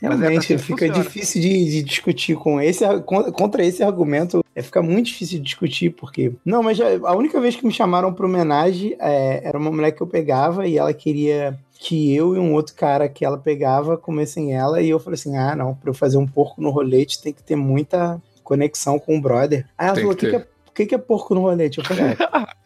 Realmente 0.00 0.38
assim 0.38 0.56
que 0.56 0.58
fica 0.62 0.86
funciona. 0.86 1.04
difícil 1.04 1.40
de, 1.40 1.64
de 1.70 1.82
discutir 1.82 2.36
com 2.36 2.60
esse 2.60 2.84
con- 3.02 3.30
contra 3.32 3.64
esse 3.64 3.82
argumento. 3.82 4.44
É 4.54 4.62
fica 4.62 4.82
muito 4.82 5.06
difícil 5.06 5.38
de 5.38 5.44
discutir, 5.44 5.90
porque. 5.90 6.32
Não, 6.44 6.62
mas 6.62 6.76
já- 6.76 6.86
a 7.04 7.14
única 7.16 7.40
vez 7.40 7.56
que 7.56 7.66
me 7.66 7.72
chamaram 7.72 8.12
pra 8.12 8.26
homenagem 8.26 8.94
é, 9.00 9.40
era 9.44 9.58
uma 9.58 9.70
mulher 9.72 9.92
que 9.92 10.00
eu 10.02 10.06
pegava 10.06 10.66
e 10.66 10.76
ela 10.78 10.92
queria 10.92 11.58
que 11.78 12.14
eu 12.14 12.34
e 12.34 12.38
um 12.38 12.54
outro 12.54 12.74
cara 12.74 13.08
que 13.08 13.24
ela 13.24 13.36
pegava 13.36 13.96
comessem 13.98 14.54
ela. 14.54 14.80
E 14.80 14.88
eu 14.88 14.98
falei 14.98 15.14
assim: 15.14 15.36
ah, 15.36 15.54
não, 15.54 15.74
pra 15.74 15.90
eu 15.90 15.94
fazer 15.94 16.16
um 16.16 16.26
porco 16.26 16.60
no 16.62 16.70
rolete 16.70 17.20
tem 17.20 17.32
que 17.32 17.42
ter 17.42 17.56
muita 17.56 18.20
conexão 18.42 18.98
com 18.98 19.16
o 19.16 19.20
brother. 19.20 19.66
Aí 19.76 19.86
ela 19.88 19.94
Tem 19.94 20.04
falou: 20.04 20.14
o 20.14 20.18
que 20.18 20.30
que, 20.30 20.36
é, 20.36 20.46
que, 20.74 20.86
que 20.86 20.94
é 20.94 20.98
porco 20.98 21.34
no 21.34 21.42
rolete? 21.42 21.78
Eu 21.78 21.84
falei: 21.84 22.04
é, 22.04 22.16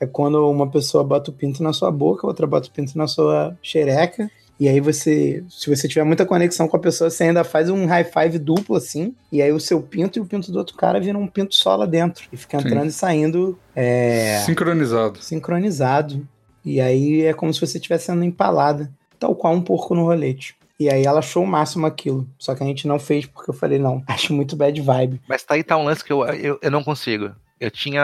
é 0.01 0.07
quando 0.07 0.49
uma 0.49 0.71
pessoa 0.71 1.03
bota 1.03 1.31
o 1.31 1.35
pinto 1.35 1.63
na 1.63 1.73
sua 1.73 1.91
boca, 1.91 2.27
outra 2.27 2.47
bota 2.47 2.69
o 2.69 2.71
pinto 2.71 2.97
na 2.97 3.07
sua 3.07 3.57
xereca. 3.63 4.31
E 4.61 4.69
aí 4.69 4.81
você, 4.81 5.45
se 5.49 5.71
você 5.71 5.87
tiver 5.87 6.03
muita 6.03 6.27
conexão 6.27 6.67
com 6.67 6.77
a 6.77 6.81
pessoa, 6.81 7.09
você 7.09 7.25
ainda 7.25 7.45
faz 7.45 7.71
um 7.71 7.87
high 7.87 8.03
five 8.03 8.41
duplo 8.41 8.75
assim. 8.75 9.15
E 9.31 9.41
aí 9.41 9.53
o 9.53 9.61
seu 9.61 9.81
pinto 9.81 10.19
e 10.19 10.23
o 10.23 10.27
pinto 10.27 10.51
do 10.51 10.59
outro 10.59 10.77
cara 10.77 10.99
viram 10.99 11.23
um 11.23 11.29
pinto 11.29 11.55
só 11.55 11.77
lá 11.77 11.87
dentro. 11.87 12.25
E 12.33 12.37
fica 12.37 12.59
Sim. 12.59 12.67
entrando 12.67 12.89
e 12.89 12.93
saindo 12.93 13.59
é, 13.75 14.43
Sincronizado. 14.45 15.23
sincronizado. 15.23 16.27
E 16.69 16.83
aí 16.83 17.23
é 17.23 17.33
como 17.33 17.53
se 17.53 17.61
você 17.61 17.79
estivesse 17.79 18.07
sendo 18.07 18.23
empalada, 18.23 18.93
tal 19.19 19.35
qual 19.35 19.55
um 19.55 19.61
porco 19.63 19.95
no 19.95 20.05
rolete. 20.05 20.55
E 20.79 20.91
aí 20.91 21.05
ela 21.05 21.21
achou 21.21 21.43
o 21.43 21.47
máximo 21.47 21.87
aquilo. 21.87 22.29
Só 22.39 22.55
que 22.55 22.63
a 22.63 22.67
gente 22.67 22.87
não 22.87 22.99
fez 22.99 23.25
porque 23.25 23.51
eu 23.51 23.55
falei, 23.55 23.79
não, 23.79 24.03
acho 24.07 24.35
muito 24.35 24.55
bad 24.55 24.79
vibe. 24.79 25.21
Mas 25.27 25.43
tá 25.43 25.55
aí 25.55 25.65
tá 25.65 25.79
um 25.79 25.85
lance 25.85 26.05
que 26.05 26.13
eu, 26.13 26.25
eu, 26.27 26.59
eu 26.61 26.71
não 26.71 26.85
consigo. 26.85 27.33
Eu 27.59 27.71
tinha. 27.71 28.01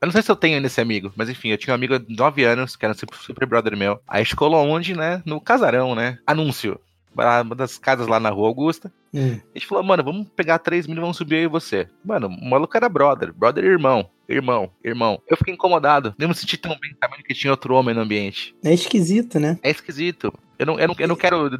Eu 0.00 0.06
não 0.06 0.12
sei 0.12 0.22
se 0.22 0.30
eu 0.30 0.36
tenho 0.36 0.54
ainda 0.54 0.66
esse 0.66 0.80
amigo, 0.80 1.12
mas 1.14 1.28
enfim, 1.28 1.48
eu 1.50 1.58
tinha 1.58 1.74
um 1.74 1.74
amigo 1.74 1.98
de 1.98 2.16
9 2.16 2.44
anos, 2.44 2.74
que 2.74 2.86
era 2.86 2.94
um 2.94 3.16
super, 3.18 3.46
brother 3.46 3.76
meu. 3.76 4.00
Aí 4.08 4.20
a 4.20 4.22
gente 4.22 4.36
colou 4.36 4.64
onde, 4.64 4.96
né? 4.96 5.20
No 5.26 5.40
casarão, 5.40 5.94
né? 5.94 6.18
Anúncio. 6.26 6.80
Uma 7.14 7.54
das 7.54 7.78
casas 7.78 8.06
lá 8.06 8.18
na 8.18 8.30
rua 8.30 8.48
Augusta. 8.48 8.92
Hum. 9.12 9.38
A 9.54 9.58
gente 9.58 9.66
falou, 9.66 9.84
mano, 9.84 10.02
vamos 10.02 10.28
pegar 10.30 10.58
três 10.58 10.86
mil 10.86 10.96
e 10.96 11.00
vamos 11.00 11.16
subir 11.16 11.36
eu 11.36 11.42
e 11.44 11.48
você. 11.48 11.88
Mano, 12.04 12.26
o 12.26 12.50
maluco 12.50 12.76
era 12.76 12.88
brother. 12.88 13.32
Brother 13.32 13.64
e 13.64 13.68
irmão. 13.68 14.10
Irmão, 14.28 14.70
irmão. 14.82 15.20
Eu 15.28 15.36
fiquei 15.36 15.54
incomodado. 15.54 16.14
Nem 16.18 16.28
me 16.28 16.34
senti 16.34 16.56
tão 16.56 16.76
bem 16.80 16.96
sabendo 17.00 17.22
que 17.22 17.34
tinha 17.34 17.50
outro 17.50 17.74
homem 17.74 17.94
no 17.94 18.00
ambiente. 18.00 18.54
É 18.64 18.72
esquisito, 18.72 19.38
né? 19.38 19.58
É 19.62 19.70
esquisito. 19.70 20.32
Eu 20.58 20.66
não, 20.66 20.80
eu 20.80 20.88
não, 20.88 20.96
eu 20.98 21.08
não 21.08 21.16
quero 21.16 21.50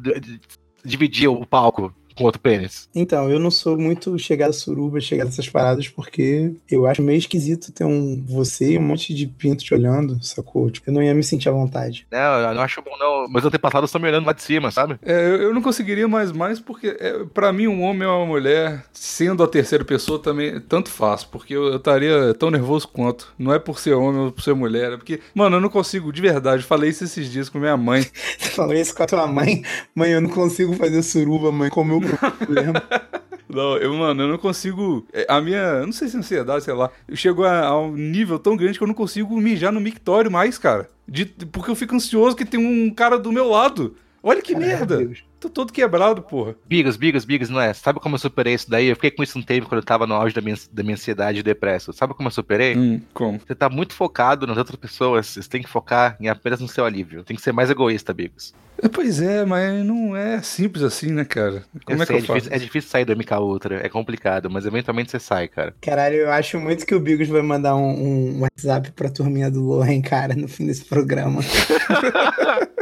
dividir 0.83 1.27
o 1.27 1.45
palco 1.45 1.93
com 2.15 2.23
outro 2.23 2.39
pênis. 2.39 2.89
Então, 2.95 3.29
eu 3.29 3.39
não 3.39 3.51
sou 3.51 3.77
muito 3.77 4.17
chegada 4.17 4.51
a 4.51 4.53
suruba, 4.53 4.99
chegada 5.01 5.29
a 5.29 5.31
essas 5.31 5.49
paradas, 5.49 5.87
porque 5.87 6.53
eu 6.69 6.87
acho 6.87 7.01
meio 7.01 7.17
esquisito 7.17 7.71
ter 7.71 7.83
um 7.83 8.23
você 8.25 8.71
e 8.71 8.77
um 8.77 8.81
monte 8.81 9.13
de 9.13 9.27
pinto 9.27 9.63
te 9.63 9.73
olhando, 9.73 10.17
sacou? 10.23 10.69
Tipo, 10.71 10.89
eu 10.89 10.93
não 10.93 11.03
ia 11.03 11.13
me 11.13 11.23
sentir 11.23 11.49
à 11.49 11.51
vontade. 11.51 12.07
Não, 12.11 12.39
eu 12.39 12.53
não 12.53 12.61
acho 12.61 12.81
bom, 12.81 12.97
não. 12.97 13.27
Mas 13.29 13.45
antepassado 13.45 13.85
estão 13.85 13.99
me 14.01 14.07
olhando 14.07 14.25
lá 14.25 14.33
de 14.33 14.41
cima, 14.41 14.71
sabe? 14.71 14.97
É, 15.03 15.27
eu, 15.27 15.41
eu 15.43 15.53
não 15.53 15.61
conseguiria 15.61 16.07
mais 16.07 16.31
mais 16.31 16.59
porque, 16.59 16.95
é, 16.99 17.25
para 17.33 17.51
mim, 17.51 17.67
um 17.67 17.81
homem 17.83 18.07
ou 18.07 18.19
uma 18.19 18.25
mulher, 18.25 18.85
sendo 18.93 19.43
a 19.43 19.47
terceira 19.47 19.83
pessoa, 19.83 20.17
também 20.17 20.59
tanto 20.61 20.89
faz, 20.89 21.23
porque 21.23 21.53
eu 21.53 21.65
eu 21.75 21.77
estaria 21.77 22.33
tão 22.33 22.49
nervoso 22.49 22.87
quanto. 22.87 23.33
Não 23.37 23.53
é 23.53 23.59
por 23.59 23.79
ser 23.79 23.93
homem 23.93 24.21
ou 24.21 24.31
por 24.31 24.41
ser 24.41 24.53
mulher, 24.53 24.93
é 24.93 24.97
porque, 24.97 25.19
mano, 25.33 25.57
eu 25.57 25.61
não 25.61 25.69
consigo, 25.69 26.11
de 26.11 26.21
verdade, 26.21 26.63
falei 26.63 26.89
isso 26.89 27.03
esses 27.03 27.29
dias 27.29 27.49
com 27.49 27.59
minha 27.59 27.77
mãe. 27.77 28.05
Você 28.39 28.49
falou 28.49 28.73
isso 28.73 28.95
com 28.95 29.03
a 29.03 29.05
tua 29.05 29.27
mãe? 29.27 29.63
Mãe, 29.93 30.11
eu 30.11 30.21
não 30.21 30.29
consigo 30.29 30.73
fazer 30.73 31.01
suruba, 31.03 31.51
mãe, 31.51 31.69
como 31.69 31.93
eu 31.93 31.99
Não, 33.47 33.77
eu, 33.77 33.93
mano, 33.93 34.23
eu 34.23 34.27
não 34.27 34.37
consigo. 34.37 35.05
é, 35.13 35.25
A 35.29 35.39
minha. 35.39 35.85
Não 35.85 35.91
sei 35.91 36.07
se 36.07 36.15
é 36.15 36.19
ansiedade, 36.19 36.63
sei 36.63 36.73
lá. 36.73 36.89
Chegou 37.13 37.45
a, 37.45 37.65
a 37.67 37.79
um 37.79 37.91
nível 37.95 38.39
tão 38.39 38.57
grande 38.57 38.77
que 38.77 38.83
eu 38.83 38.87
não 38.87 38.93
consigo 38.93 39.39
mijar 39.39 39.71
no 39.71 39.79
mictório 39.79 40.31
mais, 40.31 40.57
cara. 40.57 40.89
De, 41.07 41.25
porque 41.25 41.69
eu 41.69 41.75
fico 41.75 41.95
ansioso 41.95 42.35
que 42.35 42.43
tem 42.43 42.59
um 42.59 42.91
cara 42.93 43.17
do 43.19 43.31
meu 43.31 43.47
lado. 43.47 43.95
Olha 44.27 44.41
que 44.41 44.55
merda. 44.55 44.97
Deus. 44.97 45.23
Tô 45.39 45.47
todo 45.47 45.71
quebrado, 45.71 46.23
porra. 46.23 46.55
Bigas, 46.65 46.97
bigas, 46.97 47.23
bigas, 47.23 47.47
não 47.47 47.61
é? 47.61 47.71
Sabe 47.73 47.99
como 47.99 48.15
eu 48.15 48.19
superei 48.19 48.55
isso 48.55 48.67
daí? 48.67 48.87
Eu 48.87 48.95
fiquei 48.95 49.11
com 49.11 49.21
isso 49.21 49.37
um 49.37 49.43
tempo 49.43 49.67
quando 49.67 49.81
eu 49.81 49.85
tava 49.85 50.07
no 50.07 50.15
auge 50.15 50.33
da 50.33 50.41
minha, 50.41 50.55
da 50.71 50.81
minha 50.81 50.95
ansiedade 50.95 51.39
e 51.39 51.43
depresso. 51.43 51.93
Sabe 51.93 52.15
como 52.15 52.27
eu 52.27 52.31
superei? 52.31 52.75
Hum, 52.75 52.99
como? 53.13 53.39
Você 53.39 53.53
tá 53.53 53.69
muito 53.69 53.93
focado 53.93 54.47
nas 54.47 54.57
outras 54.57 54.77
pessoas. 54.77 55.27
Você 55.27 55.47
tem 55.47 55.61
que 55.61 55.69
focar 55.69 56.17
em 56.19 56.27
apenas 56.27 56.59
no 56.59 56.67
seu 56.67 56.83
alívio. 56.83 57.23
Tem 57.23 57.37
que 57.37 57.43
ser 57.43 57.51
mais 57.51 57.69
egoísta, 57.69 58.15
Bigos. 58.15 58.51
É, 58.81 58.87
Pois 58.87 59.21
é, 59.21 59.45
mas 59.45 59.85
não 59.85 60.15
é 60.15 60.41
simples 60.41 60.83
assim, 60.83 61.11
né, 61.11 61.23
cara? 61.23 61.63
Como 61.85 61.99
eu 61.99 62.03
é 62.03 62.05
que 62.07 62.13
eu 62.13 62.17
é, 62.17 62.21
faço? 62.21 62.33
difícil, 62.33 62.53
é 62.55 62.59
difícil 62.59 62.89
sair 62.89 63.05
do 63.05 63.15
MK 63.15 63.35
Ultra. 63.39 63.85
É 63.85 63.89
complicado, 63.89 64.49
mas 64.49 64.65
eventualmente 64.65 65.11
você 65.11 65.19
sai, 65.19 65.47
cara. 65.47 65.75
Caralho, 65.79 66.15
eu 66.15 66.31
acho 66.31 66.59
muito 66.59 66.83
que 66.83 66.95
o 66.95 66.99
Bigos 66.99 67.27
vai 67.27 67.43
mandar 67.43 67.75
um, 67.75 68.37
um 68.37 68.41
WhatsApp 68.41 68.91
pra 68.93 69.09
turminha 69.09 69.51
do 69.51 69.61
Lohan, 69.63 70.01
cara, 70.01 70.33
no 70.35 70.47
fim 70.47 70.65
desse 70.65 70.83
programa. 70.83 71.41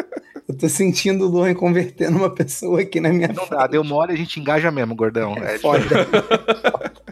eu 0.54 0.58
tô 0.58 0.70
sentindo 0.70 1.26
o 1.26 1.30
Lohan 1.30 1.54
convertendo 1.54 2.18
uma 2.18 2.30
pessoa 2.30 2.82
aqui 2.82 3.00
na 3.00 3.10
minha 3.10 3.28
Não 3.28 3.48
dá, 3.48 3.68
deu 3.68 3.84
mole 3.84 4.12
e 4.12 4.16
a 4.16 4.18
gente 4.18 4.40
engaja 4.40 4.72
mesmo, 4.72 4.96
gordão. 4.96 5.36
É 5.38 5.56
É, 5.56 5.60
foda. 5.60 5.84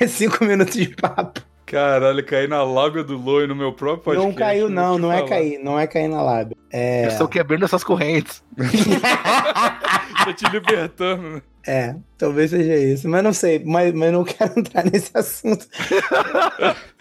É 0.00 0.06
cinco 0.06 0.44
minutos 0.44 0.74
de 0.74 0.94
papo. 0.94 1.40
Caralho, 1.66 2.24
caí 2.24 2.46
na 2.46 2.62
lábia 2.62 3.02
do 3.02 3.18
Loi 3.18 3.48
no 3.48 3.56
meu 3.56 3.72
próprio 3.72 4.04
podcast. 4.04 4.28
não 4.28 4.34
caiu, 4.34 4.68
não, 4.68 4.94
te 4.94 5.00
não 5.02 5.12
é 5.12 5.26
cair, 5.26 5.58
não 5.58 5.78
é 5.78 5.86
cair 5.88 6.08
na 6.08 6.22
lábia. 6.22 6.56
É. 6.72 7.06
Eu 7.06 7.08
estou 7.08 7.26
quebrando 7.26 7.64
essas 7.64 7.82
correntes. 7.82 8.42
Tô 10.24 10.32
te 10.32 10.44
libertando, 10.52 11.22
né? 11.30 11.42
É, 11.70 11.94
talvez 12.16 12.48
seja 12.48 12.78
isso, 12.78 13.06
mas 13.10 13.22
não 13.22 13.34
sei, 13.34 13.62
mas, 13.62 13.92
mas 13.92 14.10
não 14.10 14.24
quero 14.24 14.58
entrar 14.58 14.86
nesse 14.86 15.10
assunto. 15.12 15.68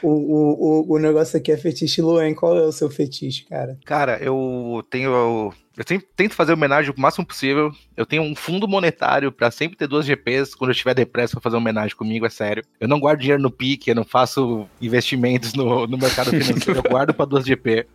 o, 0.03 0.09
o, 0.09 0.81
o, 0.89 0.95
o 0.95 0.99
negócio 0.99 1.37
aqui 1.37 1.53
é 1.53 1.57
fetiche 1.57 2.01
Luan, 2.01 2.33
qual 2.33 2.57
é 2.57 2.63
o 2.63 2.71
seu 2.73 2.89
fetiche, 2.89 3.45
cara? 3.45 3.79
Cara, 3.85 4.17
eu 4.21 4.85
tenho. 4.89 5.53
Eu 5.77 5.83
sempre 5.87 6.07
tento 6.15 6.33
fazer 6.33 6.53
homenagem 6.53 6.91
o 6.91 6.99
máximo 6.99 7.23
possível. 7.23 7.71
Eu 7.95 8.03
tenho 8.03 8.23
um 8.23 8.35
fundo 8.35 8.67
monetário 8.67 9.31
pra 9.31 9.51
sempre 9.51 9.77
ter 9.77 9.87
duas 9.87 10.07
GPs. 10.07 10.55
Quando 10.57 10.71
eu 10.71 10.73
estiver 10.73 10.95
depresso 10.95 11.33
pra 11.33 11.41
fazer 11.41 11.55
homenagem 11.55 11.95
comigo, 11.95 12.25
é 12.25 12.29
sério. 12.29 12.63
Eu 12.79 12.87
não 12.87 12.99
guardo 12.99 13.19
dinheiro 13.19 13.41
no 13.41 13.51
pique, 13.51 13.91
eu 13.91 13.95
não 13.95 14.03
faço 14.03 14.67
investimentos 14.81 15.53
no, 15.53 15.85
no 15.85 15.95
mercado 15.95 16.31
financeiro. 16.31 16.81
eu 16.83 16.89
guardo 16.89 17.13
pra 17.13 17.25
duas 17.25 17.45
GP. 17.45 17.85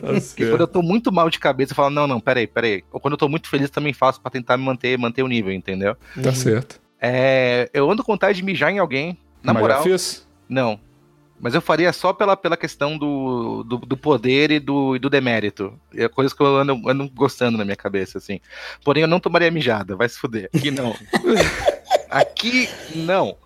Tá 0.00 0.08
Porque 0.20 0.48
quando 0.48 0.62
eu 0.62 0.66
tô 0.66 0.82
muito 0.82 1.12
mal 1.12 1.30
de 1.30 1.38
cabeça, 1.38 1.72
eu 1.72 1.76
falo, 1.76 1.90
não, 1.90 2.08
não, 2.08 2.20
peraí, 2.20 2.48
peraí. 2.48 2.82
Ou 2.90 2.98
quando 2.98 3.12
eu 3.12 3.18
tô 3.18 3.28
muito 3.28 3.48
feliz, 3.48 3.70
também 3.70 3.92
faço 3.92 4.20
pra 4.20 4.30
tentar 4.30 4.56
me 4.56 4.64
manter, 4.64 4.98
manter 4.98 5.22
o 5.22 5.28
nível, 5.28 5.52
entendeu? 5.52 5.96
Tá 6.20 6.32
certo. 6.34 6.80
É, 7.00 7.70
eu 7.72 7.88
ando 7.88 8.02
com 8.02 8.12
vontade 8.12 8.38
de 8.38 8.44
mijar 8.44 8.72
em 8.72 8.80
alguém. 8.80 9.16
Na 9.42 9.52
Mas 9.52 9.62
já 9.62 9.68
moral, 9.68 9.82
fez? 9.84 10.26
não. 10.48 10.78
Mas 11.42 11.54
eu 11.54 11.60
faria 11.60 11.92
só 11.92 12.12
pela, 12.12 12.36
pela 12.36 12.56
questão 12.56 12.96
do, 12.96 13.64
do, 13.64 13.78
do 13.78 13.96
poder 13.96 14.52
e 14.52 14.60
do, 14.60 14.94
e 14.94 15.00
do 15.00 15.10
demérito. 15.10 15.76
É 15.92 16.06
coisas 16.06 16.32
que 16.32 16.40
eu 16.40 16.56
ando, 16.56 16.88
ando 16.88 17.10
gostando 17.10 17.58
na 17.58 17.64
minha 17.64 17.76
cabeça, 17.76 18.18
assim. 18.18 18.40
Porém, 18.84 19.02
eu 19.02 19.08
não 19.08 19.18
tomaria 19.18 19.50
mijada, 19.50 19.96
vai 19.96 20.08
se 20.08 20.20
fuder. 20.20 20.48
Aqui 20.54 20.70
não. 20.70 20.94
Aqui 22.08 22.68
não. 22.94 23.36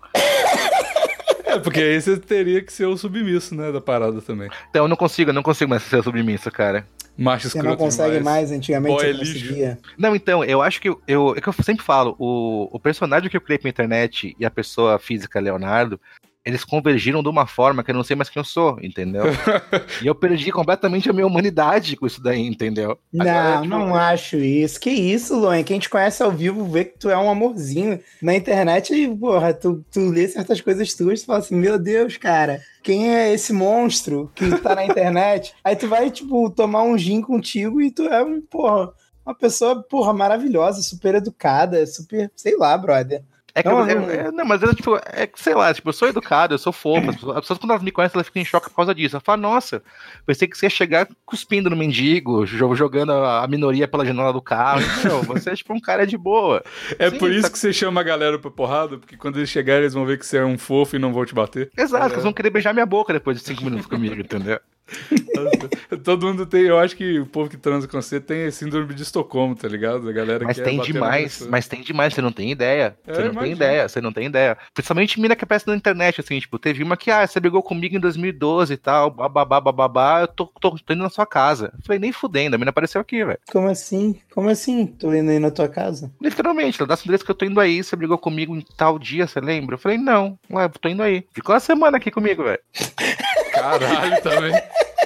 É, 1.43 1.57
porque 1.57 1.79
aí 1.79 1.99
você 1.99 2.17
teria 2.17 2.61
que 2.61 2.71
ser 2.71 2.85
o 2.85 2.95
submisso, 2.95 3.55
né, 3.55 3.71
da 3.71 3.81
parada 3.81 4.21
também. 4.21 4.49
Então 4.69 4.83
eu 4.83 4.87
não 4.87 4.95
consigo, 4.95 5.31
eu 5.31 5.33
não 5.33 5.41
consigo 5.41 5.69
mais 5.69 5.81
ser 5.81 6.03
submisso, 6.03 6.51
cara. 6.51 6.85
Macho 7.17 7.49
Você 7.49 7.63
não 7.63 7.75
consegue 7.75 8.19
demais. 8.19 8.49
mais, 8.49 8.51
antigamente 8.51 8.95
Boy 8.95 9.11
você 9.13 9.19
conseguia. 9.19 9.79
Não, 9.97 10.15
então, 10.15 10.43
eu 10.43 10.61
acho 10.61 10.79
que 10.79 10.89
eu, 10.89 11.01
eu, 11.07 11.33
é 11.35 11.41
que 11.41 11.49
eu 11.49 11.53
sempre 11.53 11.83
falo, 11.83 12.15
o, 12.19 12.69
o 12.71 12.79
personagem 12.79 13.27
que 13.27 13.35
eu 13.35 13.41
criei 13.41 13.57
pra 13.57 13.71
internet 13.71 14.35
e 14.39 14.45
a 14.45 14.51
pessoa 14.51 14.99
física, 14.99 15.39
Leonardo, 15.39 15.99
eles 16.47 16.63
convergiram 16.63 17.21
de 17.21 17.27
uma 17.27 17.45
forma 17.45 17.83
que 17.83 17.91
eu 17.91 17.95
não 17.95 18.03
sei 18.03 18.15
mais 18.15 18.29
quem 18.29 18.39
eu 18.39 18.45
sou, 18.45 18.79
entendeu? 18.81 19.23
e 20.01 20.07
eu 20.07 20.15
perdi 20.15 20.49
completamente 20.49 21.09
a 21.09 21.13
minha 21.13 21.27
humanidade 21.27 21.97
com 21.97 22.07
isso 22.07 22.23
daí, 22.23 22.47
entendeu? 22.47 22.97
Não, 23.11 23.27
Agora, 23.27 23.61
tipo, 23.61 23.67
não 23.67 23.93
acho 23.93 24.37
isso. 24.37 24.79
Que 24.79 24.89
isso, 24.89 25.37
Luan? 25.37 25.61
Quem 25.63 25.77
te 25.77 25.89
conhece 25.89 26.23
ao 26.23 26.31
vivo 26.31 26.63
vê 26.63 26.85
que 26.85 26.97
tu 26.97 27.09
é 27.09 27.17
um 27.17 27.29
amorzinho. 27.29 27.99
Na 28.21 28.33
internet, 28.33 28.93
e, 28.93 29.13
porra, 29.13 29.53
tu, 29.53 29.85
tu 29.91 30.09
lê 30.09 30.25
certas 30.25 30.61
coisas 30.61 30.93
tuas 30.93 31.21
e 31.21 31.25
fala 31.25 31.39
assim, 31.39 31.55
meu 31.55 31.77
Deus, 31.77 32.15
cara, 32.15 32.61
quem 32.81 33.13
é 33.13 33.33
esse 33.33 33.51
monstro 33.51 34.31
que 34.33 34.49
tá 34.59 34.73
na 34.73 34.85
internet? 34.85 35.53
Aí 35.61 35.75
tu 35.75 35.89
vai, 35.89 36.09
tipo, 36.09 36.49
tomar 36.49 36.83
um 36.83 36.97
gin 36.97 37.21
contigo 37.21 37.81
e 37.81 37.91
tu 37.91 38.03
é 38.03 38.23
um, 38.23 38.39
porra, 38.39 38.93
uma 39.25 39.35
pessoa, 39.35 39.83
porra, 39.83 40.13
maravilhosa, 40.13 40.81
super 40.81 41.15
educada, 41.15 41.85
super, 41.85 42.31
sei 42.37 42.55
lá, 42.55 42.77
brother. 42.77 43.21
É 43.57 43.63
que 43.63 43.69
Não, 43.69 43.89
eu, 43.89 44.01
não- 44.01 44.09
é- 44.11 44.15
é- 44.27 44.31
não, 44.31 44.45
mas 44.45 44.61
eu, 44.61 44.75
tipo, 44.75 44.99
é 45.03 45.25
que, 45.25 45.41
sei 45.41 45.55
lá, 45.55 45.73
tipo, 45.73 45.89
eu 45.89 45.93
sou 45.93 46.07
educado, 46.07 46.53
eu 46.53 46.59
sou 46.59 46.71
fofo. 46.71 47.09
As 47.09 47.15
pessoas, 47.15 47.35
as 47.37 47.41
pessoas, 47.41 47.59
quando 47.59 47.71
elas 47.71 47.81
me 47.83 47.91
conhecem, 47.91 48.15
elas 48.15 48.27
ficam 48.27 48.41
em 48.41 48.45
choque 48.45 48.69
por 48.69 48.75
causa 48.75 48.93
disso. 48.93 49.15
Ela 49.15 49.23
fala, 49.25 49.37
nossa, 49.37 49.81
pensei 50.27 50.47
que 50.47 50.55
você 50.55 50.67
ia 50.67 50.69
chegar 50.69 51.07
cuspindo 51.25 51.67
no 51.69 51.75
mendigo, 51.75 52.45
jo- 52.45 52.75
jogando 52.75 53.13
a, 53.13 53.43
a 53.43 53.47
minoria 53.47 53.87
pela 53.87 54.05
janela 54.05 54.31
do 54.31 54.41
carro. 54.41 54.81
Não, 55.03 55.23
você 55.23 55.49
é 55.49 55.55
tipo 55.55 55.73
um 55.73 55.79
cara 55.79 56.05
de 56.05 56.15
boa. 56.17 56.63
É 56.99 57.09
Sim, 57.09 57.17
por 57.17 57.31
isso 57.31 57.41
tá- 57.43 57.49
que 57.49 57.57
você 57.57 57.73
chama 57.73 58.01
a 58.01 58.03
galera 58.03 58.37
pra 58.37 58.51
porrada, 58.51 58.97
porque 58.99 59.17
quando 59.17 59.37
eles 59.37 59.49
chegarem 59.49 59.81
eles 59.83 59.93
vão 59.95 60.05
ver 60.05 60.19
que 60.19 60.25
você 60.25 60.37
é 60.37 60.45
um 60.45 60.57
fofo 60.57 60.95
e 60.95 60.99
não 60.99 61.11
vão 61.11 61.25
te 61.25 61.33
bater. 61.33 61.71
Exato, 61.75 62.05
É. 62.09 62.11
eles 62.13 62.23
vão 62.23 62.33
querer 62.33 62.51
beijar 62.51 62.73
minha 62.73 62.85
boca 62.85 63.11
depois 63.11 63.37
de 63.39 63.43
cinco 63.43 63.63
minutos 63.63 63.87
comigo, 63.87 64.19
entendeu? 64.21 64.59
Todo 66.03 66.27
mundo 66.27 66.45
tem, 66.45 66.63
eu 66.63 66.77
acho 66.79 66.95
que 66.95 67.19
o 67.19 67.25
povo 67.25 67.49
que 67.49 67.57
transa 67.57 67.87
com 67.87 68.01
você 68.01 68.19
tem 68.19 68.49
síndrome 68.51 68.93
de 68.93 69.03
Estocolmo, 69.03 69.55
tá 69.55 69.67
ligado? 69.67 70.07
A 70.07 70.11
galera 70.11 70.45
Mas 70.45 70.57
quer 70.57 70.63
tem 70.63 70.79
demais, 70.81 71.45
mas 71.49 71.67
tem 71.67 71.81
demais, 71.81 72.13
você 72.13 72.21
não 72.21 72.31
tem 72.31 72.51
ideia. 72.51 72.97
É, 73.05 73.13
Você 73.13 73.21
não 73.21 73.31
imagino. 73.31 73.41
tem 73.41 73.51
ideia, 73.51 73.89
você 73.89 74.01
não 74.01 74.11
tem 74.13 74.25
ideia. 74.25 74.57
Principalmente 74.73 75.19
mina 75.19 75.35
que 75.35 75.43
aparece 75.43 75.67
na 75.67 75.75
internet, 75.75 76.21
assim, 76.21 76.39
tipo, 76.39 76.57
teve 76.57 76.83
uma 76.83 76.97
que, 76.97 77.11
ah, 77.11 77.25
você 77.25 77.39
brigou 77.39 77.61
comigo 77.61 77.95
em 77.95 77.99
2012 77.99 78.73
e 78.73 78.77
tal, 78.77 79.11
bababá, 79.11 79.59
bababá, 79.59 80.21
eu 80.21 80.27
tô, 80.27 80.45
tô, 80.59 80.71
tô 80.71 80.93
indo 80.93 81.03
na 81.03 81.09
sua 81.09 81.25
casa. 81.25 81.71
Eu 81.77 81.83
falei, 81.85 81.99
nem 81.99 82.11
fudendo, 82.11 82.55
a 82.55 82.59
mina 82.59 82.69
apareceu 82.69 83.01
aqui, 83.01 83.23
velho. 83.23 83.39
Como 83.51 83.67
assim? 83.67 84.19
Como 84.33 84.49
assim? 84.49 84.85
Tô 84.85 85.13
indo 85.13 85.31
aí 85.31 85.39
na 85.39 85.51
tua 85.51 85.67
casa? 85.67 86.11
Literalmente, 86.21 86.79
ela 86.79 86.87
dá 86.87 86.95
endereço 86.95 87.25
que 87.25 87.31
eu 87.31 87.35
tô 87.35 87.45
indo 87.45 87.59
aí, 87.59 87.83
você 87.83 87.95
brigou 87.95 88.17
comigo 88.17 88.55
em 88.55 88.63
tal 88.75 88.97
dia, 88.99 89.27
você 89.27 89.39
lembra? 89.39 89.75
Eu 89.75 89.79
falei, 89.79 89.97
não, 89.97 90.37
ué, 90.51 90.65
eu 90.65 90.69
tô 90.69 90.89
indo 90.89 91.03
aí. 91.03 91.25
Ficou 91.33 91.53
uma 91.53 91.59
semana 91.59 91.97
aqui 91.97 92.11
comigo, 92.11 92.43
velho. 92.43 92.59
Caralho 93.61 94.21
também. 94.21 94.53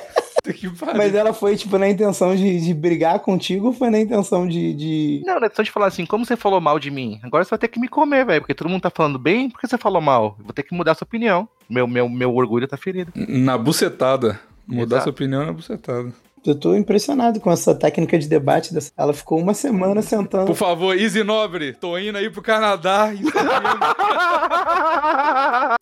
Mas 0.98 1.14
ela 1.14 1.34
foi, 1.34 1.56
tipo, 1.56 1.78
na 1.78 1.88
intenção 1.88 2.36
de, 2.36 2.60
de 2.60 2.74
brigar 2.74 3.20
contigo 3.20 3.68
ou 3.68 3.74
foi 3.74 3.90
na 3.90 4.00
intenção 4.00 4.48
de. 4.48 4.74
de... 4.74 5.22
Não, 5.26 5.38
é 5.38 5.50
só 5.54 5.62
de 5.62 5.72
falar 5.72 5.88
assim, 5.88 6.06
como 6.06 6.26
você 6.26 6.36
falou 6.36 6.60
mal 6.60 6.80
de 6.80 6.90
mim? 6.90 7.20
Agora 7.24 7.44
você 7.44 7.52
vai 7.52 7.60
ter 7.60 7.68
que 7.68 7.80
me 7.80 7.88
comer, 7.88 8.26
velho, 8.26 8.42
porque 8.42 8.56
todo 8.56 8.70
mundo 8.70 8.82
tá 8.82 8.90
falando 8.90 9.20
bem, 9.20 9.50
por 9.50 9.60
que 9.60 9.68
você 9.68 9.78
falou 9.78 10.02
mal? 10.02 10.36
Vou 10.40 10.54
ter 10.54 10.64
que 10.64 10.74
mudar 10.74 10.96
sua 10.96 11.06
opinião. 11.06 11.48
Meu, 11.70 11.88
meu, 11.88 12.10
meu 12.10 12.36
orgulho 12.36 12.68
tá 12.68 12.76
ferido. 12.76 13.12
Na 13.16 13.58
bucetada. 13.58 14.40
Mudar 14.68 14.98
Exato. 14.98 15.04
sua 15.04 15.12
opinião 15.12 15.46
na 15.46 15.54
bucetada. 15.54 16.12
Eu 16.46 16.56
tô 16.56 16.76
impressionado 16.76 17.40
com 17.40 17.52
essa 17.52 17.76
técnica 17.76 18.18
de 18.18 18.28
debate. 18.28 18.74
Dessa... 18.74 18.92
Ela 18.98 19.14
ficou 19.14 19.40
uma 19.40 19.54
semana 19.54 20.02
sentando. 20.02 20.48
Por 20.48 20.56
favor, 20.56 20.98
Easy 20.98 21.24
Nobre, 21.24 21.74
tô 21.74 21.96
indo 22.00 22.18
aí 22.18 22.32
pro 22.32 22.42
Canadá. 22.42 23.10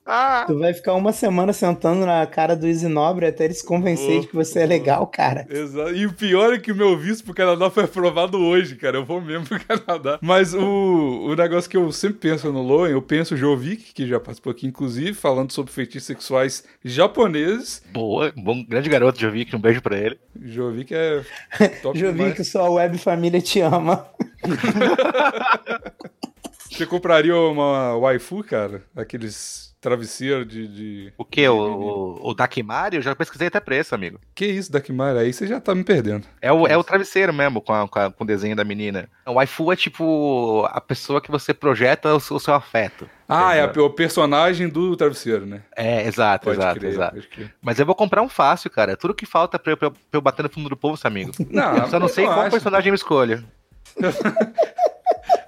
setembro. 0.09 0.53
Tu 0.53 0.59
vai 0.59 0.73
ficar 0.73 0.93
uma 0.93 1.13
semana 1.13 1.53
sentando 1.53 2.05
na 2.05 2.25
cara 2.25 2.55
do 2.55 2.67
Easy 2.67 2.87
Nobre 2.87 3.25
até 3.27 3.45
ele 3.45 3.53
se 3.53 3.65
convencer 3.65 4.11
Vou, 4.11 4.21
de 4.21 4.27
que 4.27 4.35
você 4.35 4.59
é 4.59 4.65
legal, 4.65 5.05
cara. 5.07 5.45
Exato. 5.49 5.93
E 5.93 6.05
o 6.05 6.13
pior 6.13 6.53
é 6.53 6.59
que 6.59 6.71
o 6.71 6.75
meu 6.75 6.97
visto 6.97 7.23
pro 7.23 7.33
Canadá 7.33 7.69
foi 7.69 7.83
aprovado 7.83 8.37
hoje, 8.37 8.75
cara. 8.75 8.97
Eu 8.97 9.05
vou 9.05 9.21
mesmo 9.21 9.45
pro 9.49 9.59
Canadá. 9.59 10.19
Mas 10.21 10.53
o, 10.53 11.27
o 11.27 11.35
negócio 11.35 11.69
que 11.69 11.77
eu 11.77 11.91
sempre 11.91 12.17
penso 12.29 12.51
no 12.51 12.61
Loen, 12.61 12.91
eu 12.91 13.01
penso 13.01 13.35
o 13.35 13.37
Jovic, 13.37 13.93
que 13.93 14.07
já 14.07 14.19
participou 14.19 14.51
aqui, 14.51 14.67
inclusive, 14.67 15.13
falando 15.13 15.51
sobre 15.51 15.71
feitiços 15.71 16.07
sexuais 16.07 16.63
japoneses. 16.83 17.83
Boa, 17.91 18.33
bom, 18.35 18.63
grande 18.63 18.89
garoto, 18.89 19.25
aqui, 19.25 19.55
um 19.55 19.59
beijo 19.59 19.81
pra 19.81 19.97
ele. 19.97 20.19
Jovic 20.41 20.93
é 20.93 21.21
top 21.81 21.99
que 22.35 22.43
sua 22.43 22.69
web 22.69 22.97
família 22.97 23.41
te 23.41 23.61
ama. 23.61 24.05
Você 26.71 26.85
compraria 26.85 27.35
uma 27.35 27.97
waifu, 27.97 28.43
cara? 28.43 28.83
Aqueles 28.95 29.68
travesseiros 29.81 30.47
de, 30.47 30.67
de... 30.67 31.13
O 31.17 31.23
que? 31.23 31.47
O, 31.47 31.55
o, 31.55 32.29
o 32.29 32.33
Dakimari? 32.33 32.97
Eu 32.97 33.01
já 33.01 33.15
pesquisei 33.15 33.47
até 33.47 33.59
preço, 33.59 33.95
amigo. 33.95 34.19
Que 34.35 34.45
isso, 34.45 34.71
Dakimara? 34.71 35.21
Aí 35.21 35.31
você 35.31 35.47
já 35.47 35.59
tá 35.61 35.73
me 35.73 35.83
perdendo. 35.83 36.25
É 36.41 36.51
o, 36.51 36.67
é 36.67 36.75
o 36.77 36.83
travesseiro 36.83 37.33
mesmo, 37.33 37.61
com, 37.61 37.73
a- 37.73 37.87
com, 37.87 37.99
a- 37.99 38.11
com 38.11 38.23
o 38.23 38.27
desenho 38.27 38.55
da 38.55 38.63
menina. 38.65 39.07
O 39.25 39.33
waifu 39.33 39.71
é 39.71 39.75
tipo 39.75 40.65
a 40.71 40.81
pessoa 40.81 41.21
que 41.21 41.31
você 41.31 41.53
projeta 41.53 42.13
o 42.13 42.19
seu, 42.19 42.35
o 42.35 42.39
seu 42.39 42.53
afeto. 42.53 43.09
Ah, 43.27 43.55
é 43.55 43.61
a- 43.61 43.71
o 43.81 43.89
personagem 43.89 44.67
do 44.67 44.95
travesseiro, 44.97 45.45
né? 45.45 45.61
É, 45.75 46.05
exato, 46.07 46.45
Pode 46.45 46.57
exato, 46.59 46.79
crer, 46.79 46.91
exato. 46.91 47.19
Mas 47.61 47.79
eu 47.79 47.85
vou 47.85 47.95
comprar 47.95 48.21
um 48.21 48.29
fácil, 48.29 48.69
cara. 48.69 48.97
Tudo 48.97 49.13
que 49.13 49.25
falta 49.25 49.57
pra 49.57 49.71
eu, 49.73 49.77
pra 49.77 49.91
eu- 50.13 50.21
bater 50.21 50.43
no 50.43 50.49
fundo 50.49 50.67
do 50.69 50.75
povo, 50.77 50.99
amigo. 51.03 51.31
Não, 51.49 51.77
Eu 51.77 51.87
só 51.87 51.99
não 51.99 52.07
sei 52.07 52.25
qual 52.25 52.41
acho. 52.41 52.51
personagem 52.51 52.89
eu 52.89 52.95
escolho. 52.95 53.43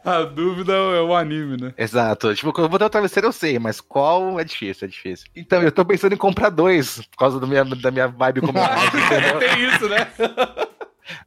A 0.03 0.23
dúvida 0.23 0.73
é 0.73 1.01
o 1.01 1.15
anime, 1.15 1.57
né? 1.61 1.73
Exato. 1.77 2.33
Tipo, 2.33 2.51
quando 2.51 2.65
eu 2.65 2.69
botar 2.69 2.87
o 2.87 2.89
travesseiro 2.89 3.27
eu 3.27 3.31
sei, 3.31 3.59
mas 3.59 3.79
qual 3.79 4.39
é 4.39 4.43
difícil, 4.43 4.85
é 4.85 4.89
difícil. 4.89 5.27
Então, 5.35 5.61
eu 5.61 5.71
tô 5.71 5.85
pensando 5.85 6.13
em 6.13 6.17
comprar 6.17 6.49
dois, 6.49 7.05
por 7.07 7.17
causa 7.17 7.45
minha, 7.45 7.63
da 7.63 7.91
minha 7.91 8.07
vibe 8.07 8.41
como 8.41 8.59
entendeu? 8.59 9.37
Tem 9.39 9.63
isso, 9.65 9.87
né? 9.87 10.07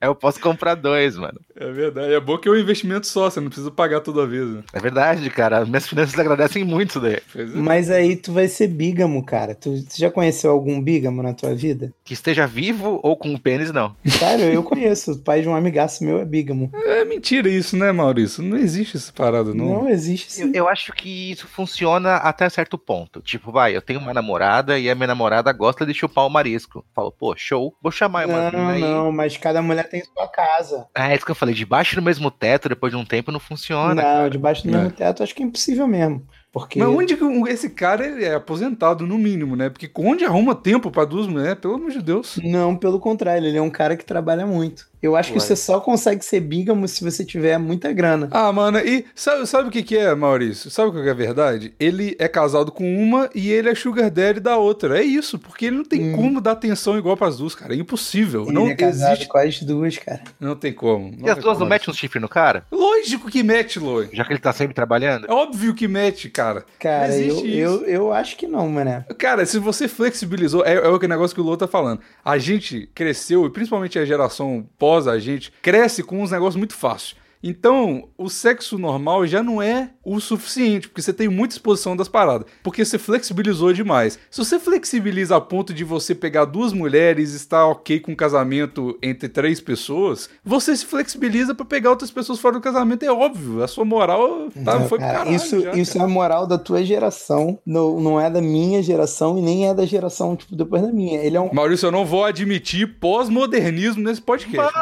Aí 0.00 0.08
eu 0.08 0.14
posso 0.14 0.40
comprar 0.40 0.74
dois, 0.74 1.16
mano. 1.16 1.38
É 1.56 1.70
verdade. 1.70 2.12
É 2.12 2.20
bom 2.20 2.36
que 2.38 2.48
é 2.48 2.50
um 2.52 2.56
investimento 2.56 3.06
só, 3.06 3.30
você 3.30 3.40
não 3.40 3.48
precisa 3.48 3.70
pagar 3.70 4.00
toda 4.00 4.26
vez, 4.26 4.46
né? 4.48 4.62
É 4.72 4.80
verdade, 4.80 5.28
cara. 5.30 5.64
Minhas 5.64 5.86
finanças 5.88 6.18
agradecem 6.18 6.64
muito 6.64 6.90
isso 6.90 7.00
daí. 7.00 7.18
É. 7.36 7.44
Mas 7.54 7.90
aí 7.90 8.16
tu 8.16 8.32
vai 8.32 8.48
ser 8.48 8.68
bígamo, 8.68 9.24
cara. 9.24 9.54
Tu, 9.54 9.82
tu 9.84 9.96
já 9.98 10.10
conheceu 10.10 10.50
algum 10.50 10.80
bígamo 10.80 11.22
na 11.22 11.32
tua 11.32 11.54
vida? 11.54 11.92
Que 12.04 12.12
esteja 12.14 12.46
vivo 12.46 13.00
ou 13.02 13.16
com 13.16 13.28
um 13.28 13.38
pênis, 13.38 13.72
não. 13.72 13.94
Sério, 14.06 14.46
eu 14.46 14.62
conheço. 14.62 15.12
O 15.12 15.18
pai 15.18 15.42
de 15.42 15.48
um 15.48 15.54
amigaço 15.54 16.04
meu 16.04 16.20
é 16.20 16.24
bígamo. 16.24 16.70
É 16.74 17.04
mentira 17.04 17.48
isso, 17.48 17.76
né, 17.76 17.92
Maurício? 17.92 18.42
Não 18.42 18.56
existe 18.56 18.96
essa 18.96 19.12
parada, 19.12 19.54
não. 19.54 19.82
Não, 19.82 19.88
existe 19.88 20.40
Eu, 20.40 20.46
sim. 20.46 20.52
eu 20.54 20.68
acho 20.68 20.92
que 20.92 21.30
isso 21.32 21.46
funciona 21.46 22.16
até 22.16 22.48
certo 22.48 22.76
ponto. 22.78 23.20
Tipo, 23.20 23.50
vai, 23.52 23.76
eu 23.76 23.82
tenho 23.82 24.00
uma 24.00 24.12
namorada 24.14 24.78
e 24.78 24.88
a 24.90 24.94
minha 24.94 25.06
namorada 25.08 25.52
gosta 25.52 25.84
de 25.86 25.94
chupar 25.94 26.26
o 26.26 26.30
marisco. 26.30 26.84
Falo, 26.94 27.10
pô, 27.12 27.34
show. 27.36 27.74
Vou 27.82 27.90
chamar 27.92 28.26
uma 28.26 28.50
mina 28.50 28.50
Não, 28.52 28.68
aí. 28.68 28.80
não, 28.80 29.12
mas 29.12 29.36
cada 29.36 29.60
mulher 29.62 29.73
tem 29.82 30.04
sua 30.04 30.28
casa. 30.28 30.86
Ah, 30.94 31.10
é 31.10 31.16
isso 31.16 31.24
que 31.24 31.30
eu 31.30 31.34
falei. 31.34 31.54
Debaixo 31.54 31.96
do 31.96 32.02
mesmo 32.02 32.30
teto, 32.30 32.68
depois 32.68 32.92
de 32.92 32.96
um 32.98 33.04
tempo, 33.04 33.32
não 33.32 33.40
funciona. 33.40 34.00
Não, 34.22 34.28
debaixo 34.30 34.62
do 34.62 34.68
É. 34.68 34.72
mesmo 34.78 34.90
teto 34.92 35.22
acho 35.22 35.34
que 35.34 35.42
é 35.42 35.46
impossível 35.46 35.86
mesmo. 35.88 36.24
Porque 36.54 36.78
Mas 36.78 36.88
onde 36.88 37.16
que 37.16 37.24
esse 37.50 37.68
cara 37.68 38.06
ele 38.06 38.24
é 38.24 38.36
aposentado, 38.36 39.04
no 39.04 39.18
mínimo, 39.18 39.56
né? 39.56 39.68
Porque 39.68 39.90
onde 39.96 40.24
arruma 40.24 40.54
tempo 40.54 40.88
pra 40.88 41.04
duas 41.04 41.26
mulheres, 41.26 41.58
pelo 41.58 41.74
amor 41.74 41.90
de 41.90 42.00
Deus. 42.00 42.38
Não, 42.44 42.76
pelo 42.76 43.00
contrário, 43.00 43.44
ele 43.44 43.58
é 43.58 43.60
um 43.60 43.68
cara 43.68 43.96
que 43.96 44.04
trabalha 44.04 44.46
muito. 44.46 44.86
Eu 45.02 45.16
acho 45.16 45.32
que 45.32 45.38
Ué. 45.38 45.44
você 45.44 45.54
só 45.54 45.80
consegue 45.80 46.24
ser 46.24 46.40
bígamo 46.40 46.88
se 46.88 47.04
você 47.04 47.22
tiver 47.26 47.58
muita 47.58 47.92
grana. 47.92 48.28
Ah, 48.30 48.50
mano, 48.52 48.78
e 48.78 49.04
sabe, 49.14 49.46
sabe 49.46 49.68
o 49.68 49.70
que, 49.70 49.82
que 49.82 49.98
é, 49.98 50.14
Maurício? 50.14 50.70
Sabe 50.70 50.88
o 50.88 50.92
que 51.02 51.06
é 51.06 51.10
a 51.10 51.14
verdade? 51.14 51.74
Ele 51.78 52.16
é 52.18 52.26
casado 52.26 52.72
com 52.72 52.96
uma 53.02 53.28
e 53.34 53.50
ele 53.50 53.68
é 53.68 53.74
sugar 53.74 54.08
daddy 54.10 54.40
da 54.40 54.56
outra. 54.56 54.98
É 54.98 55.02
isso, 55.02 55.38
porque 55.38 55.66
ele 55.66 55.76
não 55.76 55.84
tem 55.84 56.14
Hum. 56.14 56.16
como 56.16 56.40
dar 56.40 56.52
atenção 56.52 56.96
igual 56.96 57.16
pras 57.18 57.36
duas, 57.36 57.54
cara. 57.54 57.74
É 57.74 57.76
impossível. 57.76 58.44
Ele 58.44 58.52
não 58.52 58.68
é 58.68 58.74
casado 58.74 59.12
existe. 59.12 59.28
com 59.28 59.36
as 59.38 59.60
duas, 59.60 59.98
cara. 59.98 60.22
Não 60.40 60.54
tem 60.56 60.72
como. 60.72 61.12
E 61.22 61.28
as 61.28 61.36
duas 61.36 61.58
não 61.58 61.66
metem 61.66 61.90
um 61.90 61.94
chifre 61.94 62.18
no 62.18 62.28
cara? 62.28 62.64
Lógico 62.72 63.28
que 63.30 63.42
mete, 63.42 63.78
Loi. 63.78 64.08
Já 64.10 64.24
que 64.24 64.32
ele 64.32 64.40
tá 64.40 64.54
sempre 64.54 64.72
trabalhando? 64.74 65.26
É 65.28 65.32
óbvio 65.34 65.74
que 65.74 65.86
mete, 65.86 66.30
cara. 66.30 66.43
Cara, 66.78 67.08
Não 67.08 67.14
eu, 67.16 67.36
isso. 67.36 67.46
eu, 67.46 67.84
eu 67.84 68.12
acho 68.12 68.36
que 68.36 68.46
não, 68.46 68.68
mané. 68.68 69.04
Cara, 69.18 69.44
se 69.46 69.58
você 69.58 69.88
flexibilizou, 69.88 70.64
é, 70.64 70.74
é 70.74 70.88
o 70.88 70.98
que 70.98 71.08
negócio 71.08 71.34
que 71.34 71.40
o 71.40 71.44
Lô 71.44 71.56
tá 71.56 71.66
falando. 71.66 72.00
A 72.24 72.38
gente 72.38 72.88
cresceu, 72.94 73.46
e 73.46 73.50
principalmente 73.50 73.98
a 73.98 74.04
geração 74.04 74.66
pós 74.78 75.08
a 75.08 75.18
gente, 75.18 75.52
cresce 75.62 76.02
com 76.02 76.22
uns 76.22 76.30
negócios 76.30 76.56
muito 76.56 76.74
fáceis. 76.74 77.16
Então, 77.46 78.08
o 78.16 78.30
sexo 78.30 78.78
normal 78.78 79.26
já 79.26 79.42
não 79.42 79.60
é 79.60 79.90
o 80.02 80.18
suficiente, 80.18 80.88
porque 80.88 81.02
você 81.02 81.12
tem 81.12 81.28
muita 81.28 81.54
exposição 81.54 81.94
das 81.94 82.08
paradas. 82.08 82.46
Porque 82.62 82.82
você 82.82 82.98
flexibilizou 82.98 83.70
demais. 83.70 84.18
Se 84.30 84.42
você 84.42 84.58
flexibiliza 84.58 85.36
a 85.36 85.40
ponto 85.42 85.74
de 85.74 85.84
você 85.84 86.14
pegar 86.14 86.46
duas 86.46 86.72
mulheres 86.72 87.34
e 87.34 87.36
estar 87.36 87.66
ok 87.66 88.00
com 88.00 88.12
um 88.12 88.16
casamento 88.16 88.98
entre 89.02 89.28
três 89.28 89.60
pessoas, 89.60 90.30
você 90.42 90.74
se 90.74 90.86
flexibiliza 90.86 91.54
pra 91.54 91.66
pegar 91.66 91.90
outras 91.90 92.10
pessoas 92.10 92.38
fora 92.38 92.54
do 92.54 92.62
casamento. 92.62 93.04
É 93.04 93.12
óbvio, 93.12 93.62
a 93.62 93.68
sua 93.68 93.84
moral 93.84 94.48
tá, 94.64 94.78
Não, 94.78 94.88
foi 94.88 94.98
cara, 94.98 95.18
caralho. 95.18 95.36
isso, 95.36 95.60
já, 95.60 95.72
isso 95.72 95.90
é 95.90 96.00
cara. 96.00 96.04
a 96.04 96.08
moral 96.08 96.46
da 96.46 96.56
tua 96.56 96.82
geração, 96.82 97.58
não, 97.66 98.00
não 98.00 98.18
é 98.18 98.30
da 98.30 98.40
minha 98.40 98.82
geração 98.82 99.36
e 99.38 99.42
nem 99.42 99.68
é 99.68 99.74
da 99.74 99.84
geração, 99.84 100.34
tipo, 100.34 100.56
depois 100.56 100.80
da 100.80 100.90
minha. 100.90 101.20
Ele 101.20 101.36
é 101.36 101.40
um 101.40 101.52
Maurício, 101.52 101.88
eu 101.88 101.92
não 101.92 102.06
vou 102.06 102.24
admitir 102.24 102.98
pós-modernismo 102.98 104.02
nesse 104.02 104.22
podcast. 104.22 104.72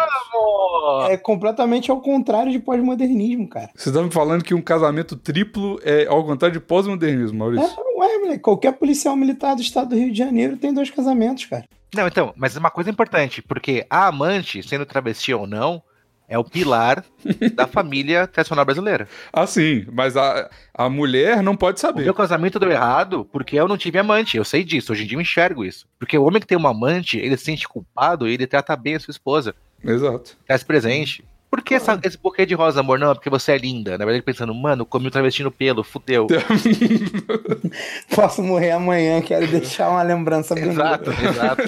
é 1.11 1.17
completamente 1.17 1.91
ao 1.91 2.01
contrário 2.01 2.52
de 2.53 2.59
pós-modernismo, 2.61 3.49
cara. 3.49 3.71
Você 3.75 3.93
tá 3.93 4.03
me 4.03 4.11
falando 4.11 4.45
que 4.45 4.55
um 4.55 4.63
casamento 4.63 5.17
triplo 5.17 5.81
é 5.83 6.07
ao 6.07 6.25
contrário 6.25 6.59
de 6.59 6.65
pós-modernismo, 6.65 7.39
Maurício? 7.39 7.67
É, 7.67 7.99
ué, 7.99 8.19
moleque, 8.19 8.39
qualquer 8.41 8.73
policial 8.73 9.17
militar 9.17 9.55
do 9.57 9.63
estado 9.63 9.91
do 9.91 9.97
Rio 9.97 10.13
de 10.13 10.19
Janeiro 10.19 10.57
tem 10.57 10.73
dois 10.73 10.91
casamentos, 10.91 11.47
cara. 11.47 11.65
Não, 11.95 12.07
então, 12.07 12.33
mas 12.37 12.57
uma 12.57 12.71
coisa 12.71 12.91
importante, 12.91 13.43
porque 13.43 13.87
a 13.91 14.07
amante, 14.07 14.63
sendo 14.63 14.87
travesti 14.87 15.35
ou 15.35 15.47
não, 15.47 15.83
é 16.27 16.39
o 16.39 16.45
pilar 16.45 17.05
da 17.55 17.67
família 17.67 18.27
tradicional 18.27 18.65
brasileira. 18.65 19.07
Ah, 19.31 19.47
sim, 19.47 19.85
mas 19.93 20.17
a, 20.17 20.49
a 20.73 20.89
mulher 20.89 21.43
não 21.43 21.55
pode 21.55 21.77
O 21.77 21.81
saber. 21.81 22.05
meu 22.05 22.15
casamento 22.15 22.59
deu 22.59 22.71
errado 22.71 23.29
porque 23.31 23.57
eu 23.57 23.69
não 23.69 23.77
tive 23.77 23.99
amante. 23.99 24.39
Eu 24.39 24.45
sei 24.45 24.65
disso. 24.65 24.93
Hoje 24.93 25.05
em 25.05 25.07
dia 25.07 25.19
eu 25.19 25.21
enxergo 25.21 25.63
isso. 25.63 25.87
Porque 25.99 26.17
o 26.17 26.25
homem 26.25 26.41
que 26.41 26.47
tem 26.47 26.57
uma 26.57 26.71
amante, 26.71 27.19
ele 27.19 27.37
se 27.37 27.45
sente 27.45 27.69
culpado 27.69 28.27
e 28.27 28.33
ele 28.33 28.47
trata 28.47 28.75
bem 28.75 28.95
a 28.95 29.01
sua 29.01 29.11
esposa. 29.13 29.55
Exato. 29.85 30.39
Traz 30.47 30.63
presente. 30.63 31.23
Por 31.53 31.61
que 31.61 31.75
essa- 31.75 32.01
esse 32.03 32.17
buquê 32.17 32.47
de 32.47 32.55
rosa, 32.55 32.81
amor? 32.81 32.99
Não, 32.99 33.11
é 33.11 33.15
porque 33.15 33.29
você 33.29 33.53
é 33.53 33.59
linda. 33.59 33.99
Na 33.99 34.07
verdade, 34.07 34.25
pensando, 34.25 34.55
mano, 34.55 34.87
comi 34.87 35.09
um 35.09 35.11
travesti 35.11 35.43
no 35.43 35.51
pelo, 35.51 35.85
fudeu. 35.85 36.27
Posso 38.15 38.43
morrer 38.43 38.71
amanhã, 38.71 39.21
quero 39.21 39.47
deixar 39.47 39.91
uma 39.91 40.03
lembrança 40.03 40.55
bonita. 40.55 40.73
exato, 40.73 41.11
exato. 41.11 41.63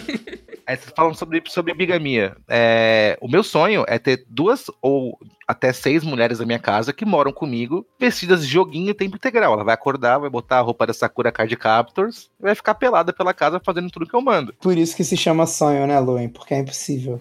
Aí 0.66 0.76
vocês 0.76 0.92
falam 0.96 1.12
sobre, 1.12 1.42
sobre 1.48 1.74
bigamia. 1.74 2.34
É, 2.48 3.18
o 3.20 3.28
meu 3.28 3.42
sonho 3.42 3.84
é 3.86 3.98
ter 3.98 4.24
duas 4.28 4.64
ou 4.80 5.18
até 5.46 5.72
seis 5.72 6.02
mulheres 6.02 6.38
da 6.38 6.46
minha 6.46 6.58
casa 6.58 6.92
que 6.92 7.04
moram 7.04 7.32
comigo, 7.32 7.86
vestidas 7.98 8.42
de 8.46 8.52
joguinho 8.52 8.90
em 8.90 8.94
tempo 8.94 9.16
integral. 9.16 9.52
Ela 9.54 9.64
vai 9.64 9.74
acordar, 9.74 10.18
vai 10.18 10.30
botar 10.30 10.58
a 10.58 10.62
roupa 10.62 10.86
da 10.86 10.92
Sakura 10.94 11.30
Card 11.32 11.56
Captors 11.56 12.30
e 12.40 12.42
vai 12.42 12.54
ficar 12.54 12.74
pelada 12.74 13.12
pela 13.12 13.34
casa 13.34 13.60
fazendo 13.64 13.90
tudo 13.90 14.06
que 14.06 14.14
eu 14.14 14.20
mando. 14.22 14.54
Por 14.60 14.76
isso 14.76 14.96
que 14.96 15.04
se 15.04 15.16
chama 15.16 15.46
sonho, 15.46 15.86
né, 15.86 15.98
Luen? 16.00 16.28
Porque 16.28 16.54
é 16.54 16.58
impossível. 16.58 17.20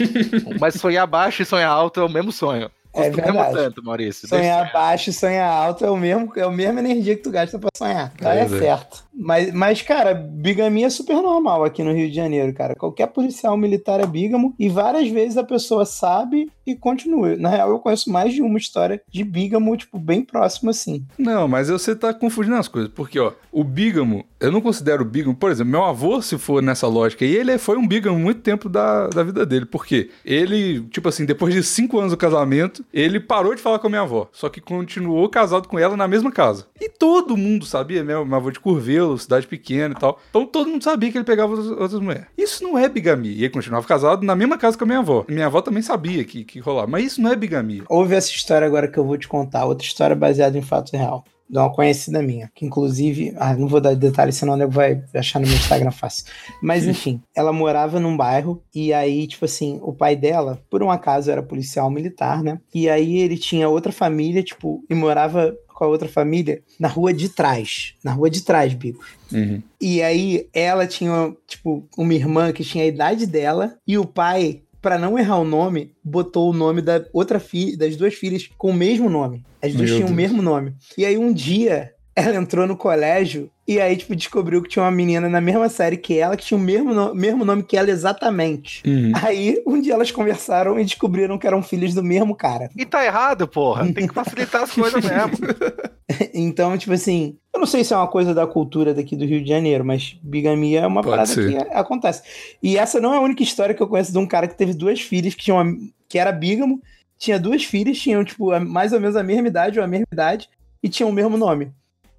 Mas 0.60 0.74
sonhar 0.74 1.06
baixo 1.06 1.42
e 1.42 1.46
sonhar 1.46 1.70
alto 1.70 2.00
é 2.00 2.04
o 2.04 2.08
mesmo 2.08 2.32
sonho. 2.32 2.70
É 2.94 3.08
verdade. 3.08 3.54
tanto, 3.54 3.82
Maurício. 3.82 4.28
Sonhar 4.28 4.70
baixo 4.70 5.08
e 5.08 5.12
sonhar 5.14 5.50
alto 5.50 5.82
é 5.82 5.90
o 5.90 5.96
mesmo, 5.96 6.30
é 6.36 6.42
a 6.42 6.50
mesma 6.50 6.78
energia 6.80 7.16
que 7.16 7.22
tu 7.22 7.30
gasta 7.30 7.58
pra 7.58 7.70
sonhar. 7.74 8.12
Então 8.14 8.30
É 8.30 8.40
é, 8.40 8.44
verdade. 8.44 8.62
certo. 8.62 9.04
Mas, 9.14 9.52
mas, 9.52 9.82
cara, 9.82 10.14
bigamia 10.14 10.86
é 10.86 10.90
super 10.90 11.16
normal 11.16 11.64
aqui 11.64 11.82
no 11.82 11.92
Rio 11.92 12.08
de 12.08 12.16
Janeiro, 12.16 12.52
cara. 12.54 12.74
Qualquer 12.74 13.08
policial 13.08 13.56
militar 13.56 14.00
é 14.00 14.06
bígamo 14.06 14.54
e 14.58 14.68
várias 14.68 15.08
vezes 15.08 15.36
a 15.36 15.44
pessoa 15.44 15.84
sabe 15.84 16.50
e 16.66 16.74
continua. 16.74 17.36
Na 17.36 17.48
real, 17.48 17.70
eu 17.70 17.78
conheço 17.78 18.10
mais 18.10 18.32
de 18.32 18.42
uma 18.42 18.58
história 18.58 19.02
de 19.08 19.24
bígamo, 19.24 19.76
tipo, 19.76 19.98
bem 19.98 20.22
próximo 20.22 20.70
assim. 20.70 21.04
Não, 21.18 21.46
mas 21.46 21.68
você 21.68 21.94
tá 21.94 22.14
confundindo 22.14 22.56
as 22.56 22.68
coisas. 22.68 22.90
Porque, 22.90 23.18
ó, 23.18 23.32
o 23.50 23.62
bígamo, 23.64 24.24
eu 24.40 24.50
não 24.50 24.60
considero 24.60 25.04
bígamo, 25.04 25.36
por 25.36 25.50
exemplo, 25.50 25.72
meu 25.72 25.84
avô, 25.84 26.22
se 26.22 26.38
for 26.38 26.62
nessa 26.62 26.86
lógica, 26.86 27.24
e 27.24 27.36
ele 27.36 27.58
foi 27.58 27.76
um 27.76 27.86
bígamo 27.86 28.18
muito 28.18 28.40
tempo 28.40 28.68
da, 28.68 29.08
da 29.08 29.22
vida 29.22 29.44
dele. 29.44 29.66
Por 29.66 29.84
quê? 29.84 30.10
Ele, 30.24 30.80
tipo 30.90 31.08
assim, 31.08 31.24
depois 31.24 31.54
de 31.54 31.62
cinco 31.62 31.98
anos 31.98 32.12
do 32.12 32.16
casamento, 32.16 32.84
ele 32.92 33.20
parou 33.20 33.54
de 33.54 33.60
falar 33.60 33.78
com 33.78 33.86
a 33.86 33.90
minha 33.90 34.02
avó, 34.02 34.28
só 34.32 34.48
que 34.48 34.60
continuou 34.60 35.28
casado 35.28 35.68
com 35.68 35.78
ela 35.78 35.96
na 35.96 36.08
mesma 36.08 36.30
casa. 36.30 36.66
E 36.80 36.88
todo 36.88 37.36
mundo 37.36 37.66
sabia, 37.66 38.02
né? 38.02 38.14
Minha 38.24 38.36
avó 38.36 38.50
de 38.50 38.60
Cidade 39.18 39.46
pequena 39.46 39.94
e 39.96 40.00
tal. 40.00 40.18
Então 40.30 40.46
todo 40.46 40.68
mundo 40.68 40.82
sabia 40.82 41.10
que 41.10 41.18
ele 41.18 41.24
pegava 41.24 41.52
outras, 41.52 41.70
outras 41.70 42.00
mulheres. 42.00 42.26
Isso 42.36 42.62
não 42.62 42.78
é 42.78 42.88
bigamia. 42.88 43.32
E 43.32 43.44
ele 43.44 43.50
continuava 43.50 43.86
casado 43.86 44.24
na 44.24 44.34
mesma 44.34 44.58
casa 44.58 44.76
com 44.76 44.84
a 44.84 44.86
minha 44.86 44.98
avó. 44.98 45.24
Minha 45.28 45.46
avó 45.46 45.60
também 45.60 45.82
sabia 45.82 46.24
que, 46.24 46.44
que 46.44 46.58
rolava. 46.60 46.86
Mas 46.86 47.04
isso 47.04 47.22
não 47.22 47.30
é 47.30 47.36
bigamia. 47.36 47.84
Ouve 47.88 48.14
essa 48.14 48.30
história 48.30 48.66
agora 48.66 48.88
que 48.88 48.98
eu 48.98 49.04
vou 49.04 49.16
te 49.16 49.28
contar, 49.28 49.64
outra 49.64 49.86
história 49.86 50.16
baseada 50.16 50.56
em 50.56 50.62
fato 50.62 50.92
real 50.96 51.24
de 51.52 51.58
uma 51.58 51.70
conhecida 51.70 52.22
minha, 52.22 52.50
que 52.54 52.64
inclusive, 52.64 53.34
ah, 53.36 53.54
não 53.54 53.68
vou 53.68 53.78
dar 53.78 53.94
detalhes, 53.94 54.36
senão 54.36 54.54
o 54.54 54.56
nego 54.56 54.72
vai 54.72 55.04
achar 55.14 55.38
no 55.38 55.46
meu 55.46 55.54
Instagram 55.54 55.90
fácil. 55.90 56.24
Mas 56.62 56.86
enfim, 56.86 57.20
ela 57.36 57.52
morava 57.52 58.00
num 58.00 58.16
bairro 58.16 58.62
e 58.74 58.90
aí, 58.90 59.26
tipo 59.26 59.44
assim, 59.44 59.78
o 59.82 59.92
pai 59.92 60.16
dela, 60.16 60.58
por 60.70 60.82
um 60.82 60.90
acaso, 60.90 61.30
era 61.30 61.42
policial 61.42 61.90
militar, 61.90 62.42
né? 62.42 62.58
E 62.74 62.88
aí 62.88 63.18
ele 63.18 63.36
tinha 63.36 63.68
outra 63.68 63.92
família, 63.92 64.42
tipo, 64.42 64.82
e 64.88 64.94
morava 64.94 65.54
com 65.74 65.84
a 65.84 65.88
outra 65.88 66.08
família 66.08 66.62
na 66.80 66.88
rua 66.88 67.12
de 67.12 67.28
trás. 67.28 67.96
Na 68.02 68.12
rua 68.12 68.30
de 68.30 68.40
trás, 68.40 68.72
Bico. 68.72 69.04
Uhum. 69.30 69.62
E 69.78 70.02
aí 70.02 70.48
ela 70.54 70.86
tinha, 70.86 71.36
tipo, 71.46 71.86
uma 71.98 72.14
irmã 72.14 72.50
que 72.50 72.64
tinha 72.64 72.84
a 72.84 72.86
idade 72.86 73.26
dela 73.26 73.76
e 73.86 73.98
o 73.98 74.06
pai 74.06 74.62
para 74.82 74.98
não 74.98 75.16
errar 75.16 75.38
o 75.38 75.44
nome, 75.44 75.94
botou 76.04 76.50
o 76.50 76.52
nome 76.52 76.82
da 76.82 77.06
outra 77.12 77.38
filha, 77.38 77.78
das 77.78 77.96
duas 77.96 78.14
filhas 78.14 78.50
com 78.58 78.70
o 78.70 78.74
mesmo 78.74 79.08
nome. 79.08 79.44
As 79.62 79.72
duas 79.72 79.88
Meu 79.88 79.98
tinham 79.98 80.12
o 80.12 80.14
Deus. 80.14 80.16
mesmo 80.16 80.42
nome. 80.42 80.74
E 80.98 81.06
aí 81.06 81.16
um 81.16 81.32
dia 81.32 81.92
ela 82.14 82.36
entrou 82.36 82.66
no 82.66 82.76
colégio 82.76 83.50
e 83.66 83.80
aí 83.80 83.96
tipo 83.96 84.14
descobriu 84.14 84.60
que 84.62 84.68
tinha 84.68 84.82
uma 84.84 84.90
menina 84.90 85.28
na 85.28 85.40
mesma 85.40 85.68
série 85.68 85.96
que 85.96 86.18
ela 86.18 86.36
que 86.36 86.44
tinha 86.44 86.58
o 86.58 86.60
mesmo, 86.60 86.92
no- 86.92 87.14
mesmo 87.14 87.44
nome 87.44 87.62
que 87.62 87.76
ela 87.76 87.90
exatamente. 87.90 88.82
Uhum. 88.86 89.12
Aí 89.22 89.62
um 89.66 89.80
dia 89.80 89.94
elas 89.94 90.10
conversaram 90.10 90.78
e 90.78 90.84
descobriram 90.84 91.38
que 91.38 91.46
eram 91.46 91.62
filhos 91.62 91.94
do 91.94 92.02
mesmo 92.02 92.34
cara. 92.34 92.68
E 92.76 92.84
tá 92.84 93.04
errado, 93.04 93.48
porra. 93.48 93.90
Tem 93.92 94.06
que 94.06 94.14
facilitar 94.14 94.62
as 94.62 94.70
coisas 94.72 95.02
mesmo. 95.04 95.32
Então, 96.34 96.76
tipo 96.76 96.92
assim, 96.92 97.38
eu 97.54 97.60
não 97.60 97.66
sei 97.66 97.82
se 97.84 97.94
é 97.94 97.96
uma 97.96 98.06
coisa 98.08 98.34
da 98.34 98.46
cultura 98.46 98.92
daqui 98.92 99.16
do 99.16 99.24
Rio 99.24 99.42
de 99.42 99.48
Janeiro, 99.48 99.82
mas 99.84 100.18
bigamia 100.22 100.80
é 100.80 100.86
uma 100.86 101.00
Pode 101.00 101.10
parada 101.10 101.26
ser. 101.28 101.48
que 101.66 101.72
acontece. 101.74 102.22
E 102.62 102.76
essa 102.76 103.00
não 103.00 103.14
é 103.14 103.16
a 103.16 103.20
única 103.20 103.42
história 103.42 103.74
que 103.74 103.82
eu 103.82 103.88
conheço 103.88 104.12
de 104.12 104.18
um 104.18 104.26
cara 104.26 104.46
que 104.46 104.54
teve 104.56 104.74
duas 104.74 105.00
filhas, 105.00 105.34
que, 105.34 105.44
tinha 105.44 105.54
uma- 105.54 105.74
que 106.08 106.18
era 106.18 106.30
bígamo, 106.30 106.82
tinha 107.18 107.38
duas 107.38 107.64
filhas, 107.64 107.98
tinham, 107.98 108.22
tipo, 108.24 108.50
mais 108.60 108.92
ou 108.92 109.00
menos 109.00 109.16
a 109.16 109.22
mesma 109.22 109.48
idade 109.48 109.78
ou 109.78 109.84
a 109.84 109.88
mesma 109.88 110.06
idade, 110.12 110.50
e 110.82 110.88
tinham 110.88 111.08
o 111.08 111.12
mesmo 111.14 111.38
nome. 111.38 111.72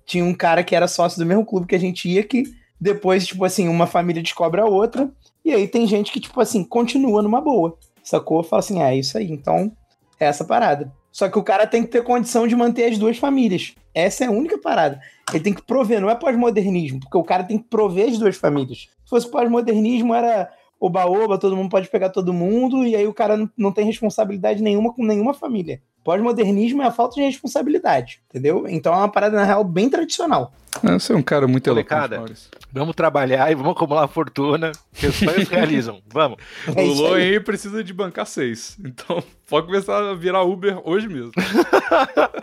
Tinha 0.06 0.24
um 0.24 0.34
cara 0.34 0.64
que 0.64 0.76
era 0.76 0.88
sócio 0.88 1.20
do 1.20 1.26
mesmo 1.26 1.46
clube 1.46 1.68
que 1.68 1.76
a 1.76 1.80
gente 1.80 2.10
ia, 2.10 2.24
que 2.24 2.44
depois, 2.80 3.26
tipo 3.26 3.46
assim, 3.46 3.68
uma 3.68 3.88
família 3.88 4.22
descobre 4.22 4.60
a 4.60 4.66
outra, 4.66 5.10
e 5.46 5.54
aí 5.54 5.68
tem 5.68 5.88
gente 5.88 6.12
que, 6.12 6.20
tipo 6.20 6.40
assim, 6.42 6.64
continua 6.64 7.22
numa 7.22 7.40
boa. 7.42 7.78
Sacou? 8.04 8.44
Fala 8.44 8.60
assim, 8.60 8.82
ah, 8.82 8.92
é 8.92 8.98
isso 8.98 9.18
aí. 9.18 9.32
Então, 9.32 9.72
é 10.20 10.26
essa 10.26 10.44
parada. 10.44 10.92
Só 11.12 11.30
que 11.30 11.38
o 11.38 11.44
cara 11.44 11.68
tem 11.68 11.84
que 11.84 11.90
ter 11.90 12.04
condição 12.04 12.48
de 12.48 12.56
manter 12.56 12.86
as 12.86 12.98
duas 12.98 13.18
famílias. 13.18 13.76
Essa 13.94 14.26
é 14.26 14.28
a 14.28 14.32
única 14.32 14.58
parada. 14.58 15.00
Ele 15.32 15.44
tem 15.44 15.54
que 15.54 15.62
prover, 15.62 16.02
não 16.02 16.10
é 16.10 16.16
pós-modernismo, 16.16 17.00
porque 17.00 17.18
o 17.18 17.24
cara 17.24 17.44
tem 17.44 17.58
que 17.58 17.66
prover 17.70 18.10
as 18.10 18.18
duas 18.18 18.36
famílias. 18.36 18.90
Se 19.04 19.10
fosse 19.10 19.30
pós-modernismo, 19.30 20.14
era 20.14 20.50
oba-oba, 20.84 21.38
todo 21.38 21.56
mundo 21.56 21.70
pode 21.70 21.88
pegar 21.88 22.10
todo 22.10 22.34
mundo, 22.34 22.86
e 22.86 22.94
aí 22.94 23.08
o 23.08 23.14
cara 23.14 23.50
não, 23.58 23.72
tem 23.72 23.86
responsabilidade 23.86 24.62
nenhuma 24.62 24.94
com 24.94 25.06
nenhuma 25.06 25.34
família. 25.34 25.82
Pós-modernismo 26.04 26.82
é 26.82 26.88
a 26.88 26.92
falta 26.92 27.16
de 27.16 27.22
responsabilidade, 27.22 28.20
entendeu? 28.30 28.66
Então 28.68 28.94
é 28.94 28.98
uma 28.98 29.08
parada, 29.08 29.38
na 29.38 29.46
real, 29.46 29.64
bem 29.64 29.90
tradicional. 29.90 30.52
Ah, 30.84 31.00
Você 31.00 31.14
é 31.14 31.16
um 31.16 31.22
cara 31.22 31.48
muito 31.48 31.70
Molecada. 31.70 32.22
Vamos 32.70 32.94
trabalhar 32.96 33.50
e 33.50 33.56
vamos 33.56 33.72
acumular 33.72 34.06
fortuna, 34.10 34.74
que 34.94 35.08
os 35.08 35.16
sonhos 35.16 35.48
realizam. 35.48 36.02
Vamos. 36.12 36.40
É 36.68 36.82
o 36.82 36.84
isso 36.84 37.06
aí. 37.06 37.30
Loen 37.32 37.42
precisa 37.42 37.82
de 37.82 37.94
bancar 37.94 38.26
seis. 38.26 38.78
Então 38.84 39.24
pode 39.48 39.68
começar 39.68 39.98
a 40.10 40.14
virar 40.14 40.44
Uber 40.44 40.82
hoje 40.84 41.08
mesmo. 41.08 41.32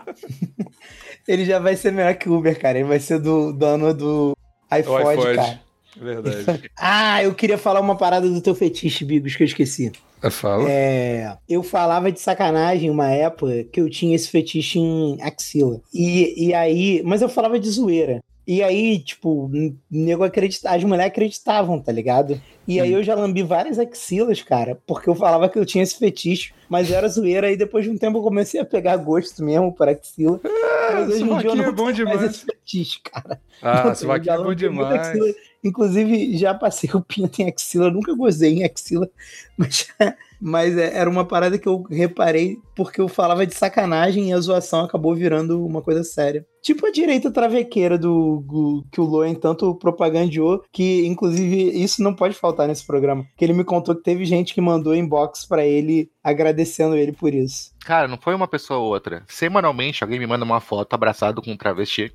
Ele 1.28 1.44
já 1.44 1.58
vai 1.58 1.76
ser 1.76 1.92
melhor 1.92 2.14
que 2.14 2.30
o 2.30 2.38
Uber, 2.38 2.58
cara. 2.58 2.78
Ele 2.78 2.88
vai 2.88 3.00
ser 3.00 3.18
do 3.18 3.52
dono 3.52 3.92
do 3.92 4.34
iPod, 4.70 5.08
iPod. 5.10 5.36
cara. 5.36 5.69
Verdade. 6.00 6.70
Ah, 6.76 7.22
eu 7.22 7.34
queria 7.34 7.58
falar 7.58 7.80
uma 7.80 7.96
parada 7.96 8.28
do 8.28 8.40
teu 8.40 8.54
fetiche, 8.54 9.04
Bigos, 9.04 9.36
que 9.36 9.42
eu 9.42 9.46
esqueci. 9.46 9.92
É, 10.22 10.30
Fala. 10.30 10.66
É, 10.68 11.36
eu 11.48 11.62
falava 11.62 12.10
de 12.12 12.20
sacanagem 12.20 12.90
uma 12.90 13.10
época 13.10 13.64
que 13.64 13.80
eu 13.80 13.88
tinha 13.88 14.14
esse 14.14 14.28
fetiche 14.28 14.78
em 14.78 15.18
axila. 15.22 15.80
E, 15.94 16.48
e 16.48 16.54
aí, 16.54 17.02
mas 17.04 17.22
eu 17.22 17.28
falava 17.28 17.58
de 17.58 17.68
zoeira. 17.70 18.20
E 18.46 18.62
aí, 18.62 18.98
tipo, 18.98 19.48
nego 19.90 20.24
acredita, 20.24 20.70
as 20.70 20.82
mulheres 20.82 21.12
acreditavam, 21.12 21.78
tá 21.78 21.92
ligado? 21.92 22.40
E 22.66 22.80
aí 22.80 22.92
eu 22.92 23.02
já 23.02 23.14
lambi 23.14 23.42
várias 23.42 23.78
axilas, 23.78 24.42
cara, 24.42 24.76
porque 24.86 25.08
eu 25.08 25.14
falava 25.14 25.48
que 25.48 25.58
eu 25.58 25.64
tinha 25.64 25.84
esse 25.84 25.96
fetiche, 25.96 26.52
mas 26.68 26.90
era 26.90 27.08
zoeira. 27.08 27.50
E 27.50 27.56
depois 27.56 27.84
de 27.84 27.90
um 27.90 27.96
tempo 27.96 28.18
eu 28.18 28.22
comecei 28.22 28.60
a 28.60 28.64
pegar 28.64 28.96
gosto 28.96 29.44
mesmo 29.44 29.72
por 29.72 29.88
axila. 29.88 30.40
mas 30.42 31.08
hoje 31.10 31.22
em 31.22 31.26
dia 31.26 31.26
eu 31.26 31.28
sovaquinho 31.28 31.54
não 31.56 31.64
é 31.64 31.72
bom 31.72 31.92
demais. 31.92 32.22
esse 32.22 32.44
fetiche, 32.44 33.00
cara. 33.04 33.40
Ah, 33.62 33.82
Eu 33.86 33.92
esse 33.92 34.06
vaquinho 34.06 34.34
já 34.34 34.40
é 34.40 34.44
bom 34.44 34.54
demais. 34.54 35.18
Inclusive, 35.62 36.36
já 36.38 36.54
passei 36.54 36.90
o 36.94 37.02
pinto 37.02 37.40
em 37.42 37.48
axila, 37.48 37.90
nunca 37.90 38.14
gozei 38.14 38.54
em 38.60 38.64
axila, 38.64 39.08
mas, 39.56 39.88
mas 40.40 40.76
é- 40.78 40.96
era 40.96 41.10
uma 41.10 41.26
parada 41.26 41.58
que 41.58 41.68
eu 41.68 41.82
reparei 41.82 42.58
porque 42.84 43.00
eu 43.00 43.08
falava 43.08 43.46
de 43.46 43.54
sacanagem 43.54 44.30
e 44.30 44.32
a 44.32 44.40
zoação 44.40 44.80
acabou 44.84 45.14
virando 45.14 45.64
uma 45.66 45.82
coisa 45.82 46.02
séria. 46.02 46.46
Tipo 46.62 46.86
a 46.86 46.90
direita 46.90 47.30
travequeira 47.30 47.98
do, 47.98 48.42
do- 48.46 48.84
que 48.90 49.00
o 49.00 49.04
Loen 49.04 49.34
tanto 49.34 49.74
propagandeou, 49.74 50.62
que 50.72 51.06
inclusive 51.06 51.70
isso 51.82 52.02
não 52.02 52.14
pode 52.14 52.34
faltar 52.34 52.68
nesse 52.68 52.86
programa. 52.86 53.24
Que 53.36 53.44
ele 53.44 53.52
me 53.52 53.64
contou 53.64 53.94
que 53.94 54.02
teve 54.02 54.24
gente 54.24 54.54
que 54.54 54.60
mandou 54.60 54.94
inbox 54.94 55.46
pra 55.46 55.64
ele 55.64 56.10
agradecendo 56.22 56.96
ele 56.96 57.12
por 57.12 57.34
isso. 57.34 57.70
Cara, 57.84 58.06
não 58.06 58.18
foi 58.18 58.34
uma 58.34 58.46
pessoa 58.46 58.78
ou 58.78 58.88
outra. 58.88 59.22
Semanalmente, 59.26 60.04
alguém 60.04 60.18
me 60.18 60.26
manda 60.26 60.44
uma 60.44 60.60
foto 60.60 60.92
abraçado 60.92 61.40
com 61.40 61.50
um 61.50 61.56
travesti, 61.56 62.12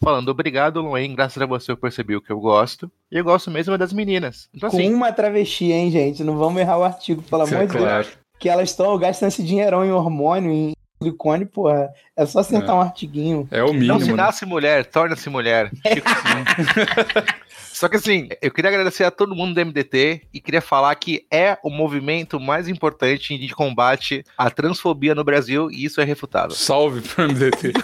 falando 0.00 0.28
obrigado, 0.28 0.80
Luen, 0.80 1.14
graças 1.14 1.42
a 1.42 1.46
você 1.46 1.72
eu 1.72 1.76
percebi 1.76 2.14
o 2.14 2.22
que 2.22 2.30
eu 2.32 2.38
gosto. 2.38 2.90
E 3.10 3.18
eu 3.18 3.24
gosto 3.24 3.50
mesmo 3.50 3.74
é 3.74 3.78
das 3.78 3.92
meninas. 3.92 4.48
Então, 4.54 4.70
Com 4.70 4.76
assim, 4.76 4.94
uma 4.94 5.12
travesti, 5.12 5.72
hein, 5.72 5.90
gente? 5.90 6.22
Não 6.22 6.38
vamos 6.38 6.60
errar 6.60 6.78
o 6.78 6.84
artigo, 6.84 7.22
pelo 7.22 7.42
é 7.42 7.46
amor 7.46 7.66
de 7.66 7.72
Deus. 7.76 8.19
Que 8.40 8.48
elas 8.48 8.70
estão 8.70 8.98
gastando 8.98 9.28
esse 9.28 9.42
dinheirão 9.44 9.84
em 9.84 9.92
hormônio, 9.92 10.50
em 10.50 10.72
silicone, 11.00 11.44
porra. 11.44 11.90
É 12.16 12.24
só 12.26 12.42
sentar 12.42 12.74
um 12.74 12.80
artiguinho. 12.80 13.46
É 13.50 13.62
o 13.62 13.66
não 13.68 13.74
mínimo. 13.74 14.00
se 14.00 14.10
né? 14.10 14.16
nasce 14.16 14.46
mulher, 14.46 14.86
torna-se 14.86 15.28
mulher. 15.30 15.70
Chico 15.86 16.08
Sim. 16.10 17.24
Só 17.72 17.88
que 17.88 17.96
assim, 17.96 18.28
eu 18.42 18.50
queria 18.50 18.70
agradecer 18.70 19.04
a 19.04 19.10
todo 19.10 19.34
mundo 19.34 19.54
do 19.54 19.64
MDT 19.66 20.22
e 20.34 20.40
queria 20.40 20.60
falar 20.60 20.94
que 20.96 21.26
é 21.30 21.56
o 21.62 21.70
movimento 21.70 22.40
mais 22.40 22.66
importante 22.66 23.38
de 23.38 23.54
combate 23.54 24.24
à 24.36 24.50
transfobia 24.50 25.14
no 25.14 25.22
Brasil 25.24 25.70
e 25.70 25.84
isso 25.84 26.00
é 26.00 26.04
refutável. 26.04 26.50
Salve 26.50 27.00
pro 27.02 27.24
MDT. 27.28 27.72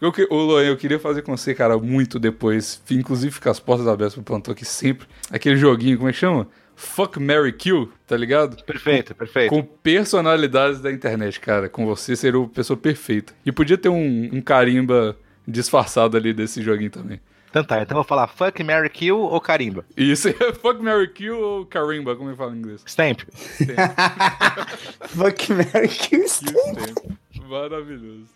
Eu, 0.00 0.10
que- 0.10 0.26
ô, 0.28 0.34
Loen, 0.34 0.66
eu 0.66 0.76
queria 0.76 0.98
fazer 0.98 1.22
com 1.22 1.36
você, 1.36 1.54
cara, 1.54 1.78
muito 1.78 2.18
depois. 2.18 2.82
Inclusive 2.90 3.32
ficar 3.32 3.52
as 3.52 3.60
portas 3.60 3.86
abertas 3.86 4.14
pro 4.14 4.24
plantão 4.24 4.50
aqui 4.50 4.64
sempre. 4.64 5.06
Aquele 5.30 5.56
joguinho, 5.56 5.96
como 5.96 6.08
é 6.08 6.12
que 6.12 6.18
chama? 6.18 6.48
Fuck, 6.82 7.18
Mary 7.18 7.52
Kill, 7.52 7.90
tá 8.06 8.16
ligado? 8.16 8.62
Perfeito, 8.64 9.14
perfeito. 9.14 9.48
Com 9.48 9.62
personalidades 9.62 10.80
da 10.80 10.92
internet, 10.92 11.40
cara. 11.40 11.68
Com 11.68 11.86
você 11.86 12.14
seria 12.16 12.42
a 12.42 12.48
pessoa 12.48 12.76
perfeita. 12.76 13.32
E 13.46 13.52
podia 13.52 13.78
ter 13.78 13.88
um, 13.88 14.28
um 14.32 14.42
carimba 14.42 15.16
disfarçado 15.46 16.16
ali 16.16 16.34
desse 16.34 16.60
joguinho 16.60 16.90
também. 16.90 17.20
Então 17.48 17.62
tá, 17.64 17.82
então 17.82 17.94
eu 17.94 18.02
vou 18.02 18.04
falar 18.04 18.26
fuck, 18.28 18.62
Mary 18.64 18.90
Kill 18.90 19.18
ou 19.18 19.40
carimba. 19.40 19.84
Isso 19.96 20.28
é 20.28 20.32
Fuck, 20.60 20.82
Mary 20.82 21.08
Kill 21.12 21.38
ou 21.38 21.66
carimba, 21.66 22.16
como 22.16 22.30
eu 22.30 22.36
falo 22.36 22.54
em 22.54 22.58
inglês? 22.58 22.82
Stamp. 22.86 23.20
Fuck 25.08 25.52
Mary 25.52 25.88
Kill 25.88 26.24
tempo. 26.74 27.18
Maravilhoso. 27.48 28.26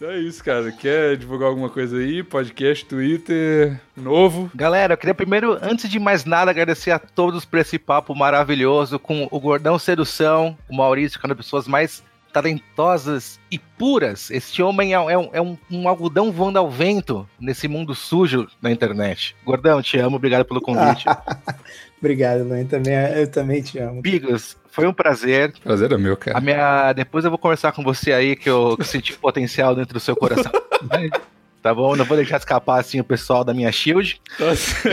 Então 0.00 0.10
é 0.12 0.18
isso, 0.18 0.42
cara. 0.42 0.72
Quer 0.72 1.14
divulgar 1.18 1.48
alguma 1.50 1.68
coisa 1.68 1.98
aí? 1.98 2.22
Podcast, 2.22 2.86
Twitter, 2.86 3.78
novo? 3.94 4.50
Galera, 4.54 4.94
eu 4.94 4.96
queria 4.96 5.14
primeiro, 5.14 5.58
antes 5.60 5.90
de 5.90 5.98
mais 5.98 6.24
nada, 6.24 6.50
agradecer 6.50 6.90
a 6.90 6.98
todos 6.98 7.44
por 7.44 7.58
esse 7.58 7.78
papo 7.78 8.14
maravilhoso 8.14 8.98
com 8.98 9.28
o 9.30 9.38
Gordão 9.38 9.78
Sedução, 9.78 10.56
o 10.70 10.74
Maurício, 10.76 11.20
que 11.20 11.26
é 11.26 11.28
uma 11.28 11.34
das 11.34 11.44
pessoas 11.44 11.68
mais 11.68 12.02
talentosas 12.32 13.38
e 13.50 13.58
puras. 13.58 14.30
Este 14.30 14.62
homem 14.62 14.94
é, 14.94 14.96
é 14.96 15.18
um, 15.18 15.28
é 15.34 15.40
um- 15.42 15.58
um 15.70 15.86
algodão 15.86 16.32
voando 16.32 16.58
ao 16.58 16.70
vento 16.70 17.28
nesse 17.38 17.68
mundo 17.68 17.94
sujo 17.94 18.48
da 18.62 18.70
internet. 18.70 19.36
Gordão, 19.44 19.82
te 19.82 19.98
amo, 19.98 20.16
obrigado 20.16 20.46
pelo 20.46 20.62
convite. 20.62 21.04
Obrigado, 22.00 22.46
mãe. 22.46 22.64
Também, 22.64 22.94
eu 22.94 23.30
também 23.30 23.60
te 23.60 23.78
amo. 23.78 24.00
Bigos, 24.00 24.56
foi 24.70 24.86
um 24.86 24.92
prazer. 24.92 25.52
Prazer 25.62 25.92
é 25.92 25.98
meu, 25.98 26.14
A 26.14 26.16
cara. 26.16 26.40
minha, 26.40 26.92
depois 26.92 27.24
eu 27.24 27.30
vou 27.30 27.38
conversar 27.38 27.72
com 27.72 27.82
você 27.82 28.12
aí, 28.12 28.36
que 28.36 28.48
eu, 28.48 28.76
que 28.76 28.82
eu 28.82 28.86
senti 28.86 29.12
potencial 29.14 29.74
dentro 29.74 29.94
do 29.94 30.00
seu 30.00 30.16
coração. 30.16 30.52
Tá 31.62 31.74
bom? 31.74 31.94
Não 31.94 32.06
vou 32.06 32.16
deixar 32.16 32.38
escapar 32.38 32.80
assim 32.80 33.00
o 33.00 33.04
pessoal 33.04 33.44
da 33.44 33.52
minha 33.52 33.70
shield. 33.70 34.18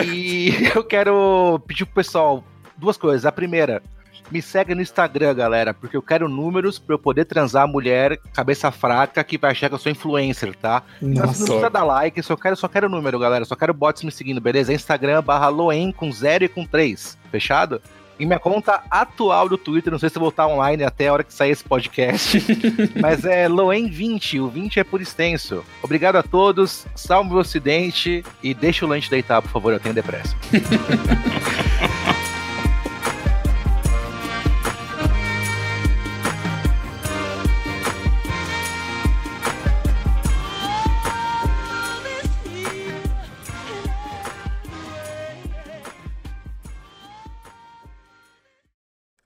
E 0.05 0.51
eu 0.75 0.83
quero 0.83 1.61
pedir 1.65 1.85
pro 1.85 1.95
pessoal 1.95 2.43
duas 2.77 2.97
coisas. 2.97 3.25
A 3.25 3.31
primeira, 3.31 3.81
me 4.29 4.41
segue 4.41 4.75
no 4.75 4.81
Instagram, 4.81 5.33
galera, 5.33 5.73
porque 5.73 5.95
eu 5.95 6.01
quero 6.01 6.27
números 6.27 6.77
pra 6.77 6.95
eu 6.95 6.99
poder 6.99 7.23
transar 7.23 7.63
a 7.63 7.67
mulher 7.67 8.19
cabeça 8.33 8.69
fraca 8.69 9.23
que 9.23 9.37
vai 9.37 9.51
achar 9.51 9.69
que 9.69 9.75
eu 9.75 9.79
sou 9.79 9.89
influencer, 9.89 10.53
tá? 10.57 10.83
Então, 11.01 11.25
Nossa. 11.27 11.39
não 11.39 11.45
precisa 11.45 11.69
dar 11.69 11.83
like, 11.85 12.21
só 12.21 12.35
quero, 12.35 12.57
só 12.57 12.67
quero 12.67 12.89
número, 12.89 13.17
galera. 13.17 13.45
Só 13.45 13.55
quero 13.55 13.73
bots 13.73 14.03
me 14.03 14.11
seguindo, 14.11 14.41
beleza? 14.41 14.73
Instagram 14.73 15.23
barra 15.23 15.47
Loen 15.47 15.93
com 15.93 16.11
0 16.11 16.43
e 16.43 16.49
com 16.49 16.65
3. 16.65 17.17
Fechado? 17.31 17.81
Em 18.19 18.25
minha 18.25 18.39
conta 18.39 18.83
atual 18.89 19.47
do 19.47 19.57
Twitter, 19.57 19.91
não 19.91 19.99
sei 19.99 20.09
se 20.09 20.17
eu 20.17 20.19
vou 20.19 20.29
estar 20.29 20.47
online 20.47 20.83
até 20.83 21.07
a 21.07 21.13
hora 21.13 21.23
que 21.23 21.33
sair 21.33 21.51
esse 21.51 21.63
podcast, 21.63 22.43
mas 22.99 23.23
é 23.25 23.47
Loen20, 23.47 24.41
o 24.41 24.47
20 24.47 24.79
é 24.79 24.83
por 24.83 25.01
extenso. 25.01 25.63
Obrigado 25.83 26.15
a 26.15 26.23
todos, 26.23 26.87
salve 26.95 27.33
o 27.33 27.37
Ocidente 27.37 28.23
e 28.41 28.53
deixa 28.53 28.85
o 28.85 28.89
lanche 28.89 29.09
deitar, 29.09 29.41
por 29.41 29.51
favor, 29.51 29.73
eu 29.73 29.79
tenho 29.79 29.93
depressa. 29.93 30.35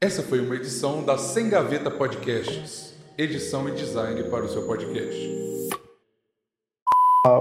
Essa 0.04 0.24
foi 0.24 0.40
uma 0.40 0.56
edição 0.56 1.04
da 1.04 1.18
Sem 1.18 1.50
Gaveta 1.50 1.92
Podcasts. 1.92 2.96
Edição 3.18 3.70
e 3.70 3.72
design 3.74 4.24
para 4.24 4.44
o 4.46 4.50
seu 4.50 4.64
podcast. 4.64 5.70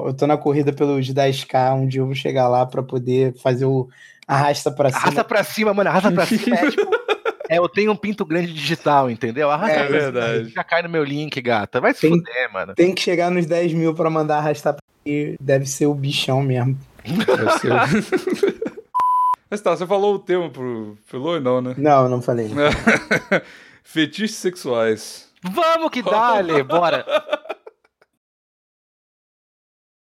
Eu 0.05 0.13
tô 0.13 0.27
na 0.27 0.37
corrida 0.37 0.71
pelos 0.71 1.07
10k, 1.11 1.75
um 1.75 1.87
dia 1.87 2.03
eu 2.03 2.07
vou 2.07 2.15
chegar 2.15 2.49
lá 2.49 2.67
pra 2.67 2.83
poder 2.83 3.33
fazer 3.39 3.65
o 3.65 3.89
arrasta 4.29 4.71
pra 4.71 4.91
cima. 4.91 5.01
Arrasta 5.01 5.25
pra 5.25 5.43
cima, 5.43 5.73
mano, 5.73 5.89
arrasta 5.89 6.13
pra 6.13 6.27
cima. 6.27 6.55
É, 6.57 6.71
tipo, 6.71 6.91
é, 7.49 7.57
eu 7.59 7.67
tenho 7.67 7.93
um 7.93 7.97
pinto 7.97 8.27
grande 8.27 8.53
digital, 8.53 9.09
entendeu? 9.11 9.51
Arrasta 9.51 9.79
É 9.79 9.87
pra 9.87 9.87
cima, 9.87 10.13
verdade. 10.13 10.49
Já 10.51 10.63
cai 10.63 10.83
no 10.83 10.91
meu 10.91 11.03
link, 11.03 11.41
gata. 11.41 11.81
Vai 11.81 11.95
se 11.95 12.03
Tem- 12.03 12.11
fuder, 12.11 12.53
mano. 12.53 12.75
Tem 12.75 12.95
que 12.95 13.01
chegar 13.01 13.31
nos 13.31 13.47
10 13.47 13.73
mil 13.73 13.95
pra 13.95 14.11
mandar 14.11 14.37
arrastar 14.37 14.75
pra 14.75 14.83
cima. 15.07 15.37
Deve 15.41 15.65
ser 15.65 15.87
o 15.87 15.95
bichão 15.95 16.43
mesmo. 16.43 16.79
Deve 17.03 17.59
ser. 17.59 18.60
Mas 19.51 19.61
tá, 19.61 19.77
você 19.77 19.85
falou 19.85 20.15
o 20.15 20.19
tema 20.21 20.49
pro 20.49 20.97
Filô? 21.07 21.41
Não, 21.41 21.61
né? 21.61 21.75
Não, 21.77 22.09
não 22.09 22.23
falei. 22.23 22.51
Fetiches 23.83 24.37
sexuais. 24.37 25.29
Vamos 25.43 25.91
que 25.91 26.03
dá, 26.03 26.41
bora. 26.63 27.05